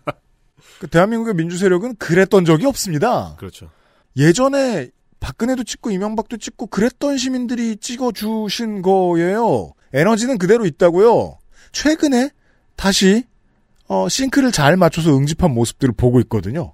그 0.78 0.86
대한민국의 0.88 1.34
민주 1.34 1.56
세력은 1.56 1.96
그랬던 1.96 2.44
적이 2.44 2.66
없습니다. 2.66 3.36
그렇죠. 3.38 3.70
예전에 4.16 4.90
박근혜도 5.20 5.64
찍고 5.64 5.90
이명박도 5.90 6.36
찍고 6.36 6.66
그랬던 6.68 7.18
시민들이 7.18 7.76
찍어주신 7.76 8.82
거예요. 8.82 9.72
에너지는 9.93 10.38
그대로 10.38 10.66
있다고요. 10.66 11.38
최근에 11.72 12.30
다시 12.76 13.24
어, 13.88 14.09
싱크를 14.09 14.52
잘 14.52 14.76
맞춰서 14.76 15.16
응집한 15.16 15.52
모습들을 15.52 15.94
보고 15.97 16.20
있거든요. 16.20 16.72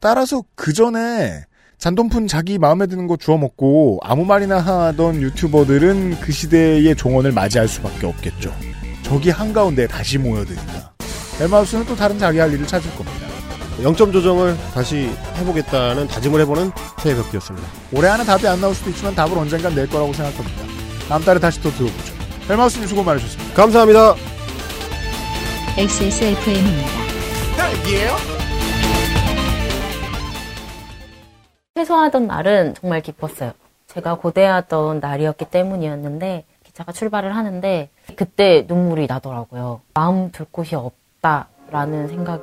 따라서 0.00 0.42
그 0.54 0.72
전에 0.72 1.44
잔돈푼 1.78 2.28
자기 2.28 2.58
마음에 2.58 2.86
드는 2.86 3.08
거 3.08 3.16
주워 3.16 3.38
먹고 3.38 3.98
아무 4.02 4.24
말이나 4.24 4.60
하던 4.60 5.20
유튜버들은 5.20 6.20
그 6.20 6.30
시대의 6.30 6.94
종언을 6.94 7.32
맞이할 7.32 7.66
수밖에 7.66 8.06
없겠죠. 8.06 8.54
저기 9.02 9.30
한가운데 9.30 9.88
다시 9.88 10.16
모여드니까. 10.18 10.94
헬마우스는 11.40 11.84
또 11.86 11.96
다른 11.96 12.18
자기 12.18 12.38
할 12.38 12.52
일을 12.52 12.66
찾을 12.66 12.88
겁니다. 12.94 13.31
0점 13.80 14.12
조정을 14.12 14.56
다시 14.74 15.10
해보겠다는 15.36 16.08
다짐을 16.08 16.40
해보는 16.42 16.70
새해 16.98 17.14
벽기였습니다. 17.16 17.66
올해 17.92 18.08
안에 18.08 18.24
답이 18.24 18.46
안 18.46 18.60
나올 18.60 18.74
수도 18.74 18.90
있지만 18.90 19.14
답을 19.14 19.36
언젠간 19.36 19.74
낼 19.74 19.88
거라고 19.88 20.12
생각합니다. 20.12 20.62
다음 21.08 21.22
달에 21.22 21.40
다시 21.40 21.60
또 21.62 21.70
들어보죠. 21.70 22.12
헬마우스님 22.48 22.86
수고 22.86 23.02
많으셨습니다. 23.02 23.54
감사합니다. 23.54 24.14
XSFM입니다. 25.78 26.88
딸기예요? 27.56 28.16
퇴소하던 31.74 32.26
날은 32.26 32.74
정말 32.74 33.00
기뻤어요. 33.00 33.52
제가 33.86 34.14
고대하던 34.16 35.00
날이었기 35.00 35.46
때문이었는데 35.46 36.44
기차가 36.64 36.92
출발을 36.92 37.34
하는데 37.34 37.88
그때 38.16 38.64
눈물이 38.68 39.06
나더라고요. 39.06 39.80
마음 39.94 40.30
둘 40.30 40.46
곳이 40.50 40.74
없다라는 40.74 42.08
생각이 42.08 42.42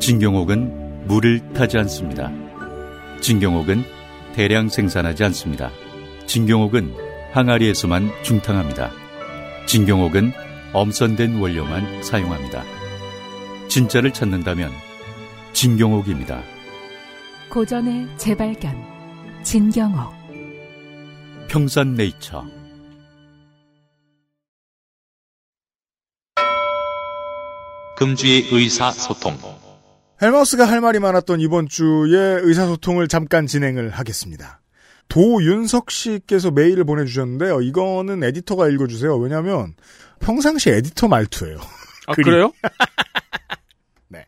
진경옥은 0.00 1.06
물을 1.06 1.52
타지 1.52 1.76
않습니다. 1.78 2.32
진경옥은 3.20 3.84
대량 4.34 4.70
생산하지 4.70 5.24
않습니다. 5.24 5.70
진경옥은 6.26 6.94
항아리에서만 7.32 8.10
중탕합니다. 8.22 8.90
진경옥은 9.66 10.32
엄선된 10.72 11.38
원료만 11.38 12.02
사용합니다. 12.02 12.64
진짜를 13.68 14.12
찾는다면 14.12 14.72
진경옥입니다. 15.52 16.42
고전의 17.50 18.08
재발견 18.16 18.74
진경옥 19.42 20.14
평산네이처 21.48 22.44
금주의 27.96 28.48
의사소통. 28.50 29.59
헬마우스가 30.22 30.66
할 30.66 30.80
말이 30.80 30.98
많았던 30.98 31.40
이번 31.40 31.68
주에 31.68 32.40
의사소통을 32.42 33.08
잠깐 33.08 33.46
진행을 33.46 33.90
하겠습니다. 33.90 34.60
도윤석 35.08 35.90
씨께서 35.90 36.50
메일을 36.50 36.84
보내주셨는데요. 36.84 37.62
이거는 37.62 38.22
에디터가 38.22 38.68
읽어주세요. 38.68 39.16
왜냐하면 39.16 39.74
평상시 40.20 40.70
에디터 40.70 41.08
말투예요. 41.08 41.58
아. 42.06 42.12
그래요? 42.12 42.52
네. 44.08 44.26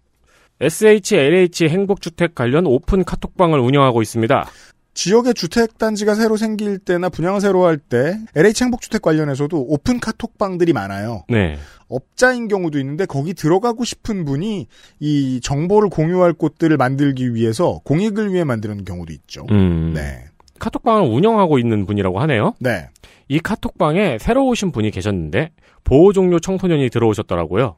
SH 0.60 1.14
LH 1.14 1.68
행복주택 1.68 2.34
관련 2.34 2.66
오픈 2.66 3.04
카톡방을 3.04 3.60
운영하고 3.60 4.02
있습니다. 4.02 4.48
지역에 4.94 5.32
주택단지가 5.32 6.14
새로 6.14 6.36
생길 6.36 6.78
때나 6.78 7.08
분양을 7.08 7.40
새로 7.40 7.64
할 7.64 7.78
때 7.78 8.18
LH 8.34 8.64
행복주택 8.64 9.00
관련해서도 9.02 9.58
오픈 9.58 10.00
카톡방들이 10.00 10.72
많아요. 10.72 11.24
네. 11.28 11.58
업자인 11.92 12.48
경우도 12.48 12.78
있는데 12.78 13.04
거기 13.06 13.34
들어가고 13.34 13.84
싶은 13.84 14.24
분이 14.24 14.66
이 15.00 15.40
정보를 15.42 15.90
공유할 15.90 16.32
곳들을 16.32 16.76
만들기 16.76 17.34
위해서 17.34 17.80
공익을 17.84 18.32
위해 18.32 18.44
만드는 18.44 18.84
경우도 18.84 19.12
있죠. 19.12 19.46
음. 19.50 19.92
네. 19.94 20.24
카톡방을 20.58 21.08
운영하고 21.08 21.58
있는 21.58 21.86
분이라고 21.86 22.20
하네요. 22.20 22.54
네. 22.60 22.88
이 23.28 23.40
카톡방에 23.40 24.18
새로 24.20 24.46
오신 24.46 24.72
분이 24.72 24.90
계셨는데 24.90 25.50
보호 25.84 26.12
종료 26.12 26.38
청소년이 26.38 26.88
들어오셨더라고요. 26.90 27.76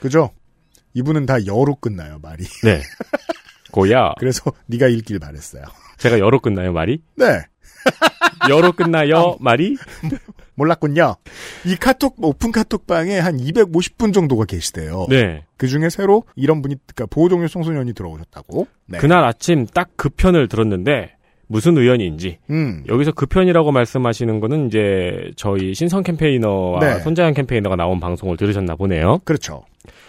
그죠? 0.00 0.30
이분은 0.94 1.26
다 1.26 1.44
여로 1.46 1.74
끝나요, 1.74 2.18
말이. 2.22 2.44
네. 2.64 2.80
고야. 3.72 4.14
그래서 4.18 4.50
네가 4.66 4.88
읽길 4.88 5.18
바랬어요. 5.18 5.62
제가 5.98 6.18
여로 6.18 6.40
끝나요, 6.40 6.72
말이? 6.72 7.02
네. 7.16 7.42
여로 8.48 8.72
끝나요, 8.72 9.36
말이? 9.40 9.76
몰랐군요. 10.58 11.14
이 11.64 11.76
카톡 11.76 12.16
오픈 12.22 12.52
카톡방에 12.52 13.18
한 13.18 13.36
250분 13.38 14.12
정도가 14.12 14.44
계시대요. 14.44 15.06
네. 15.08 15.44
그 15.56 15.68
중에 15.68 15.88
새로 15.88 16.24
이런 16.36 16.60
분이 16.62 16.76
그러니까 16.86 17.06
보호 17.06 17.28
종료 17.28 17.48
청소년이 17.48 17.94
들어오셨다고. 17.94 18.66
네. 18.86 18.98
그날 18.98 19.24
아침 19.24 19.66
딱 19.66 19.88
그 19.96 20.08
편을 20.10 20.48
들었는데 20.48 21.16
무슨 21.48 21.76
의원인지 21.76 22.38
음. 22.50 22.84
여기서 22.88 23.12
그 23.12 23.26
편이라고 23.26 23.72
말씀하시는 23.72 24.38
거는 24.40 24.66
이제 24.68 25.30
저희 25.36 25.74
신성 25.74 26.02
캠페이너와 26.02 26.78
네. 26.80 27.00
손자연 27.00 27.34
캠페이너가 27.34 27.74
나온 27.74 28.00
방송을 28.00 28.36
들으셨나 28.36 28.76
보네요. 28.76 29.18
그렇죠. 29.24 29.64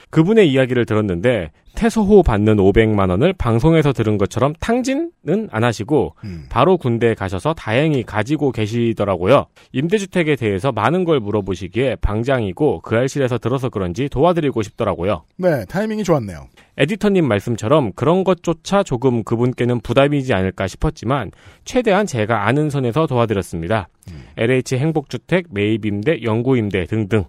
그분의 0.09 0.51
이야기를 0.51 0.85
들었는데 0.85 1.51
후 1.87 2.23
받는 2.23 2.57
500만 2.57 3.09
원을 3.09 3.33
방송에서 3.33 3.93
들은 3.93 4.17
것처럼 4.17 4.53
탕진은 4.59 5.49
안 5.51 5.63
하시고 5.63 6.15
음. 6.23 6.45
바로 6.49 6.77
군대에 6.77 7.13
가셔서 7.13 7.53
다행히 7.53 8.03
가지고 8.03 8.51
계시더라고요. 8.51 9.45
임대주택에 9.71 10.35
대해서 10.35 10.71
많은 10.71 11.03
걸 11.05 11.19
물어보시기에 11.19 11.97
방장이고 12.01 12.81
그 12.81 12.95
알실에서 12.95 13.37
들어서 13.37 13.69
그런지 13.69 14.09
도와드리고 14.09 14.61
싶더라고요. 14.61 15.23
네, 15.37 15.65
타이밍이 15.65 16.03
좋았네요. 16.03 16.47
에디터님 16.77 17.27
말씀처럼 17.27 17.91
그런 17.93 18.23
것조차 18.23 18.83
조금 18.83 19.23
그분께는 19.23 19.79
부담이지 19.81 20.33
않을까 20.33 20.67
싶었지만 20.67 21.31
최대한 21.65 22.05
제가 22.05 22.47
아는 22.47 22.69
선에서 22.69 23.07
도와드렸습니다. 23.07 23.89
LH 24.37 24.77
행복주택, 24.77 25.47
매입임대, 25.51 26.23
영구임대 26.23 26.85
등등. 26.85 27.25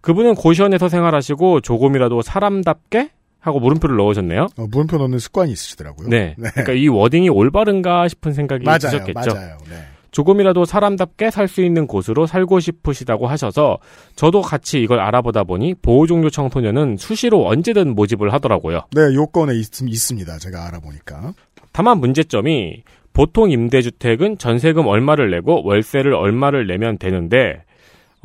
그분은 0.00 0.34
고시원에서 0.34 0.88
생활하시고 0.88 1.60
조금이라도 1.62 2.22
사람답게 2.22 3.10
하고 3.46 3.60
물음표를 3.60 3.96
넣으셨네요. 3.96 4.48
어, 4.56 4.66
물음표 4.70 4.98
넣는 4.98 5.18
습관이 5.18 5.52
있으시더라고요. 5.52 6.08
네. 6.08 6.34
그러니까 6.36 6.72
이 6.72 6.88
워딩이 6.88 7.28
올바른가 7.28 8.08
싶은 8.08 8.32
생각이 8.32 8.64
맞아요, 8.64 8.78
드셨겠죠. 8.78 9.34
맞아요. 9.34 9.56
네. 9.68 9.76
조금이라도 10.10 10.64
사람답게 10.64 11.30
살 11.30 11.46
수 11.46 11.62
있는 11.62 11.86
곳으로 11.86 12.26
살고 12.26 12.58
싶으시다고 12.60 13.26
하셔서 13.26 13.78
저도 14.14 14.40
같이 14.40 14.80
이걸 14.80 14.98
알아보다 14.98 15.44
보니 15.44 15.74
보호종료 15.82 16.30
청소년은 16.30 16.96
수시로 16.96 17.46
언제든 17.46 17.94
모집을 17.94 18.32
하더라고요. 18.32 18.80
네, 18.94 19.14
요건에 19.14 19.54
있, 19.54 19.68
있습니다. 19.82 20.38
제가 20.38 20.66
알아보니까. 20.68 21.34
다만 21.72 21.98
문제점이 21.98 22.82
보통 23.12 23.50
임대주택은 23.50 24.38
전세금 24.38 24.86
얼마를 24.86 25.30
내고 25.30 25.62
월세를 25.64 26.14
얼마를 26.14 26.66
내면 26.66 26.96
되는데 26.98 27.62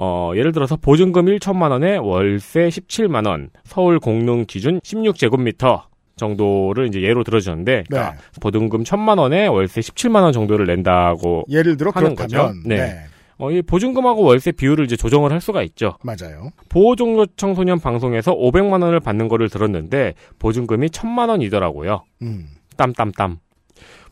어, 0.04 0.32
예를 0.36 0.52
들어서 0.52 0.78
보증금 0.78 1.26
1천만 1.26 1.70
원에 1.70 1.96
월세 1.98 2.70
17만 2.70 3.28
원, 3.28 3.52
서울 3.64 4.00
공릉 4.00 4.46
기준 4.48 4.80
16제곱미터 4.80 5.84
정도를 6.16 6.88
이제 6.88 7.04
예로 7.04 7.24
들어주셨는데 7.24 7.84
그러니까 7.88 8.18
보증금 8.42 8.84
1천만 8.84 9.20
원에 9.20 9.46
월세 9.46 9.80
17만 9.80 10.24
원 10.24 10.34
정도를 10.34 10.66
낸다고 10.66 11.44
예를 11.50 11.78
들어 11.78 11.92
하는 11.94 12.16
그렇다면 12.16 12.48
거죠. 12.48 12.68
네. 12.68 12.78
네. 12.78 13.00
어, 13.38 13.52
이 13.52 13.62
보증금하고 13.62 14.24
월세 14.24 14.52
비율을 14.52 14.86
이제 14.86 14.96
조정을 14.96 15.32
할 15.32 15.40
수가 15.40 15.62
있죠. 15.62 15.98
맞아요. 16.04 16.50
보호종료 16.68 17.28
청소년 17.36 17.80
방송에서 17.80 18.36
500만 18.36 18.82
원을 18.82 19.00
받는 19.02 19.28
거를 19.28 19.50
들었는데 19.50 20.16
보증금이 20.40 20.88
1000만 20.88 21.30
원이더라고요. 21.30 22.06
음. 22.24 22.48
땀땀땀. 22.76 23.38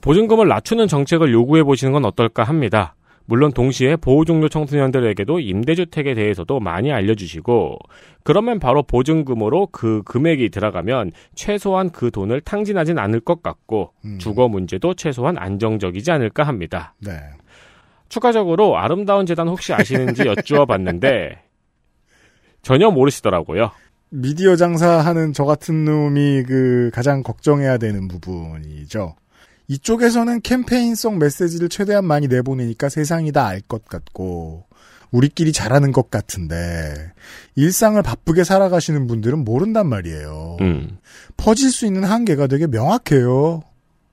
보증금을 0.02 0.48
낮추는 0.48 0.88
정책을 0.88 1.32
요구해 1.32 1.64
보시는 1.64 1.94
건 1.94 2.06
어떨까 2.06 2.44
합니다. 2.44 2.95
물론 3.30 3.52
동시에 3.52 3.96
보호 3.96 4.26
종료 4.26 4.50
청소년들에게도 4.50 5.40
임대주택에 5.40 6.16
대해서도 6.16 6.60
많이 6.60 6.92
알려주시고 6.92 7.78
그러면 8.24 8.58
바로 8.58 8.82
보증금으로 8.82 9.68
그 9.68 10.02
금액이 10.04 10.50
들어가면 10.50 11.12
최소한 11.36 11.92
그 11.92 12.10
돈을 12.10 12.42
탕진하진 12.42 12.98
않을 12.98 13.20
것 13.20 13.44
같고 13.44 13.94
주거 14.18 14.48
문제도 14.48 14.96
최소한 14.96 15.38
안정적이지 15.38 16.10
않을까 16.10 16.42
합니다. 16.42 16.96
네. 17.06 17.20
추가적으로 18.10 18.80
아름다운 18.80 19.28
재단 19.28 19.48
혹시 19.48 19.74
아시는지 19.74 20.24
여쭈어 20.26 20.66
봤는데 20.66 21.40
전혀 22.64 22.90
모르시더라고요. 22.90 23.70
미디어 24.10 24.56
장사하는 24.56 25.34
저 25.34 25.46
같은 25.46 25.86
놈이 25.86 26.42
그 26.48 26.90
가장 26.92 27.22
걱정해야 27.22 27.78
되는 27.78 28.08
부분이죠. 28.08 29.14
이쪽에서는 29.70 30.41
캠페인성 30.41 31.20
메시지를 31.20 31.70
최대한 31.70 32.04
많이 32.06 32.28
내보내니까 32.28 32.90
세상이 32.90 33.32
다 33.32 33.46
알 33.48 33.62
것 33.62 33.86
같고 33.86 34.66
우리끼리 35.12 35.54
잘하는 35.54 35.91
것 35.91 36.12
같은데 36.12 37.12
일상을 37.56 38.02
바쁘게 38.02 38.44
살아가시는 38.44 39.08
분들은 39.08 39.44
모른단 39.46 39.88
말이에요. 39.88 40.58
음. 40.62 40.98
퍼질 41.38 41.72
수 41.72 41.86
있는 41.86 42.04
한계가 42.04 42.48
되게 42.48 42.68
명확해요. 42.68 43.64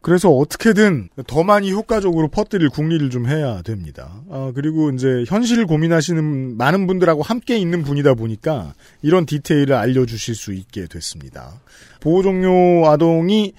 그래서 0.03 0.31
어떻게든 0.31 1.09
더 1.27 1.43
많이 1.43 1.73
효과적으로 1.73 2.29
퍼뜨릴 2.29 2.69
국리를 2.69 3.11
좀 3.11 3.27
해야 3.27 3.61
됩니다. 3.63 4.23
아, 4.31 4.53
그리고 4.55 4.91
이제 4.91 5.25
현실을 5.27 5.67
고민하시는 5.67 6.57
많은 6.57 6.87
분들하고 6.87 7.23
함께 7.23 7.59
있는 7.59 7.83
분이다 7.83 8.15
보니까 8.15 8.75
이런 9.03 9.27
디테일을 9.27 9.75
알려주실 9.75 10.35
수 10.37 10.53
있게 10.53 10.87
됐습니다. 10.87 11.61
보호종료 12.01 12.89
아동이 12.89 13.55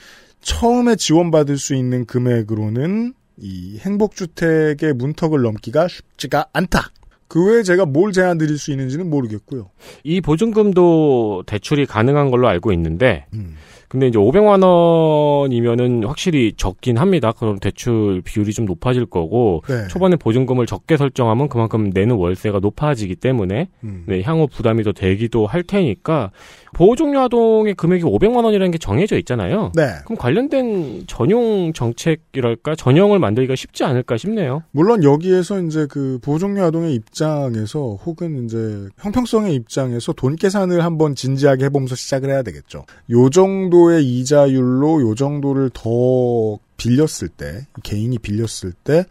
처음에 0.48 0.95
지원받을 0.95 1.57
수 1.57 1.76
있는 1.76 2.06
금액으로는 2.06 3.14
이 3.38 3.80
행복주택의 3.80 4.94
문턱을 4.94 5.41
넘기가 5.41 5.90
쉽지가 5.90 6.45
않다. 6.53 6.91
그 7.28 7.52
외에 7.52 7.64
제가 7.64 7.86
뭘 7.86 8.14
제안 8.14 8.38
드릴 8.38 8.57
수 8.57 8.72
있는지는 8.72 9.10
모르겠고요. 9.10 9.69
이 10.06 10.22
보증금도 10.22 11.44
대출이 11.45 11.86
가능한 11.86 12.32
걸로 12.32 12.48
알고 12.48 12.72
있는데, 12.72 13.26
음. 13.34 13.56
근데 13.90 14.07
이제 14.07 14.18
500만 14.18 14.64
원이면은 14.64 16.06
확실히 16.06 16.53
적긴 16.56 16.98
합니다. 16.98 17.34
그럼 17.34 17.60
대출 17.60 18.22
비율이 18.24 18.53
좀 18.53 18.65
높아질 18.65 19.06
거고, 19.06 19.64
네. 19.68 19.88
초반에 19.90 20.15
보증금을 20.15 20.65
적게 20.65 20.95
설정하면 20.95 21.49
그만큼 21.49 21.91
내는 21.94 22.15
월세가 22.15 22.60
높아지기 22.60 23.15
때문에, 23.15 23.68
음. 23.84 24.03
네, 24.07 24.22
향후 24.24 24.48
부담이 24.48 24.84
더 24.84 24.94
되기도 24.94 25.45
할 25.45 25.64
테니까, 25.64 26.32
보호종료 26.73 27.22
아동의 27.22 27.76
금액이 27.76 28.03
500만 28.03 28.44
원이라는 28.44 28.72
게 28.72 28.77
정해져 28.77 29.18
있잖아요. 29.18 29.72
네. 29.76 29.88
그럼 30.06 30.18
관련된 30.18 31.06
전용 31.07 31.73
정책이랄까, 31.73 32.76
전형을 32.76 33.19
만들기가 33.19 33.56
쉽지 33.56 33.84
않을까 33.84 34.18
싶네요. 34.18 34.64
물론 34.72 35.03
여기에서 35.03 35.61
이제 35.61 35.88
그 35.89 36.19
보호종료 36.22 36.64
아동의 36.64 36.94
입장에서 36.94 37.98
혹은 38.06 38.45
이제 38.45 38.88
형평성의 38.99 39.53
입장에서 39.56 40.14
돈 40.14 40.35
계산을 40.35 40.84
한번 40.84 41.15
진지하게 41.15 41.65
해보면서 41.65 41.95
시작을 41.95 42.30
해야 42.30 42.44
되겠죠. 42.44 42.85
요 43.11 43.30
정도의 43.30 44.06
이자율로 44.06 45.02
요 45.02 45.15
정도를 45.15 45.69
더 45.73 46.60
빌렸을 46.77 47.27
때 47.27 47.65
개인이 47.84 48.18
빌렸을 48.19 48.72
때 48.84 49.06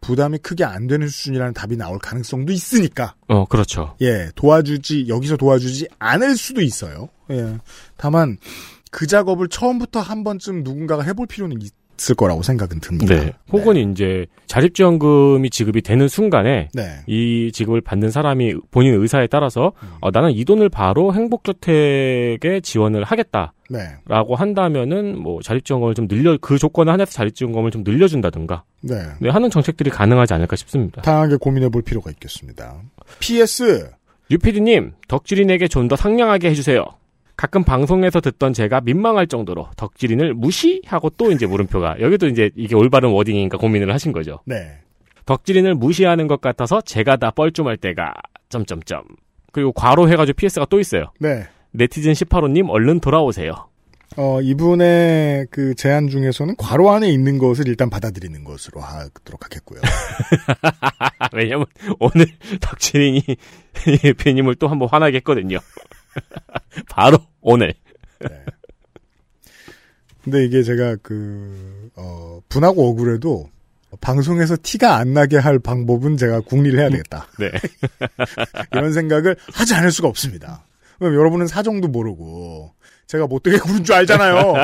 부담이 0.00 0.38
크게 0.38 0.64
안 0.64 0.86
되는 0.86 1.08
수준이라는 1.08 1.54
답이 1.54 1.76
나올 1.76 1.98
가능성도 1.98 2.52
있으니까 2.52 3.14
어, 3.28 3.44
그렇죠. 3.44 3.96
예 4.00 4.28
도와주지 4.34 5.06
여기서 5.08 5.36
도와주지 5.36 5.88
않을 5.98 6.36
수도 6.36 6.62
있어요. 6.62 7.08
예 7.30 7.58
다만 7.96 8.38
그 8.90 9.06
작업을 9.06 9.48
처음부터 9.48 10.00
한 10.00 10.24
번쯤 10.24 10.62
누군가가 10.64 11.02
해볼 11.02 11.26
필요는 11.26 11.58
있을 11.60 12.14
거라고 12.16 12.42
생각은 12.42 12.80
듭니다. 12.80 13.14
네. 13.14 13.32
혹은 13.52 13.76
이제 13.92 14.26
자립지원금이 14.46 15.50
지급이 15.50 15.82
되는 15.82 16.08
순간에 16.08 16.68
네. 16.74 17.00
이 17.06 17.50
지급을 17.52 17.80
받는 17.82 18.10
사람이 18.10 18.54
본인 18.70 18.94
의사에 18.94 19.26
따라서 19.28 19.72
음. 19.82 19.88
어, 20.00 20.10
나는 20.10 20.32
이 20.32 20.44
돈을 20.44 20.70
바로 20.70 21.14
행복주택에 21.14 22.60
지원을 22.62 23.04
하겠다. 23.04 23.52
네. 23.70 23.88
라고 24.06 24.34
한다면은 24.34 25.16
뭐 25.16 25.40
자립지원금을 25.42 25.94
좀 25.94 26.08
늘려 26.08 26.36
그 26.40 26.58
조건에 26.58 26.90
한해서 26.90 27.12
자립지원금을 27.12 27.70
좀 27.70 27.84
늘려준다든가 27.84 28.64
네. 28.80 28.96
네, 29.20 29.28
하는 29.30 29.48
정책들이 29.48 29.90
가능하지 29.90 30.34
않을까 30.34 30.56
싶습니다. 30.56 31.02
다양하게 31.02 31.36
고민해 31.36 31.68
볼 31.68 31.82
필요가 31.82 32.10
있겠습니다. 32.10 32.74
PS 33.20 33.90
유피디님 34.30 34.92
덕질인에게 35.08 35.68
좀 35.68 35.88
더 35.88 35.96
상냥하게 35.96 36.50
해주세요. 36.50 36.84
가끔 37.36 37.64
방송에서 37.64 38.20
듣던 38.20 38.52
제가 38.52 38.80
민망할 38.80 39.26
정도로 39.26 39.68
덕질인을 39.76 40.34
무시하고 40.34 41.10
또 41.10 41.30
이제 41.30 41.46
물음표가 41.46 42.00
여기도 42.00 42.26
이제 42.26 42.50
이게 42.54 42.74
올바른 42.74 43.10
워딩인가 43.10 43.56
고민을 43.56 43.94
하신 43.94 44.12
거죠. 44.12 44.40
네. 44.44 44.78
덕질인을 45.26 45.74
무시하는 45.76 46.26
것 46.26 46.40
같아서 46.40 46.80
제가 46.80 47.16
다 47.16 47.30
뻘쭘할 47.30 47.76
때가 47.76 48.12
점점점 48.48 49.04
그리고 49.52 49.72
괄호 49.72 50.08
해가지고 50.08 50.36
PS가 50.36 50.66
또 50.68 50.80
있어요. 50.80 51.12
네. 51.18 51.44
네티즌 51.72 52.12
18호님 52.12 52.68
얼른 52.68 53.00
돌아오세요. 53.00 53.70
어, 54.16 54.40
이분의 54.40 55.46
그 55.50 55.74
제안 55.76 56.08
중에서는 56.08 56.56
괄호 56.56 56.90
안에 56.90 57.08
있는 57.10 57.38
것을 57.38 57.68
일단 57.68 57.88
받아들이는 57.88 58.42
것으로 58.42 58.80
하도록 58.80 59.44
하겠고요. 59.44 59.80
왜냐면 61.32 61.66
오늘 62.00 62.26
덕질인이 62.60 63.22
예피님을 64.04 64.56
또 64.60 64.66
한번 64.66 64.88
화나게 64.88 65.18
했거든요. 65.18 65.58
바로 66.90 67.18
오늘. 67.40 67.72
근데 70.24 70.44
이게 70.44 70.62
제가 70.62 70.96
그, 71.02 71.90
어, 71.96 72.40
분하고 72.48 72.90
억울해도 72.90 73.48
방송에서 74.00 74.56
티가 74.60 74.96
안 74.96 75.14
나게 75.14 75.38
할 75.38 75.58
방법은 75.58 76.16
제가 76.16 76.40
궁리를 76.40 76.78
해야 76.78 76.90
되겠다. 76.90 77.26
네. 77.38 77.50
이런 78.72 78.92
생각을 78.92 79.36
하지 79.52 79.74
않을 79.74 79.90
수가 79.90 80.08
없습니다. 80.08 80.64
그럼 81.00 81.14
여러분은 81.14 81.46
사정도 81.46 81.88
모르고 81.88 82.74
제가 83.06 83.26
못되게 83.26 83.58
구는 83.58 83.82
줄 83.82 83.94
알잖아요. 83.96 84.54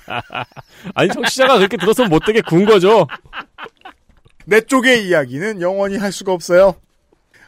아니 0.94 1.10
청취자가 1.10 1.58
그렇게 1.58 1.76
들었으면 1.76 2.08
못되게 2.08 2.40
군 2.40 2.64
거죠. 2.64 3.06
내 4.46 4.60
쪽의 4.60 5.08
이야기는 5.08 5.60
영원히 5.60 5.96
할 5.96 6.12
수가 6.12 6.32
없어요. 6.32 6.76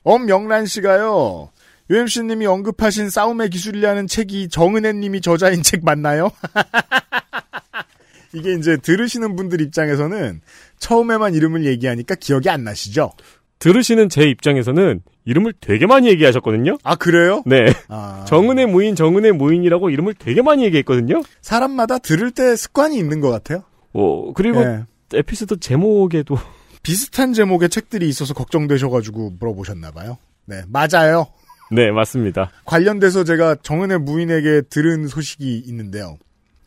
엄명란 0.03 0.67
씨가요. 0.67 1.51
UMC님이 1.91 2.47
언급하신 2.47 3.09
싸움의 3.09 3.51
기술이라는 3.51 4.09
책이 4.09 4.49
정은혜님이 4.49 5.21
저자인 5.21 5.63
책 5.63 5.85
맞나요? 5.85 6.31
이게 8.35 8.53
이제 8.55 8.77
들으시는 8.77 9.37
분들 9.37 9.61
입장에서는 9.61 10.43
처음에만 10.79 11.35
이름을 11.35 11.65
얘기하니까 11.65 12.17
기억이 12.17 12.51
안 12.51 12.65
나시죠? 12.65 13.13
들으시는 13.59 14.09
제 14.09 14.25
입장에서는 14.25 15.01
이름을 15.25 15.55
되게 15.61 15.87
많이 15.87 16.09
얘기하셨거든요. 16.09 16.79
아 16.85 16.97
그래요? 16.97 17.43
네. 17.45 17.67
아. 17.89 18.25
정은의 18.27 18.67
무인, 18.67 18.95
정은의 18.95 19.33
무인이라고 19.33 19.91
이름을 19.91 20.15
되게 20.15 20.43
많이 20.43 20.65
얘기했거든요. 20.65 21.23
사람마다 21.43 21.99
들을 21.99 22.31
때 22.31 22.57
습관이 22.57 22.97
있는 22.97 23.21
것 23.21 23.31
같아요. 23.31 23.65
어 23.93 24.33
그리고 24.33 24.65
네. 24.65 24.85
에피소드 25.13 25.61
제목에도 25.61 26.37
비슷한 26.83 27.33
제목의 27.33 27.69
책들이 27.69 28.09
있어서 28.09 28.35
걱정되셔가지고 28.35 29.35
물어보셨나봐요. 29.39 30.19
네, 30.47 30.63
맞아요. 30.69 31.27
네 31.71 31.91
맞습니다. 31.91 32.51
관련돼서 32.65 33.25
제가 33.25 33.57
정은의 33.57 33.99
무인에게 34.01 34.63
들은 34.71 35.07
소식이 35.07 35.65
있는데요. 35.67 36.17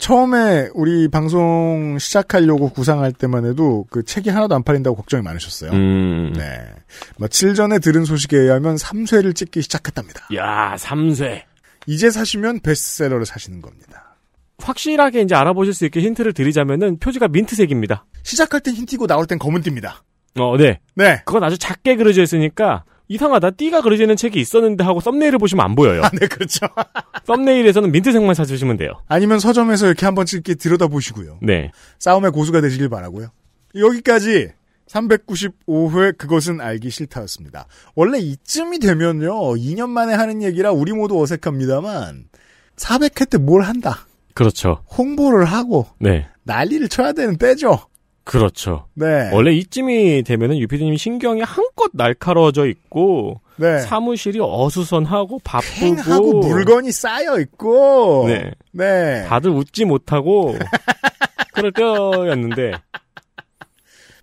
처음에 0.01 0.69
우리 0.73 1.07
방송 1.07 1.97
시작하려고 1.99 2.69
구상할 2.69 3.13
때만 3.13 3.45
해도 3.45 3.85
그 3.91 4.03
책이 4.03 4.31
하나도 4.31 4.55
안 4.55 4.63
팔린다고 4.63 4.95
걱정이 4.95 5.21
많으셨어요. 5.21 5.71
음. 5.71 6.33
네. 6.35 6.41
며칠 7.19 7.53
전에 7.53 7.77
들은 7.77 8.03
소식에 8.03 8.35
의하면 8.35 8.75
3쇄를 8.77 9.35
찍기 9.35 9.61
시작했답니다. 9.61 10.27
야 10.35 10.75
3쇄. 10.75 11.43
이제 11.85 12.09
사시면 12.09 12.61
베스트셀러를 12.61 13.27
사시는 13.27 13.61
겁니다. 13.61 14.17
확실하게 14.57 15.21
이제 15.21 15.35
알아보실 15.35 15.75
수 15.75 15.85
있게 15.85 16.01
힌트를 16.01 16.33
드리자면은 16.33 16.97
표지가 16.97 17.27
민트색입니다. 17.27 18.05
시작할 18.23 18.61
땐 18.61 18.73
흰티고 18.73 19.05
나올 19.05 19.27
땐 19.27 19.37
검은 19.37 19.61
띠입니다. 19.61 20.03
어, 20.39 20.57
네. 20.57 20.79
네. 20.95 21.21
그건 21.25 21.43
아주 21.43 21.59
작게 21.59 21.95
그려져 21.95 22.23
있으니까 22.23 22.85
이상하다. 23.11 23.51
띠가 23.51 23.81
그려져 23.81 24.03
있는 24.03 24.15
책이 24.15 24.39
있었는데 24.39 24.85
하고 24.85 25.01
썸네일을 25.01 25.37
보시면 25.37 25.65
안 25.65 25.75
보여요. 25.75 26.01
네, 26.17 26.27
그렇죠. 26.27 26.65
썸네일에서는 27.27 27.91
민트색만 27.91 28.33
찾으시면 28.35 28.77
돼요. 28.77 28.93
아니면 29.09 29.39
서점에서 29.39 29.87
이렇게 29.87 30.05
한번 30.05 30.25
찍게 30.25 30.55
들여다 30.55 30.87
보시고요. 30.87 31.39
네. 31.41 31.71
싸움의 31.99 32.31
고수가 32.31 32.61
되시길 32.61 32.87
바라고요. 32.87 33.27
여기까지 33.75 34.51
395회 34.87 36.17
그것은 36.17 36.61
알기 36.61 36.89
싫다였습니다. 36.89 37.67
원래 37.95 38.17
이쯤이 38.19 38.79
되면요. 38.79 39.55
2년 39.55 39.89
만에 39.89 40.13
하는 40.13 40.41
얘기라 40.41 40.71
우리 40.71 40.93
모두 40.93 41.21
어색합니다만 41.21 42.25
400회 42.77 43.29
때 43.29 43.37
뭘 43.37 43.63
한다. 43.63 44.07
그렇죠. 44.33 44.83
홍보를 44.97 45.43
하고 45.43 45.85
네. 45.99 46.27
난리를 46.43 46.87
쳐야 46.87 47.11
되는 47.11 47.37
때죠. 47.37 47.79
그렇죠. 48.23 48.87
네. 48.93 49.29
원래 49.33 49.51
이쯤이 49.53 50.23
되면은 50.23 50.57
유피디님 50.59 50.95
신경이 50.95 51.41
한껏 51.41 51.89
날카로워져 51.93 52.67
있고 52.67 53.41
네. 53.57 53.79
사무실이 53.79 54.39
어수선하고 54.41 55.39
바쁘고 55.43 55.79
팽하고 55.79 56.39
물건이 56.39 56.91
쌓여 56.91 57.39
있고 57.39 58.25
네. 58.27 58.51
네. 58.71 59.25
다들 59.27 59.51
웃지 59.51 59.85
못하고 59.85 60.55
그럴 61.53 61.71
때였는데 61.71 62.73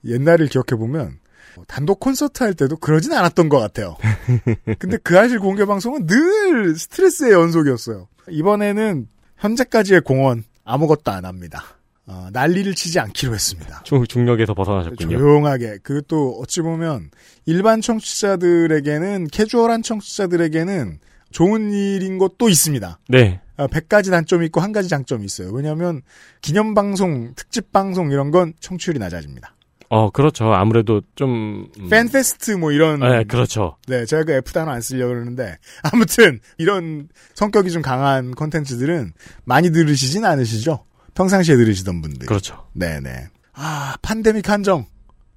옛날을 0.05 0.49
기억해 0.49 0.77
보면 0.79 1.19
단독 1.67 2.01
콘서트 2.01 2.43
할 2.45 2.55
때도 2.55 2.77
그러진 2.77 3.13
않았던 3.13 3.49
것 3.49 3.59
같아요. 3.59 3.97
근데 4.79 4.97
그 5.03 5.19
아실 5.19 5.41
공개 5.41 5.65
방송은 5.65 6.07
늘 6.07 6.77
스트레스의 6.77 7.33
연속이었어요. 7.33 8.09
이번에는 8.31 9.09
현재까지의 9.39 10.03
공헌 10.03 10.45
아무것도 10.65 11.11
안 11.11 11.25
합니다. 11.25 11.65
어, 12.09 12.29
난리를 12.33 12.75
치지 12.75 12.99
않기로 13.01 13.35
했습니다. 13.35 13.83
중, 13.85 14.05
중력에서 14.07 14.55
벗어나셨군요. 14.55 15.19
조용하게. 15.19 15.79
그것도 15.83 16.41
어찌 16.41 16.63
보면 16.63 17.11
일반 17.45 17.83
청취자들에게는 17.83 19.29
캐주얼한 19.29 19.83
청취자들에게는 19.83 21.01
좋은 21.31 21.71
일인 21.71 22.17
것도 22.17 22.49
있습니다. 22.49 22.99
네. 23.09 23.41
아, 23.59 23.67
100가지 23.67 24.11
단점이 24.11 24.47
있고 24.47 24.63
한 24.63 24.73
가지 24.73 24.89
장점이 24.89 25.27
있어요. 25.27 25.51
왜냐하면 25.53 26.01
기념 26.41 26.75
방송, 26.75 27.35
특집 27.37 27.73
방송 27.73 28.11
이런 28.11 28.31
건 28.31 28.55
청취율이 28.59 28.99
낮아집니다. 28.99 29.55
어, 29.91 30.11
그렇죠. 30.11 30.53
아무래도 30.53 31.03
좀. 31.15 31.69
음, 31.79 31.89
팬페스트 31.91 32.53
뭐 32.53 32.73
이런. 32.73 33.01
네, 33.01 33.25
그렇죠. 33.25 33.77
네, 33.87 34.07
제가 34.07 34.25
그 34.25 34.33
F 34.33 34.53
단어 34.53 34.71
안 34.71 34.81
쓰려고 34.81 35.13
그러는데 35.13 35.57
아무튼 35.83 36.41
이런 36.57 37.09
성격이 37.35 37.71
좀 37.71 37.83
강한 37.83 38.33
콘텐츠들은 38.33 39.13
많이 39.45 39.71
들으시진 39.71 40.25
않으시죠? 40.25 40.85
평상시에 41.19 41.57
들으시던 41.57 42.01
분들. 42.01 42.27
그렇죠. 42.27 42.65
네네. 42.75 43.27
아, 43.55 43.97
판데믹 44.03 44.49
한정 44.49 44.87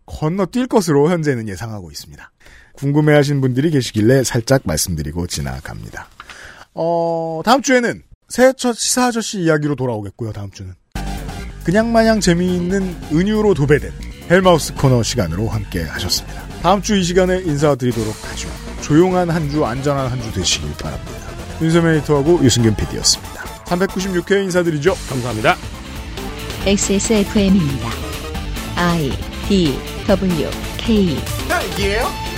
건너뛸 0.05 0.67
것으로 0.69 1.09
현재는 1.09 1.49
예상하고 1.49 1.89
있습니다. 1.91 2.31
궁금해하신 2.73 3.41
분들이 3.41 3.71
계시길래 3.71 4.23
살짝 4.23 4.61
말씀드리고 4.65 5.25
지나갑니다. 5.27 6.07
어, 6.75 7.41
다음 7.43 7.61
주에는 7.61 8.03
새해 8.29 8.53
첫 8.55 8.73
시사 8.73 9.07
아저씨 9.07 9.41
이야기로 9.41 9.75
돌아오겠고요. 9.75 10.31
다음 10.33 10.51
주는 10.51 10.73
그냥 11.63 11.91
마냥 11.91 12.19
재미있는 12.19 12.95
은유로 13.11 13.53
도배된 13.55 13.91
헬마우스 14.29 14.73
코너 14.75 15.03
시간으로 15.03 15.47
함께 15.49 15.83
하셨습니다. 15.83 16.47
다음 16.61 16.81
주 16.81 16.95
이 16.95 17.03
시간에 17.03 17.39
인사드리도록 17.41 18.15
하죠. 18.29 18.49
조용한 18.81 19.29
한 19.29 19.49
주, 19.49 19.65
안전한 19.65 20.07
한 20.11 20.21
주 20.21 20.31
되시길 20.31 20.69
바랍니다. 20.79 21.11
윤세민 21.61 21.91
에디터하고 21.97 22.43
유승균 22.43 22.75
PD였습니다. 22.75 23.40
396회 23.71 24.43
인사드리죠. 24.43 24.95
감사합니다. 25.07 25.55
XSFM입니다. 26.65 27.89
I 28.75 29.11
D 29.47 29.79
W 30.07 30.49
K 30.77 31.17
딸기예요? 31.47 32.30